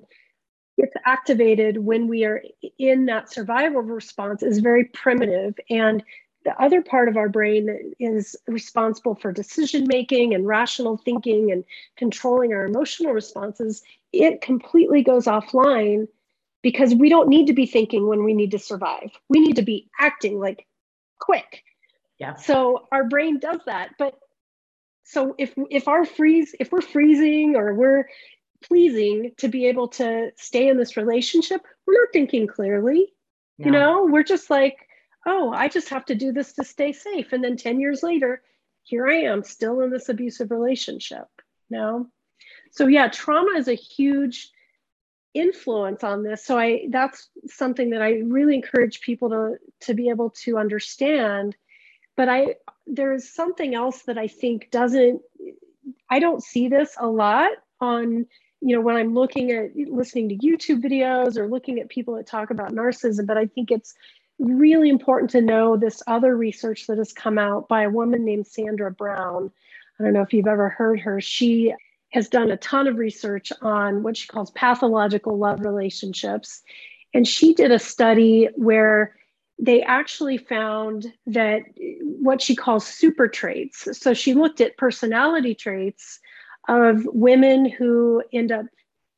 gets 0.79 0.95
activated 1.05 1.79
when 1.79 2.09
we 2.09 2.25
are 2.25 2.43
in 2.79 3.07
that 3.07 3.31
survival 3.31 3.83
response 3.83 4.43
is 4.43 4.59
very 4.59 4.87
primitive. 4.87 5.55
And 5.71 6.03
the 6.45 6.61
other 6.61 6.83
part 6.83 7.09
of 7.09 7.17
our 7.17 7.29
brain 7.29 7.95
is 7.99 8.37
responsible 8.47 9.15
for 9.15 9.33
decision 9.33 9.87
making 9.87 10.35
and 10.35 10.47
rational 10.47 10.99
thinking 10.99 11.53
and 11.53 11.65
controlling 11.97 12.53
our 12.53 12.67
emotional 12.67 13.13
responses 13.13 13.83
it 14.15 14.41
completely 14.41 15.03
goes 15.03 15.27
offline 15.27 16.07
because 16.63 16.95
we 16.95 17.09
don't 17.09 17.29
need 17.29 17.47
to 17.47 17.53
be 17.53 17.67
thinking 17.67 18.09
when 18.09 18.25
we 18.25 18.33
need 18.33 18.53
to 18.53 18.59
survive. 18.59 19.11
We 19.29 19.41
need 19.41 19.57
to 19.57 19.63
be 19.63 19.91
acting 20.01 20.39
like 20.39 20.67
quick. 21.21 21.63
Yeah. 22.19 22.35
So 22.37 22.87
our 22.93 23.05
brain 23.05 23.39
does 23.39 23.61
that 23.67 23.91
but 23.99 24.15
so 25.05 25.35
if 25.39 25.55
if 25.71 25.87
our 25.87 26.05
freeze 26.05 26.55
if 26.59 26.73
we're 26.73 26.81
freezing 26.81 27.55
or 27.57 27.75
we're 27.75 28.09
pleasing 28.63 29.33
to 29.37 29.49
be 29.49 29.67
able 29.67 29.89
to 29.89 30.31
stay 30.37 30.69
in 30.69 30.79
this 30.79 30.97
relationship 30.97 31.61
we're 31.87 32.01
not 32.01 32.09
thinking 32.13 32.47
clearly. 32.47 33.13
No. 33.59 33.67
you 33.67 33.73
know 33.73 34.07
we're 34.07 34.25
just 34.25 34.51
like 34.51 34.77
oh 35.27 35.53
i 35.53 35.69
just 35.69 35.91
have 35.91 36.05
to 36.07 36.15
do 36.15 36.33
this 36.33 36.55
to 36.55 36.65
stay 36.65 36.93
safe. 36.93 37.33
And 37.33 37.45
then 37.45 37.57
10 37.57 37.79
years 37.79 38.03
later 38.03 38.43
here 38.83 39.07
i 39.07 39.23
am 39.23 39.45
still 39.45 39.81
in 39.83 39.91
this 39.91 40.09
abusive 40.09 40.51
relationship 40.51 41.29
you 41.69 41.79
know? 41.79 42.07
So 42.73 42.87
yeah 42.87 43.09
trauma 43.09 43.59
is 43.59 43.69
a 43.69 43.75
huge 43.75 44.51
influence 45.35 46.05
on 46.05 46.23
this. 46.23 46.45
So 46.45 46.59
i 46.59 46.87
that's 46.91 47.29
something 47.47 47.91
that 47.91 48.01
i 48.01 48.21
really 48.25 48.55
encourage 48.55 49.03
people 49.03 49.29
to 49.31 49.57
to 49.81 49.95
be 49.95 50.09
able 50.09 50.31
to 50.45 50.57
understand 50.57 51.57
but 52.17 52.29
i 52.29 52.55
there's 52.87 53.29
something 53.29 53.75
else 53.75 54.03
that 54.03 54.19
I 54.19 54.29
think 54.29 54.71
doesn't, 54.71 55.23
I 56.11 56.19
don't 56.19 56.43
see 56.43 56.69
this 56.69 56.95
a 56.99 57.07
lot 57.07 57.53
on, 57.81 58.27
you 58.61 58.77
know, 58.77 58.81
when 58.81 58.97
I'm 58.97 59.15
looking 59.15 59.51
at 59.51 59.75
listening 59.75 60.29
to 60.31 60.37
YouTube 60.37 60.83
videos 60.83 61.37
or 61.37 61.49
looking 61.49 61.81
at 61.81 61.89
people 61.89 62.15
that 62.17 62.27
talk 62.27 62.51
about 62.51 62.73
narcissism, 62.73 63.27
but 63.27 63.39
I 63.39 63.47
think 63.47 63.71
it's 63.71 63.95
really 64.39 64.89
important 64.89 65.31
to 65.31 65.41
know 65.41 65.77
this 65.77 66.03
other 66.07 66.37
research 66.37 66.87
that 66.87 66.99
has 66.99 67.13
come 67.13 67.39
out 67.39 67.69
by 67.69 67.83
a 67.83 67.91
woman 67.91 68.25
named 68.25 68.47
Sandra 68.47 68.91
Brown. 68.91 69.51
I 69.99 70.03
don't 70.03 70.13
know 70.13 70.23
if 70.23 70.33
you've 70.33 70.47
ever 70.47 70.69
heard 70.69 71.01
her. 71.01 71.21
She 71.21 71.73
has 72.11 72.29
done 72.29 72.51
a 72.51 72.57
ton 72.59 72.87
of 72.87 72.97
research 72.97 73.53
on 73.63 74.03
what 74.03 74.17
she 74.17 74.29
calls 74.29 74.51
pathological 74.53 75.39
love 75.39 75.61
relationships. 75.61 76.63
And 77.13 77.27
she 77.27 77.55
did 77.55 77.71
a 77.71 77.79
study 77.79 78.49
where 78.57 79.17
they 79.59 79.83
actually 79.83 80.37
found 80.37 81.13
that 81.27 81.63
what 82.01 82.43
she 82.43 82.57
calls 82.57 82.87
super 82.87 83.29
traits. 83.29 83.89
So 83.99 84.15
she 84.15 84.35
looked 84.35 84.61
at 84.61 84.77
personality 84.77 85.55
traits 85.55 86.21
of 86.69 87.05
women 87.07 87.69
who 87.69 88.23
end 88.33 88.51
up 88.51 88.67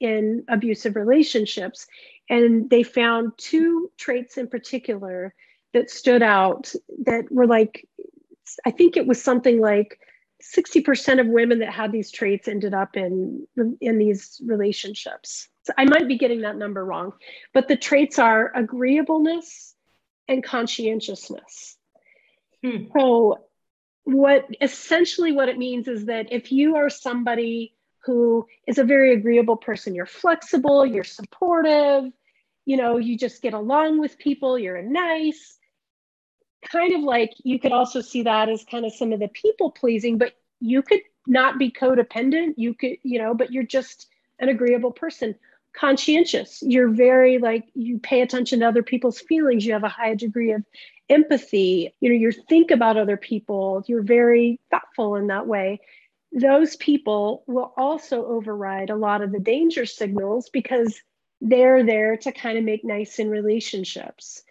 in 0.01 0.45
abusive 0.49 0.97
relationships. 0.97 1.87
And 2.29 2.69
they 2.69 2.83
found 2.83 3.33
two 3.39 3.91
traits 3.97 4.37
in 4.37 4.49
particular 4.49 5.35
that 5.73 5.91
stood 5.91 6.23
out 6.23 6.73
that 7.05 7.31
were 7.31 7.47
like, 7.47 7.87
I 8.65 8.71
think 8.71 8.97
it 8.97 9.07
was 9.07 9.23
something 9.23 9.61
like 9.61 10.01
60% 10.43 11.21
of 11.21 11.27
women 11.27 11.61
that 11.61 11.73
had 11.73 11.93
these 11.93 12.11
traits 12.11 12.47
ended 12.47 12.75
up 12.75 12.97
in, 12.97 13.47
in 13.81 13.99
these 13.99 14.41
relationships. 14.45 15.49
So 15.63 15.73
I 15.79 15.85
might 15.85 16.09
be 16.09 16.19
getting 16.19 16.43
that 16.43 16.57
number 16.57 16.85
wrong, 16.85 17.13
but 17.55 17.69
the 17.69 17.77
traits 17.77 18.19
are 18.19 18.53
agreeableness, 18.55 19.75
and 20.29 20.43
conscientiousness. 20.43 21.77
Hmm. 22.63 22.85
So, 22.97 23.39
what 24.05 24.47
essentially 24.61 25.33
what 25.33 25.49
it 25.49 25.59
means 25.59 25.89
is 25.89 26.07
that 26.07 26.33
if 26.33 26.53
you 26.53 26.77
are 26.77 26.89
somebody 26.89 27.75
who 28.05 28.47
is 28.67 28.79
a 28.79 28.85
very 28.85 29.13
agreeable 29.13 29.57
person, 29.57 29.95
you're 29.95 30.07
flexible, 30.07 30.87
you're 30.87 31.05
supportive, 31.05 32.13
you 32.65 32.77
know, 32.77 32.99
you 32.99 33.19
just 33.19 33.43
get 33.43 33.53
along 33.53 33.99
with 33.99 34.19
people, 34.19 34.59
you're 34.59 34.81
nice. 34.81 35.59
Kind 36.71 36.95
of 36.95 37.03
like 37.03 37.33
you 37.43 37.59
could 37.59 37.73
also 37.73 38.01
see 38.01 38.23
that 38.23 38.49
as 38.49 38.65
kind 38.65 38.85
of 38.85 38.93
some 38.93 39.13
of 39.13 39.21
the 39.21 39.29
people 39.29 39.73
pleasing, 39.73 40.19
but 40.19 40.33
you 40.61 40.83
could 40.83 41.01
not 41.27 41.59
be 41.59 41.71
codependent. 41.71 42.55
You 42.57 42.75
could, 42.75 42.99
you 43.03 43.19
know, 43.19 43.35
but 43.35 43.53
you're 43.53 43.65
just 43.65 44.07
an 44.39 44.49
agreeable 44.49 44.93
person 44.93 45.35
conscientious. 45.79 46.63
You're 46.63 46.89
very 46.89 47.39
like 47.39 47.65
you 47.75 47.99
pay 47.99 48.23
attention 48.23 48.61
to 48.61 48.69
other 48.69 48.83
people's 48.83 49.21
feelings. 49.21 49.65
You 49.65 49.73
have 49.75 49.85
a 49.85 49.89
high 49.89 50.15
degree 50.15 50.53
of 50.53 50.65
empathy. 51.09 51.95
You 52.01 52.09
know, 52.09 52.15
you 52.17 52.33
think 52.33 52.71
about 52.71 52.97
other 52.97 53.17
people. 53.17 53.85
You're 53.87 54.03
very 54.03 54.61
thoughtful 54.71 55.17
in 55.17 55.29
that 55.29 55.47
way. 55.47 55.81
Those 56.33 56.77
people 56.77 57.45
will 57.47 57.73
also 57.77 58.27
override 58.27 58.91
a 58.91 58.97
lot 58.97 59.23
of 59.23 59.33
the 59.33 59.41
danger 59.41 59.87
signals 59.87 60.49
because 60.51 61.01
they're 61.41 61.85
there 61.85 62.17
to 62.17 62.33
kind 62.33 62.59
of 62.59 62.65
make 62.65 62.85
nice 62.85 63.19
in 63.19 63.31
relationships. 63.31 64.43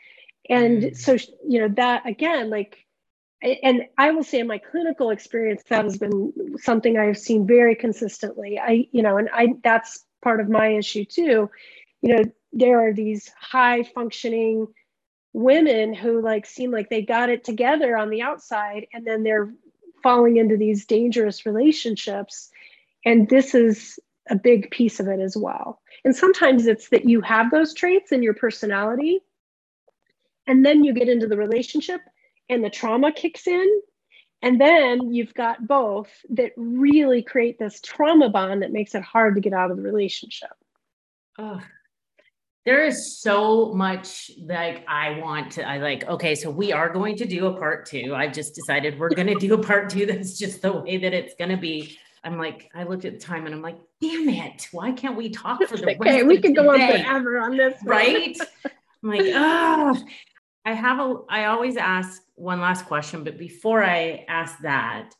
And 0.49 0.83
mm. 0.83 0.97
so, 0.97 1.17
you 1.47 1.59
know, 1.59 1.69
that 1.75 2.07
again, 2.07 2.49
like, 2.49 2.77
and 3.41 3.83
I 3.97 4.11
will 4.11 4.23
say 4.23 4.39
in 4.39 4.47
my 4.47 4.57
clinical 4.57 5.09
experience, 5.09 5.63
that 5.69 5.83
has 5.83 5.97
been 5.97 6.33
something 6.57 6.97
I've 6.97 7.17
seen 7.17 7.45
very 7.45 7.75
consistently. 7.75 8.59
I, 8.59 8.87
you 8.91 9.03
know, 9.03 9.17
and 9.17 9.29
I, 9.31 9.55
that's 9.63 10.03
part 10.25 10.41
of 10.41 10.49
my 10.49 10.67
issue 10.81 11.05
too 11.05 11.49
you 12.01 12.15
know 12.15 12.23
there 12.51 12.79
are 12.87 12.93
these 12.93 13.31
high 13.39 13.83
functioning 13.83 14.67
women 15.33 15.93
who 15.93 16.21
like 16.21 16.45
seem 16.45 16.71
like 16.71 16.89
they 16.89 17.01
got 17.01 17.29
it 17.29 17.43
together 17.43 17.97
on 17.97 18.09
the 18.09 18.21
outside 18.21 18.87
and 18.93 19.05
then 19.05 19.21
they're 19.21 19.51
falling 20.01 20.37
into 20.37 20.55
these 20.55 20.85
dangerous 20.85 21.45
relationships. 21.45 22.49
And 23.03 23.27
this 23.27 23.53
is 23.53 23.99
a 24.29 24.35
big 24.35 24.71
piece 24.71 25.01
of 25.01 25.09
it 25.09 25.19
as 25.19 25.35
well. 25.35 25.81
And 26.05 26.15
sometimes 26.15 26.67
it's 26.67 26.87
that 26.89 27.03
you 27.03 27.19
have 27.19 27.51
those 27.51 27.73
traits 27.73 28.13
in 28.13 28.23
your 28.23 28.33
personality 28.33 29.19
and 30.47 30.65
then 30.65 30.85
you 30.85 30.93
get 30.93 31.09
into 31.09 31.27
the 31.27 31.37
relationship 31.37 31.99
and 32.47 32.63
the 32.63 32.69
trauma 32.69 33.11
kicks 33.11 33.45
in 33.45 33.81
and 34.41 34.59
then 34.59 35.13
you've 35.13 35.33
got 35.33 35.67
both 35.67 36.09
that 36.29 36.51
really 36.55 37.21
create 37.21 37.57
this 37.57 37.79
trauma 37.81 38.29
bond 38.29 38.61
that 38.61 38.71
makes 38.71 38.95
it 38.95 39.01
hard 39.01 39.35
to 39.35 39.41
get 39.41 39.53
out 39.53 39.71
of 39.71 39.77
the 39.77 39.83
relationship. 39.83 40.51
Oh, 41.37 41.61
there 42.65 42.83
is 42.83 43.19
so 43.19 43.73
much 43.73 44.31
like 44.39 44.83
I 44.87 45.19
want 45.19 45.51
to. 45.53 45.67
I 45.67 45.77
like, 45.77 46.07
okay, 46.07 46.33
so 46.33 46.49
we 46.49 46.73
are 46.73 46.89
going 46.89 47.15
to 47.17 47.25
do 47.25 47.45
a 47.45 47.53
part 47.53 47.85
two. 47.85 48.15
I've 48.15 48.33
just 48.33 48.55
decided 48.55 48.99
we're 48.99 49.09
going 49.09 49.27
to 49.27 49.35
do 49.35 49.53
a 49.53 49.63
part 49.63 49.89
two. 49.89 50.05
That's 50.07 50.37
just 50.37 50.63
the 50.63 50.73
way 50.73 50.97
that 50.97 51.13
it's 51.13 51.35
going 51.35 51.51
to 51.51 51.57
be. 51.57 51.97
I'm 52.23 52.39
like, 52.39 52.71
I 52.73 52.83
looked 52.83 53.05
at 53.05 53.13
the 53.13 53.19
time 53.19 53.45
and 53.45 53.53
I'm 53.53 53.61
like, 53.61 53.77
damn 54.01 54.27
it, 54.27 54.67
why 54.71 54.93
can't 54.93 55.15
we 55.15 55.29
talk 55.29 55.63
for 55.67 55.77
the 55.77 55.95
okay, 56.01 56.23
we 56.23 56.41
could 56.41 56.55
go 56.55 56.71
on 56.71 56.79
forever 56.79 57.39
on 57.39 57.55
this, 57.55 57.75
one. 57.83 57.97
right? 57.97 58.37
I'm 58.65 59.09
like, 59.09 59.21
oh, 59.25 59.95
I 60.65 60.73
have 60.73 60.99
a, 60.99 61.17
I 61.29 61.45
always 61.45 61.77
ask 61.77 62.23
one 62.35 62.59
last 62.59 62.85
question, 62.85 63.23
but 63.23 63.37
before 63.37 63.83
I 63.83 64.25
ask 64.27 64.59
that, 64.59 65.13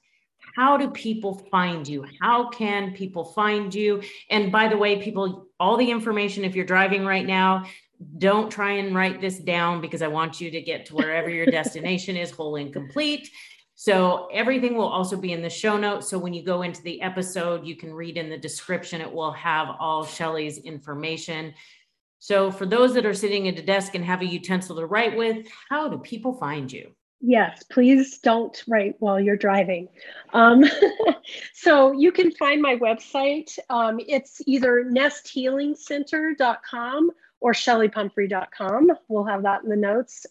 how 0.56 0.78
do 0.78 0.90
people 0.90 1.46
find 1.52 1.88
you? 1.88 2.06
How 2.22 2.50
can 2.50 2.94
people 2.94 3.26
find 3.26 3.74
you? 3.74 4.02
And 4.30 4.52
by 4.52 4.68
the 4.68 4.78
way, 4.78 5.02
people, 5.02 5.48
all 5.60 5.78
the 5.78 5.92
information, 5.92 6.44
if 6.44 6.56
you're 6.56 6.66
driving 6.66 7.06
right 7.06 7.26
now, 7.26 7.66
don't 8.18 8.50
try 8.50 8.74
and 8.74 8.96
write 8.96 9.22
this 9.22 9.40
down 9.40 9.82
because 9.82 10.02
I 10.02 10.08
want 10.08 10.42
you 10.42 10.50
to 10.52 10.62
get 10.62 10.86
to 10.88 10.96
wherever 10.96 11.30
your 11.30 11.46
destination 11.60 12.18
is 12.18 12.32
whole 12.32 12.56
and 12.56 12.74
complete. 12.74 13.30
So 13.76 14.30
everything 14.34 14.76
will 14.76 14.88
also 14.88 15.18
be 15.18 15.34
in 15.34 15.42
the 15.42 15.50
show 15.50 15.78
notes. 15.78 16.10
So 16.10 16.18
when 16.18 16.34
you 16.34 16.44
go 16.44 16.62
into 16.62 16.82
the 16.82 17.02
episode, 17.02 17.66
you 17.66 17.76
can 17.76 17.94
read 17.94 18.18
in 18.18 18.30
the 18.30 18.38
description. 18.38 19.02
It 19.02 19.12
will 19.12 19.34
have 19.34 19.68
all 19.80 20.06
Chelli's 20.06 20.58
information. 20.60 21.54
So 22.20 22.52
for 22.52 22.66
those 22.66 22.94
that 22.96 23.06
are 23.06 23.14
sitting 23.14 23.48
at 23.48 23.60
a 23.60 23.62
desk 23.62 23.96
and 23.96 24.04
have 24.04 24.22
a 24.22 24.26
utensil 24.26 24.76
to 24.78 24.86
write 24.86 25.16
with, 25.16 25.48
how 25.70 25.88
do 25.88 25.98
people 25.98 26.34
find 26.34 26.70
you? 26.72 26.92
Yes, 27.22 27.64
please 27.64 28.20
don't 28.20 28.62
write 28.68 28.96
while 29.00 29.20
you're 29.20 29.38
driving. 29.38 29.88
Um, 30.34 30.64
so 31.54 31.92
you 31.92 32.12
can 32.12 32.32
find 32.32 32.62
my 32.62 32.76
website. 32.76 33.58
Um, 33.70 34.00
it's 34.08 34.42
either 34.46 34.86
nesthealingcenter.com 34.86 37.12
or 37.40 37.54
chellipumphrey.com. 37.54 38.92
We'll 39.08 39.24
have 39.24 39.42
that 39.44 39.64
in 39.64 39.70
the 39.70 39.76
notes. 39.76 40.26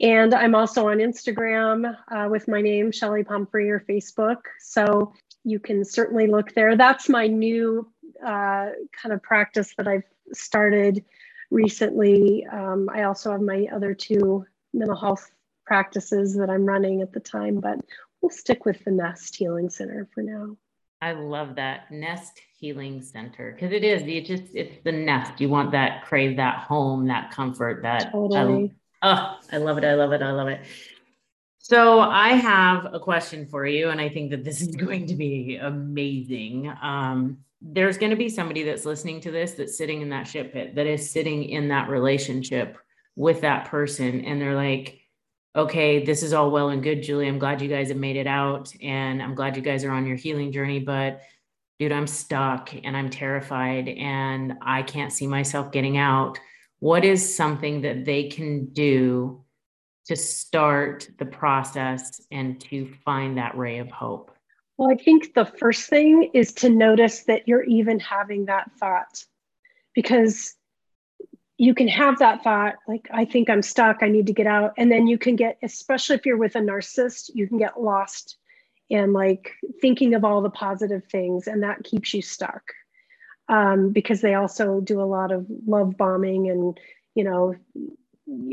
And 0.00 0.32
I'm 0.32 0.54
also 0.54 0.88
on 0.88 0.98
Instagram 0.98 1.96
uh, 2.10 2.28
with 2.30 2.46
my 2.46 2.60
name, 2.60 2.92
Chelli 2.92 3.26
Pumphrey, 3.26 3.68
or 3.68 3.80
Facebook. 3.80 4.38
So 4.60 5.12
you 5.44 5.58
can 5.58 5.84
certainly 5.84 6.28
look 6.28 6.54
there. 6.54 6.76
That's 6.76 7.08
my 7.08 7.26
new 7.26 7.90
uh, 8.24 8.68
kind 9.00 9.12
of 9.12 9.22
practice 9.22 9.74
that 9.76 9.88
I've 9.88 10.04
started 10.32 11.04
recently. 11.50 12.46
Um, 12.46 12.88
I 12.92 13.04
also 13.04 13.32
have 13.32 13.40
my 13.40 13.66
other 13.72 13.94
two 13.94 14.44
mental 14.72 14.96
health 14.96 15.30
practices 15.66 16.36
that 16.36 16.50
I'm 16.50 16.64
running 16.64 17.02
at 17.02 17.12
the 17.12 17.20
time, 17.20 17.60
but 17.60 17.78
we'll 18.20 18.30
stick 18.30 18.64
with 18.64 18.84
the 18.84 18.90
Nest 18.90 19.36
Healing 19.36 19.70
Center 19.70 20.08
for 20.14 20.22
now. 20.22 20.56
I 21.00 21.12
love 21.12 21.54
that 21.56 21.90
Nest 21.90 22.40
Healing 22.58 23.02
Center 23.02 23.52
because 23.52 23.72
it 23.72 23.84
is. 23.84 24.02
You 24.02 24.20
just 24.20 24.54
it's 24.54 24.82
the 24.82 24.90
nest. 24.90 25.40
You 25.40 25.48
want 25.48 25.70
that 25.72 26.04
crave 26.04 26.36
that 26.38 26.58
home, 26.58 27.06
that 27.06 27.30
comfort, 27.30 27.82
that 27.82 28.10
totally. 28.10 28.72
oh, 29.02 29.38
I 29.52 29.58
love 29.58 29.78
it. 29.78 29.84
I 29.84 29.94
love 29.94 30.12
it. 30.12 30.22
I 30.22 30.32
love 30.32 30.48
it. 30.48 30.62
So 31.58 32.00
I 32.00 32.30
have 32.30 32.92
a 32.92 32.98
question 32.98 33.46
for 33.46 33.64
you, 33.66 33.90
and 33.90 34.00
I 34.00 34.08
think 34.08 34.30
that 34.30 34.42
this 34.42 34.60
is 34.60 34.74
going 34.84 35.06
to 35.06 35.14
be 35.14 35.56
amazing. 35.56 36.72
Um, 36.82 37.38
there's 37.60 37.98
going 37.98 38.10
to 38.10 38.16
be 38.16 38.28
somebody 38.28 38.62
that's 38.62 38.84
listening 38.84 39.20
to 39.22 39.30
this 39.30 39.52
that's 39.52 39.76
sitting 39.76 40.00
in 40.00 40.10
that 40.10 40.26
shit 40.26 40.52
pit, 40.52 40.74
that 40.76 40.86
is 40.86 41.10
sitting 41.10 41.44
in 41.44 41.68
that 41.68 41.88
relationship 41.88 42.76
with 43.16 43.40
that 43.40 43.66
person, 43.66 44.24
and 44.24 44.40
they're 44.40 44.54
like, 44.54 45.00
okay, 45.56 46.04
this 46.04 46.22
is 46.22 46.32
all 46.32 46.50
well 46.50 46.68
and 46.68 46.82
good, 46.82 47.02
Julie. 47.02 47.26
I'm 47.26 47.38
glad 47.38 47.60
you 47.60 47.68
guys 47.68 47.88
have 47.88 47.96
made 47.96 48.16
it 48.16 48.28
out 48.28 48.72
and 48.80 49.20
I'm 49.20 49.34
glad 49.34 49.56
you 49.56 49.62
guys 49.62 49.82
are 49.82 49.90
on 49.90 50.06
your 50.06 50.16
healing 50.16 50.52
journey, 50.52 50.78
but 50.78 51.22
dude, 51.80 51.90
I'm 51.90 52.06
stuck 52.06 52.72
and 52.84 52.96
I'm 52.96 53.10
terrified 53.10 53.88
and 53.88 54.54
I 54.62 54.82
can't 54.82 55.12
see 55.12 55.26
myself 55.26 55.72
getting 55.72 55.96
out. 55.96 56.38
What 56.78 57.04
is 57.04 57.34
something 57.34 57.80
that 57.80 58.04
they 58.04 58.28
can 58.28 58.66
do 58.66 59.44
to 60.06 60.14
start 60.14 61.08
the 61.18 61.26
process 61.26 62.20
and 62.30 62.60
to 62.62 62.94
find 63.04 63.38
that 63.38 63.56
ray 63.56 63.78
of 63.78 63.90
hope? 63.90 64.30
Well, 64.78 64.90
I 64.90 64.96
think 64.96 65.34
the 65.34 65.44
first 65.44 65.90
thing 65.90 66.30
is 66.32 66.52
to 66.54 66.70
notice 66.70 67.24
that 67.24 67.46
you're 67.46 67.64
even 67.64 68.00
having 68.00 68.46
that 68.46 68.70
thought 68.78 69.24
because 69.94 70.54
you 71.58 71.74
can 71.74 71.88
have 71.88 72.20
that 72.20 72.42
thought 72.44 72.76
like 72.86 73.08
i 73.12 73.24
think 73.24 73.50
i'm 73.50 73.62
stuck 73.62 73.98
i 74.02 74.08
need 74.08 74.28
to 74.28 74.32
get 74.32 74.46
out 74.46 74.72
and 74.78 74.90
then 74.90 75.06
you 75.06 75.18
can 75.18 75.36
get 75.36 75.58
especially 75.62 76.14
if 76.14 76.24
you're 76.24 76.36
with 76.36 76.54
a 76.54 76.60
narcissist 76.60 77.30
you 77.34 77.46
can 77.48 77.58
get 77.58 77.82
lost 77.82 78.36
in 78.88 79.12
like 79.12 79.50
thinking 79.82 80.14
of 80.14 80.24
all 80.24 80.40
the 80.40 80.50
positive 80.50 81.02
things 81.10 81.46
and 81.46 81.62
that 81.62 81.82
keeps 81.84 82.14
you 82.14 82.22
stuck 82.22 82.62
um, 83.50 83.90
because 83.90 84.20
they 84.20 84.34
also 84.34 84.80
do 84.80 85.00
a 85.00 85.02
lot 85.02 85.32
of 85.32 85.46
love 85.66 85.96
bombing 85.96 86.48
and 86.48 86.78
you 87.14 87.24
know 87.24 87.54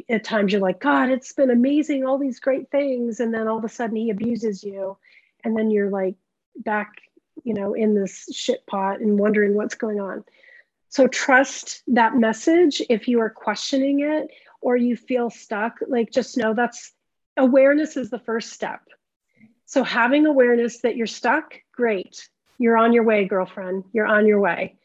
at 0.09 0.23
times 0.23 0.51
you're 0.51 0.61
like 0.61 0.79
god 0.79 1.09
it's 1.09 1.33
been 1.33 1.51
amazing 1.51 2.05
all 2.05 2.17
these 2.17 2.39
great 2.39 2.71
things 2.71 3.19
and 3.19 3.33
then 3.33 3.47
all 3.47 3.57
of 3.57 3.63
a 3.63 3.69
sudden 3.69 3.95
he 3.95 4.09
abuses 4.09 4.63
you 4.63 4.97
and 5.45 5.57
then 5.57 5.71
you're 5.71 5.89
like 5.89 6.15
back 6.57 6.93
you 7.43 7.53
know 7.53 7.73
in 7.73 7.95
this 7.95 8.27
shit 8.33 8.65
pot 8.67 8.99
and 8.99 9.17
wondering 9.17 9.55
what's 9.55 9.75
going 9.75 9.99
on 9.99 10.23
so 10.89 11.07
trust 11.07 11.83
that 11.87 12.15
message 12.15 12.81
if 12.89 13.09
you 13.09 13.19
are 13.19 13.29
questioning 13.29 13.99
it 13.99 14.29
or 14.61 14.75
you 14.77 14.95
feel 14.95 15.29
stuck, 15.29 15.77
like 15.87 16.09
just 16.09 16.37
know 16.37 16.53
that's 16.53 16.93
awareness 17.37 17.97
is 17.97 18.09
the 18.09 18.17
first 18.17 18.53
step. 18.53 18.81
So 19.65 19.83
having 19.83 20.25
awareness 20.25 20.79
that 20.81 20.95
you're 20.95 21.05
stuck, 21.05 21.53
great. 21.71 22.29
You're 22.57 22.77
on 22.77 22.93
your 22.93 23.03
way, 23.03 23.25
girlfriend. 23.25 23.83
You're 23.93 24.07
on 24.07 24.25
your 24.25 24.39
way. 24.39 24.77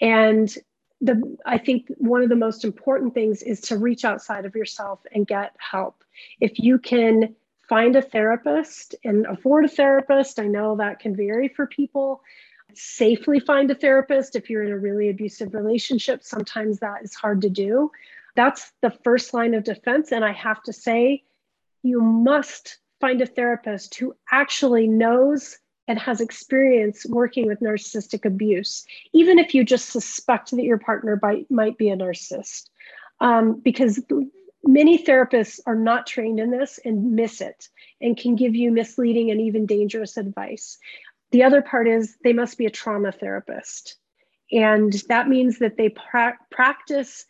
And 0.00 0.52
the 1.00 1.36
I 1.44 1.58
think 1.58 1.88
one 1.98 2.22
of 2.22 2.28
the 2.28 2.36
most 2.36 2.64
important 2.64 3.12
things 3.12 3.42
is 3.42 3.60
to 3.62 3.76
reach 3.76 4.04
outside 4.04 4.46
of 4.46 4.56
yourself 4.56 5.00
and 5.12 5.26
get 5.26 5.54
help. 5.58 6.02
If 6.40 6.58
you 6.58 6.78
can 6.78 7.36
find 7.70 7.94
a 7.94 8.02
therapist 8.02 8.96
and 9.04 9.24
afford 9.26 9.64
a 9.64 9.68
therapist, 9.68 10.40
I 10.40 10.48
know 10.48 10.76
that 10.76 10.98
can 10.98 11.16
vary 11.16 11.46
for 11.48 11.68
people 11.68 12.20
safely 12.74 13.38
find 13.40 13.70
a 13.70 13.74
therapist 13.74 14.34
if 14.36 14.50
you're 14.50 14.64
in 14.64 14.72
a 14.72 14.78
really 14.78 15.08
abusive 15.08 15.54
relationship. 15.54 16.22
Sometimes 16.22 16.80
that 16.80 17.02
is 17.02 17.14
hard 17.14 17.40
to 17.42 17.48
do. 17.48 17.90
That's 18.34 18.72
the 18.82 18.90
first 18.90 19.32
line 19.34 19.54
of 19.54 19.64
defense. 19.64 20.12
And 20.12 20.24
I 20.24 20.32
have 20.32 20.62
to 20.64 20.72
say, 20.72 21.22
you 21.82 22.00
must 22.00 22.78
find 23.00 23.22
a 23.22 23.26
therapist 23.26 23.94
who 23.94 24.14
actually 24.30 24.88
knows 24.88 25.58
and 25.88 25.98
has 25.98 26.20
experience 26.20 27.06
working 27.08 27.46
with 27.46 27.60
narcissistic 27.60 28.24
abuse, 28.24 28.84
even 29.12 29.38
if 29.38 29.54
you 29.54 29.64
just 29.64 29.90
suspect 29.90 30.50
that 30.50 30.64
your 30.64 30.78
partner 30.78 31.20
might, 31.50 31.78
be 31.78 31.90
a 31.90 31.96
narcissist. 31.96 32.68
Um, 33.20 33.60
because 33.60 34.00
many 34.64 35.02
therapists 35.02 35.60
are 35.66 35.74
not 35.74 36.06
trained 36.06 36.40
in 36.40 36.50
this 36.50 36.78
and 36.84 37.12
miss 37.12 37.40
it 37.40 37.68
and 38.00 38.16
can 38.16 38.36
give 38.36 38.54
you 38.54 38.70
misleading 38.70 39.30
and 39.30 39.40
even 39.40 39.66
dangerous 39.66 40.16
advice. 40.16 40.78
The 41.32 41.44
other 41.44 41.62
part 41.62 41.88
is 41.88 42.16
they 42.22 42.32
must 42.32 42.58
be 42.58 42.66
a 42.66 42.70
trauma 42.70 43.12
therapist. 43.12 43.96
And 44.52 44.92
that 45.08 45.28
means 45.28 45.60
that 45.60 45.76
they 45.76 45.90
pra- 45.90 46.38
practice 46.50 47.24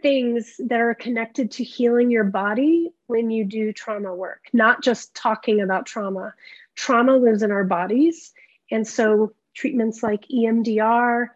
things 0.00 0.54
that 0.60 0.80
are 0.80 0.94
connected 0.94 1.50
to 1.50 1.64
healing 1.64 2.10
your 2.10 2.24
body 2.24 2.92
when 3.06 3.30
you 3.30 3.44
do 3.44 3.72
trauma 3.72 4.14
work, 4.14 4.44
not 4.52 4.82
just 4.82 5.14
talking 5.14 5.60
about 5.60 5.86
trauma. 5.86 6.34
Trauma 6.76 7.16
lives 7.16 7.42
in 7.42 7.50
our 7.50 7.64
bodies. 7.64 8.32
And 8.70 8.86
so 8.86 9.32
treatments 9.54 10.02
like 10.02 10.28
EMDR, 10.28 11.28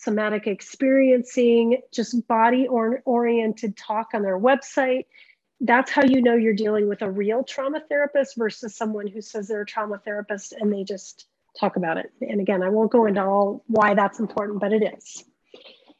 somatic 0.00 0.46
experiencing, 0.46 1.80
just 1.92 2.26
body 2.28 2.68
oriented 2.68 3.76
talk 3.76 4.10
on 4.14 4.22
their 4.22 4.38
website, 4.38 5.06
that's 5.60 5.90
how 5.90 6.04
you 6.04 6.22
know 6.22 6.34
you're 6.34 6.54
dealing 6.54 6.88
with 6.88 7.02
a 7.02 7.10
real 7.10 7.42
trauma 7.42 7.80
therapist 7.88 8.36
versus 8.36 8.76
someone 8.76 9.08
who 9.08 9.20
says 9.20 9.48
they're 9.48 9.62
a 9.62 9.66
trauma 9.66 9.98
therapist 9.98 10.52
and 10.52 10.72
they 10.72 10.84
just 10.84 11.26
talk 11.58 11.74
about 11.76 11.96
it. 11.96 12.12
And 12.20 12.40
again, 12.40 12.62
I 12.62 12.68
won't 12.68 12.92
go 12.92 13.06
into 13.06 13.22
all 13.22 13.64
why 13.66 13.94
that's 13.94 14.20
important, 14.20 14.60
but 14.60 14.72
it 14.72 14.94
is. 14.96 15.24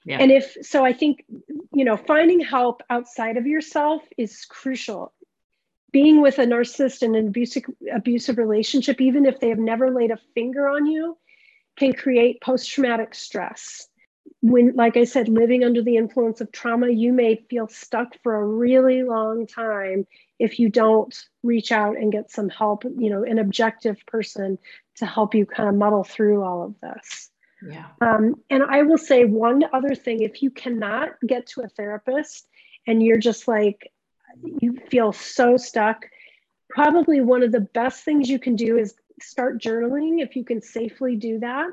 Yeah. 0.05 0.19
And 0.21 0.31
if 0.31 0.57
so, 0.63 0.85
I 0.85 0.93
think, 0.93 1.25
you 1.73 1.85
know, 1.85 1.97
finding 1.97 2.39
help 2.39 2.83
outside 2.89 3.37
of 3.37 3.47
yourself 3.47 4.03
is 4.17 4.45
crucial. 4.45 5.13
Being 5.91 6.23
with 6.23 6.39
a 6.39 6.45
narcissist 6.45 7.03
in 7.03 7.17
an 7.17 7.29
abusive, 7.29 7.65
abusive 7.93 8.39
relationship, 8.39 9.01
even 9.01 9.27
if 9.27 9.41
they 9.41 9.49
have 9.49 9.59
never 9.59 9.91
laid 9.91 10.13
a 10.13 10.19
finger 10.35 10.69
on 10.69 10.87
you, 10.87 11.19
can 11.79 11.93
create 11.93 12.41
post 12.41 12.71
traumatic 12.71 13.15
stress. 13.15 13.89
When 14.41 14.77
like 14.77 14.97
i 14.97 15.05
said 15.05 15.29
living 15.29 15.65
under 15.65 15.83
the 15.83 15.97
influence 15.97 16.41
of 16.41 16.53
trauma 16.53 16.91
you 16.91 17.13
may 17.13 17.45
feel 17.51 17.67
stuck 17.67 18.15
for 18.23 18.37
a 18.37 18.47
really 18.47 19.03
long 19.03 19.47
time 19.47 20.07
if 20.39 20.61
you 20.61 20.69
don't 20.69 21.17
reach 21.43 21.73
out 21.73 21.97
and 21.97 22.13
get 22.13 22.31
some 22.31 22.49
help 22.49 22.85
you 22.85 23.11
know 23.11 23.25
an 23.25 23.39
objective 23.39 23.97
person 24.07 24.59
to 24.97 25.07
help 25.07 25.35
you 25.35 25.45
kind 25.45 25.69
of 25.69 25.75
muddle 25.75 26.05
through 26.05 26.45
all 26.45 26.63
of 26.63 26.75
this. 26.81 27.31
Yeah. 27.67 27.87
Um, 28.01 28.37
and 28.51 28.63
i 28.63 28.83
will 28.83 28.99
say 28.99 29.25
one 29.25 29.65
other 29.73 29.95
thing 29.97 30.23
if 30.23 30.43
you 30.43 30.51
cannot 30.51 31.09
get 31.27 31.47
to 31.49 31.63
a 31.63 31.69
therapist 31.69 32.47
and 32.87 33.03
you're 33.03 33.19
just 33.19 33.49
like 33.49 33.91
you 34.61 34.79
feel 34.91 35.13
so 35.13 35.57
stuck 35.57 36.07
probably 36.69 37.21
one 37.21 37.43
of 37.43 37.51
the 37.51 37.61
best 37.61 38.05
things 38.05 38.29
you 38.29 38.39
can 38.39 38.55
do 38.55 38.77
is 38.77 38.95
start 39.23 39.61
journaling 39.61 40.23
if 40.23 40.37
you 40.37 40.45
can 40.45 40.61
safely 40.63 41.17
do 41.17 41.39
that 41.41 41.69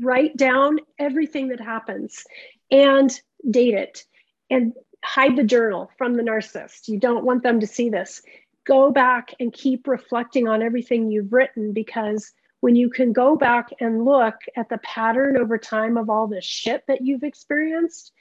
write 0.00 0.36
down 0.36 0.78
everything 0.98 1.48
that 1.48 1.60
happens 1.60 2.24
and 2.70 3.20
date 3.50 3.74
it 3.74 4.04
and 4.50 4.72
hide 5.04 5.36
the 5.36 5.44
journal 5.44 5.90
from 5.98 6.14
the 6.14 6.22
narcissist. 6.22 6.88
You 6.88 6.98
don't 6.98 7.24
want 7.24 7.42
them 7.42 7.60
to 7.60 7.66
see 7.66 7.90
this. 7.90 8.22
Go 8.66 8.90
back 8.90 9.34
and 9.40 9.52
keep 9.52 9.86
reflecting 9.86 10.48
on 10.48 10.62
everything 10.62 11.10
you've 11.10 11.32
written 11.32 11.72
because 11.72 12.32
when 12.60 12.76
you 12.76 12.90
can 12.90 13.12
go 13.12 13.36
back 13.36 13.70
and 13.80 14.04
look 14.04 14.34
at 14.56 14.68
the 14.68 14.78
pattern 14.78 15.36
over 15.36 15.58
time 15.58 15.96
of 15.96 16.10
all 16.10 16.26
the 16.26 16.40
shit 16.40 16.84
that 16.88 17.00
you've 17.00 17.22
experienced, 17.22 18.12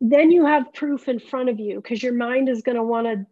then 0.00 0.30
you 0.30 0.44
have 0.44 0.74
proof 0.74 1.08
in 1.08 1.18
front 1.18 1.48
of 1.48 1.58
you 1.58 1.76
because 1.76 2.02
your 2.02 2.12
mind 2.12 2.48
is 2.48 2.62
going 2.62 2.76
to 2.76 2.82
want 2.82 3.06
to 3.06 3.26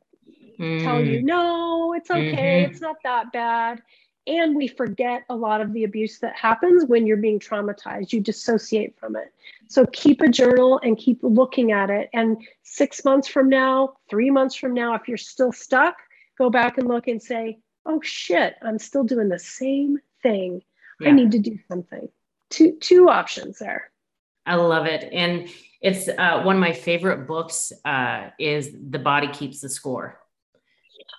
mm. 0.59 0.83
tell 0.83 1.01
you, 1.01 1.21
mm. 1.21 1.25
no, 1.25 1.95
it's 1.95 2.11
okay, 2.11 2.33
mm-hmm. 2.33 2.71
it's 2.71 2.81
not 2.81 2.97
that 3.05 3.33
bad 3.33 3.83
and 4.29 4.55
we 4.55 4.69
forget 4.69 5.25
a 5.31 5.35
lot 5.35 5.61
of 5.61 5.73
the 5.73 5.83
abuse 5.83 6.21
that 6.21 6.37
happens 6.37 6.85
when 6.85 7.09
you're 7.09 7.17
being 7.17 7.41
traumatized 7.41 8.13
you 8.13 8.21
dissociate 8.21 8.97
from 8.97 9.17
it 9.17 9.33
so 9.69 9.85
keep 9.87 10.21
a 10.21 10.29
journal 10.29 10.79
and 10.85 10.97
keep 10.97 11.19
looking 11.25 11.73
at 11.73 11.91
it 11.91 12.09
and 12.15 12.41
six 12.63 13.05
months 13.05 13.27
from 13.27 13.49
now 13.49 13.95
three 14.09 14.31
months 14.31 14.55
from 14.55 14.73
now 14.73 14.95
if 14.95 15.09
you're 15.09 15.17
still 15.17 15.51
stuck 15.51 15.97
go 16.39 16.49
back 16.49 16.79
and 16.79 16.87
look 16.87 17.09
and 17.09 17.21
say 17.21 17.59
oh 17.87 18.01
shit, 18.03 18.57
I'm 18.63 18.79
still 18.79 19.05
doing 19.05 19.29
the 19.29 19.39
same 19.39 19.99
thing. 20.23 20.63
Yeah. 21.01 21.09
I 21.09 21.13
need 21.13 21.33
to 21.33 21.39
do 21.39 21.59
something. 21.69 22.09
Two 22.51 22.77
two 22.81 23.09
options 23.09 23.59
there. 23.59 23.91
I 24.45 24.57
love 24.57 24.87
it. 24.87 25.09
And 25.13 25.49
it's 25.81 26.09
uh, 26.09 26.43
one 26.43 26.57
of 26.57 26.61
my 26.61 26.73
favorite 26.73 27.27
books 27.27 27.73
uh, 27.85 28.31
is 28.39 28.71
The 28.91 28.99
Body 28.99 29.29
Keeps 29.29 29.61
the 29.61 29.69
Score. 29.69 30.21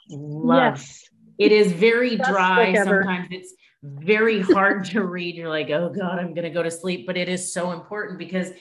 Love. 0.09 0.77
Yes. 0.77 1.03
It 1.39 1.51
is 1.51 1.71
very 1.71 2.15
dry. 2.15 2.73
Sometimes 2.75 3.27
it's 3.31 3.53
very 3.83 4.41
hard 4.53 4.85
to 4.85 5.03
read. 5.03 5.35
You're 5.35 5.49
like, 5.49 5.69
oh 5.69 5.89
God, 5.89 6.19
I'm 6.19 6.33
going 6.33 6.45
to 6.45 6.49
go 6.49 6.63
to 6.63 6.71
sleep. 6.71 7.07
But 7.07 7.17
it 7.17 7.29
is 7.29 7.53
so 7.53 7.71
important 7.71 8.19
because 8.19 8.51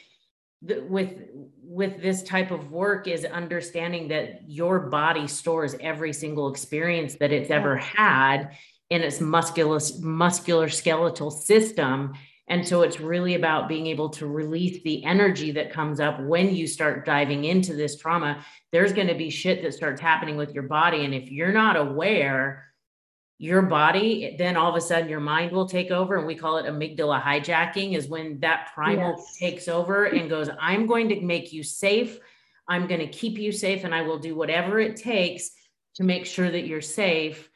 the, 0.63 0.81
with 0.81 1.15
with 1.63 2.01
this 2.03 2.23
type 2.23 2.51
of 2.51 2.71
work 2.71 3.09
is 3.09 3.25
understanding 3.25 4.09
that 4.09 4.43
your 4.47 4.79
body 4.79 5.27
stores 5.27 5.75
every 5.81 6.13
single 6.13 6.51
experience 6.51 7.15
that 7.17 7.33
it's 7.33 7.51
ever 7.51 7.77
had 7.77 8.57
in 8.91 9.01
its 9.01 9.21
muscular 9.21 9.81
muscular 10.01 10.69
skeletal 10.69 11.31
system 11.31 12.13
and 12.53 12.69
so 12.69 12.83
it's 12.83 13.01
really 13.01 13.35
about 13.35 13.67
being 13.67 13.87
able 13.87 14.11
to 14.11 14.27
release 14.27 14.83
the 14.83 15.03
energy 15.07 15.53
that 15.53 15.73
comes 15.73 16.01
up 16.01 16.21
when 16.21 16.55
you 16.55 16.67
start 16.67 17.07
diving 17.07 17.47
into 17.47 17.73
this 17.73 17.97
trauma. 17.97 18.45
There's 18.73 18.93
going 18.93 19.07
to 19.07 19.15
be 19.15 19.31
shit 19.31 19.63
that 19.63 19.73
starts 19.73 20.03
happening 20.03 20.37
with 20.37 20.53
your 20.53 20.65
body. 20.65 21.07
And 21.07 21.15
if 21.15 21.33
you're 21.33 21.51
not 21.51 21.79
aware, 21.79 22.67
your 23.39 23.63
body, 23.63 24.37
then 24.37 24.59
all 24.59 24.69
of 24.69 24.77
a 24.77 24.83
sudden 24.83 25.09
your 25.09 25.19
mind 25.19 25.51
will 25.51 25.67
take 25.67 25.91
over. 25.91 26.19
And 26.19 26.27
we 26.27 26.35
call 26.35 26.59
it 26.59 26.67
amygdala 26.67 27.23
hijacking, 27.23 27.97
is 27.97 28.09
when 28.09 28.39
that 28.41 28.71
primal 28.75 29.15
yes. 29.17 29.39
takes 29.39 29.67
over 29.67 30.05
and 30.05 30.29
goes, 30.29 30.51
I'm 30.61 30.87
going 30.87 31.09
to 31.09 31.23
make 31.23 31.55
you 31.55 31.63
safe. 31.63 32.19
I'm 32.69 32.87
going 32.87 33.01
to 33.01 33.09
keep 33.09 33.39
you 33.39 33.51
safe. 33.51 33.85
And 33.85 33.95
I 33.95 34.03
will 34.03 34.19
do 34.19 34.35
whatever 34.35 34.79
it 34.79 34.97
takes 34.97 35.53
to 35.95 36.05
make 36.05 36.27
sure 36.27 36.51
that 36.51 36.67
you're 36.67 36.83
safe 36.83 37.49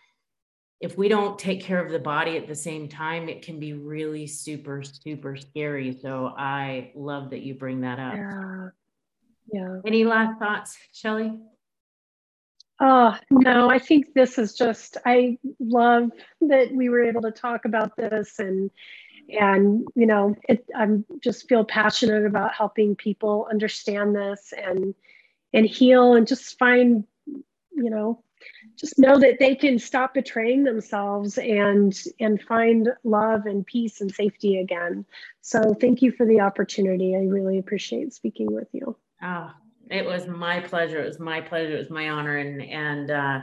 if 0.81 0.99
we 0.99 1.09
don't 1.09 1.39
take 1.39 1.62
care 1.62 1.85
of 1.85 1.91
the 1.91 1.99
body 1.99 2.37
at 2.37 2.47
the 2.47 2.55
same 2.55 2.89
time, 2.89 3.29
it 3.29 3.43
can 3.43 3.59
be 3.59 3.72
really 3.72 4.27
super, 4.27 4.83
super 4.83 5.37
scary. 5.37 5.97
So 6.01 6.35
I 6.37 6.93
love 6.95 7.31
that 7.31 7.41
you 7.41 7.55
bring 7.55 7.81
that 7.81 7.99
up. 7.99 8.14
Yeah. 8.14 8.68
Yeah. 9.53 9.81
Any 9.87 10.05
last 10.05 10.39
thoughts, 10.39 10.77
Chelli? 10.93 11.39
Oh, 12.81 13.16
no, 13.31 13.70
I 13.70 13.79
think 13.79 14.12
this 14.12 14.39
is 14.39 14.55
just, 14.55 14.99
I 15.07 15.39
love 15.59 16.11
that 16.43 16.72
we 16.72 16.91
were 16.91 17.05
able 17.05 17.22
to 17.22 17.31
talk 17.31 17.64
about 17.64 17.97
this 17.97 18.39
and, 18.39 18.70
and, 19.29 19.87
you 19.95 20.07
know, 20.07 20.35
it, 20.49 20.66
I'm 20.74 21.07
just 21.20 21.49
feel 21.49 21.64
passionate 21.64 22.27
about 22.27 22.55
helping 22.55 22.97
people 22.97 23.49
understand 23.51 24.14
this 24.14 24.53
and, 24.57 24.95
and 25.55 25.64
heal 25.64 26.14
and 26.14 26.27
just 26.27 26.59
find, 26.59 27.05
you 27.27 27.91
know, 27.91 28.22
just 28.77 28.99
know 28.99 29.18
that 29.18 29.39
they 29.39 29.55
can 29.55 29.79
stop 29.79 30.14
betraying 30.14 30.64
themselves 30.64 31.39
and 31.39 31.99
and 32.20 32.43
find 32.43 32.89
love 33.05 33.47
and 33.47 33.66
peace 33.66 34.01
and 34.01 34.12
safety 34.12 34.59
again. 34.59 35.05
So 35.41 35.74
thank 35.81 36.03
you 36.03 36.12
for 36.12 36.27
the 36.27 36.41
opportunity. 36.41 37.16
I 37.16 37.20
really 37.20 37.59
appreciate 37.59 38.12
speaking 38.14 38.53
with 38.53 38.68
you. 38.72 38.97
Oh 39.22 39.51
it 39.91 40.05
was 40.05 40.27
my 40.27 40.61
pleasure. 40.61 41.01
It 41.01 41.07
was 41.07 41.20
my 41.20 41.41
pleasure. 41.41 41.74
It 41.74 41.79
was 41.79 41.91
my 41.91 42.11
honor. 42.11 42.39
And 42.39 42.62
and 42.62 43.11
uh, 43.11 43.41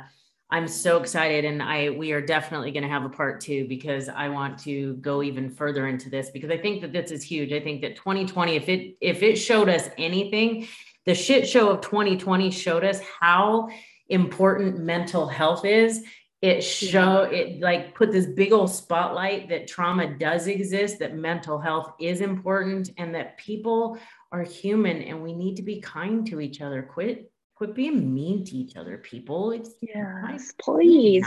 i'm 0.52 0.68
so 0.68 0.98
excited. 0.98 1.46
And 1.46 1.62
i 1.62 1.90
we 1.90 2.12
are 2.12 2.22
definitely 2.22 2.72
going 2.72 2.84
to 2.84 2.90
have 2.90 3.06
a 3.06 3.10
part 3.10 3.42
two 3.42 3.68
because 3.68 4.10
i 4.10 4.30
want 4.30 4.60
to 4.60 4.96
go 4.96 5.24
even 5.24 5.50
further 5.50 5.88
into 5.88 6.10
this 6.10 6.30
because 6.30 6.52
i 6.52 6.58
think 6.58 6.82
that 6.82 6.92
this 6.92 7.12
is 7.12 7.24
huge. 7.24 7.54
I 7.54 7.60
think 7.60 7.82
that 7.82 7.96
2020 7.96 8.56
if 8.56 8.70
it 8.70 8.98
if 9.02 9.24
it 9.24 9.36
showed 9.36 9.70
us 9.70 9.90
anything 9.98 10.68
the 11.06 11.16
shit 11.16 11.48
show 11.48 11.70
of 11.70 11.82
2020 11.82 12.52
showed 12.52 12.84
us 12.84 13.02
how 13.20 13.70
important 14.14 14.80
mental 14.80 15.28
health 15.28 15.66
is 15.66 16.04
it 16.44 16.62
show 16.62 17.22
it 17.22 17.62
like 17.62 17.96
put 17.96 18.12
this 18.12 18.26
big 18.26 18.52
old 18.52 18.70
spotlight 18.70 19.48
that 19.48 19.66
trauma 19.66 20.14
does 20.18 20.48
exist 20.48 21.00
that 21.00 21.16
mental 21.16 21.58
health 21.58 21.94
is 22.02 22.20
important 22.20 22.92
and 22.98 23.16
that 23.16 23.38
people 23.38 23.98
are 24.34 24.44
human 24.44 25.02
and 25.04 25.24
we 25.24 25.34
need 25.34 25.56
to 25.56 25.62
be 25.62 25.80
kind 25.80 26.28
to 26.28 26.42
each 26.42 26.60
other. 26.60 26.84
Quit 26.84 27.32
quit 27.56 27.74
being 27.74 28.14
mean 28.14 28.44
to 28.44 28.58
each 28.58 28.76
other 28.76 28.98
people. 28.98 29.52
It's 29.52 29.72
yes 29.82 30.22
nice. 30.22 30.54
please. 30.60 31.26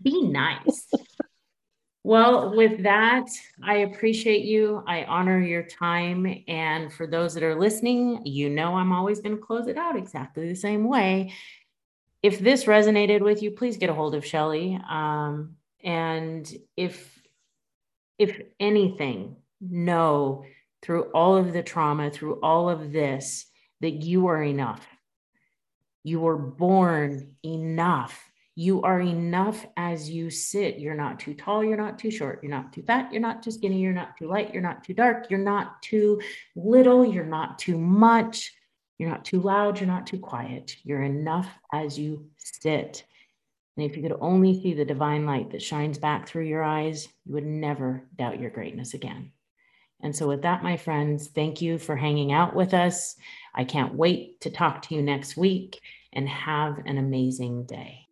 be 0.00 0.22
nice. 0.22 0.86
Well 2.04 2.54
with 2.56 2.84
that 2.84 3.26
i 3.64 3.78
appreciate 3.78 4.44
you. 4.44 4.84
I 4.86 5.02
honor 5.06 5.40
your 5.40 5.64
time. 5.64 6.44
And 6.46 6.92
for 6.92 7.08
those 7.08 7.34
that 7.34 7.42
are 7.42 7.58
listening 7.58 8.24
you 8.24 8.48
know 8.48 8.76
i'm 8.76 8.92
always 8.92 9.18
going 9.20 9.36
to 9.36 9.42
close 9.42 9.66
it 9.66 9.76
out 9.76 9.96
exactly 9.96 10.48
the 10.48 10.54
same 10.54 10.86
way 10.86 11.32
if 12.26 12.40
this 12.40 12.64
resonated 12.64 13.20
with 13.20 13.40
you, 13.40 13.52
please 13.52 13.76
get 13.76 13.88
a 13.88 13.94
hold 13.94 14.16
of 14.16 14.24
Chelli. 14.24 14.82
Um, 14.90 15.54
and 15.84 16.52
if 16.76 17.12
if 18.18 18.40
anything, 18.58 19.36
know 19.60 20.44
through 20.82 21.04
all 21.14 21.36
of 21.36 21.52
the 21.52 21.62
trauma, 21.62 22.10
through 22.10 22.40
all 22.40 22.68
of 22.68 22.90
this, 22.90 23.46
that 23.80 24.02
you 24.02 24.26
are 24.26 24.42
enough. 24.42 24.84
You 26.02 26.18
were 26.18 26.36
born 26.36 27.36
enough. 27.44 28.20
You 28.56 28.82
are 28.82 29.00
enough 29.00 29.64
as 29.76 30.10
you 30.10 30.30
sit. 30.30 30.80
You're 30.80 30.94
not 30.94 31.20
too 31.20 31.34
tall. 31.34 31.62
You're 31.62 31.76
not 31.76 31.96
too 31.96 32.10
short. 32.10 32.40
You're 32.42 32.50
not 32.50 32.72
too 32.72 32.82
fat. 32.82 33.12
You're 33.12 33.22
not 33.22 33.44
too 33.44 33.52
skinny. 33.52 33.78
You're 33.78 33.92
not 33.92 34.16
too 34.16 34.26
light. 34.26 34.52
You're 34.52 34.62
not 34.62 34.82
too 34.82 34.94
dark. 34.94 35.30
You're 35.30 35.38
not 35.38 35.80
too 35.80 36.20
little. 36.56 37.04
You're 37.04 37.24
not 37.24 37.60
too 37.60 37.78
much. 37.78 38.52
You're 38.98 39.10
not 39.10 39.24
too 39.24 39.40
loud, 39.40 39.78
you're 39.78 39.86
not 39.86 40.06
too 40.06 40.18
quiet. 40.18 40.76
You're 40.82 41.02
enough 41.02 41.48
as 41.72 41.98
you 41.98 42.30
sit. 42.38 43.04
And 43.76 43.84
if 43.84 43.96
you 43.96 44.02
could 44.02 44.16
only 44.20 44.60
see 44.60 44.72
the 44.72 44.84
divine 44.84 45.26
light 45.26 45.50
that 45.50 45.62
shines 45.62 45.98
back 45.98 46.26
through 46.26 46.46
your 46.46 46.62
eyes, 46.62 47.08
you 47.24 47.34
would 47.34 47.44
never 47.44 48.08
doubt 48.16 48.40
your 48.40 48.50
greatness 48.50 48.94
again. 48.94 49.32
And 50.00 50.14
so, 50.14 50.28
with 50.28 50.42
that, 50.42 50.62
my 50.62 50.76
friends, 50.76 51.28
thank 51.28 51.62
you 51.62 51.78
for 51.78 51.96
hanging 51.96 52.32
out 52.32 52.54
with 52.54 52.74
us. 52.74 53.16
I 53.54 53.64
can't 53.64 53.94
wait 53.94 54.40
to 54.42 54.50
talk 54.50 54.82
to 54.82 54.94
you 54.94 55.02
next 55.02 55.36
week 55.36 55.80
and 56.12 56.28
have 56.28 56.78
an 56.84 56.98
amazing 56.98 57.64
day. 57.64 58.05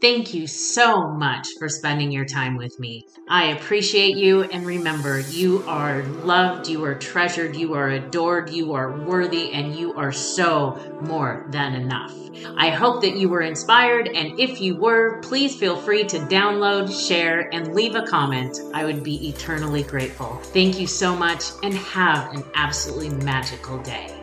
Thank 0.00 0.34
you 0.34 0.46
so 0.46 1.08
much 1.08 1.48
for 1.58 1.70
spending 1.70 2.12
your 2.12 2.26
time 2.26 2.56
with 2.56 2.78
me. 2.78 3.06
I 3.28 3.46
appreciate 3.52 4.16
you. 4.16 4.42
And 4.42 4.66
remember, 4.66 5.20
you 5.20 5.64
are 5.66 6.02
loved, 6.02 6.68
you 6.68 6.84
are 6.84 6.94
treasured, 6.94 7.56
you 7.56 7.74
are 7.74 7.88
adored, 7.88 8.50
you 8.50 8.74
are 8.74 8.92
worthy, 8.92 9.52
and 9.52 9.74
you 9.74 9.94
are 9.94 10.12
so 10.12 10.78
more 11.00 11.46
than 11.50 11.74
enough. 11.74 12.14
I 12.58 12.68
hope 12.68 13.00
that 13.00 13.16
you 13.16 13.30
were 13.30 13.40
inspired. 13.40 14.08
And 14.08 14.38
if 14.38 14.60
you 14.60 14.76
were, 14.76 15.20
please 15.22 15.56
feel 15.56 15.76
free 15.76 16.04
to 16.04 16.18
download, 16.18 16.92
share, 17.08 17.48
and 17.54 17.74
leave 17.74 17.94
a 17.94 18.02
comment. 18.02 18.58
I 18.74 18.84
would 18.84 19.02
be 19.02 19.28
eternally 19.28 19.82
grateful. 19.82 20.36
Thank 20.36 20.78
you 20.78 20.86
so 20.86 21.16
much 21.16 21.44
and 21.62 21.72
have 21.74 22.34
an 22.34 22.44
absolutely 22.54 23.10
magical 23.24 23.78
day. 23.78 24.15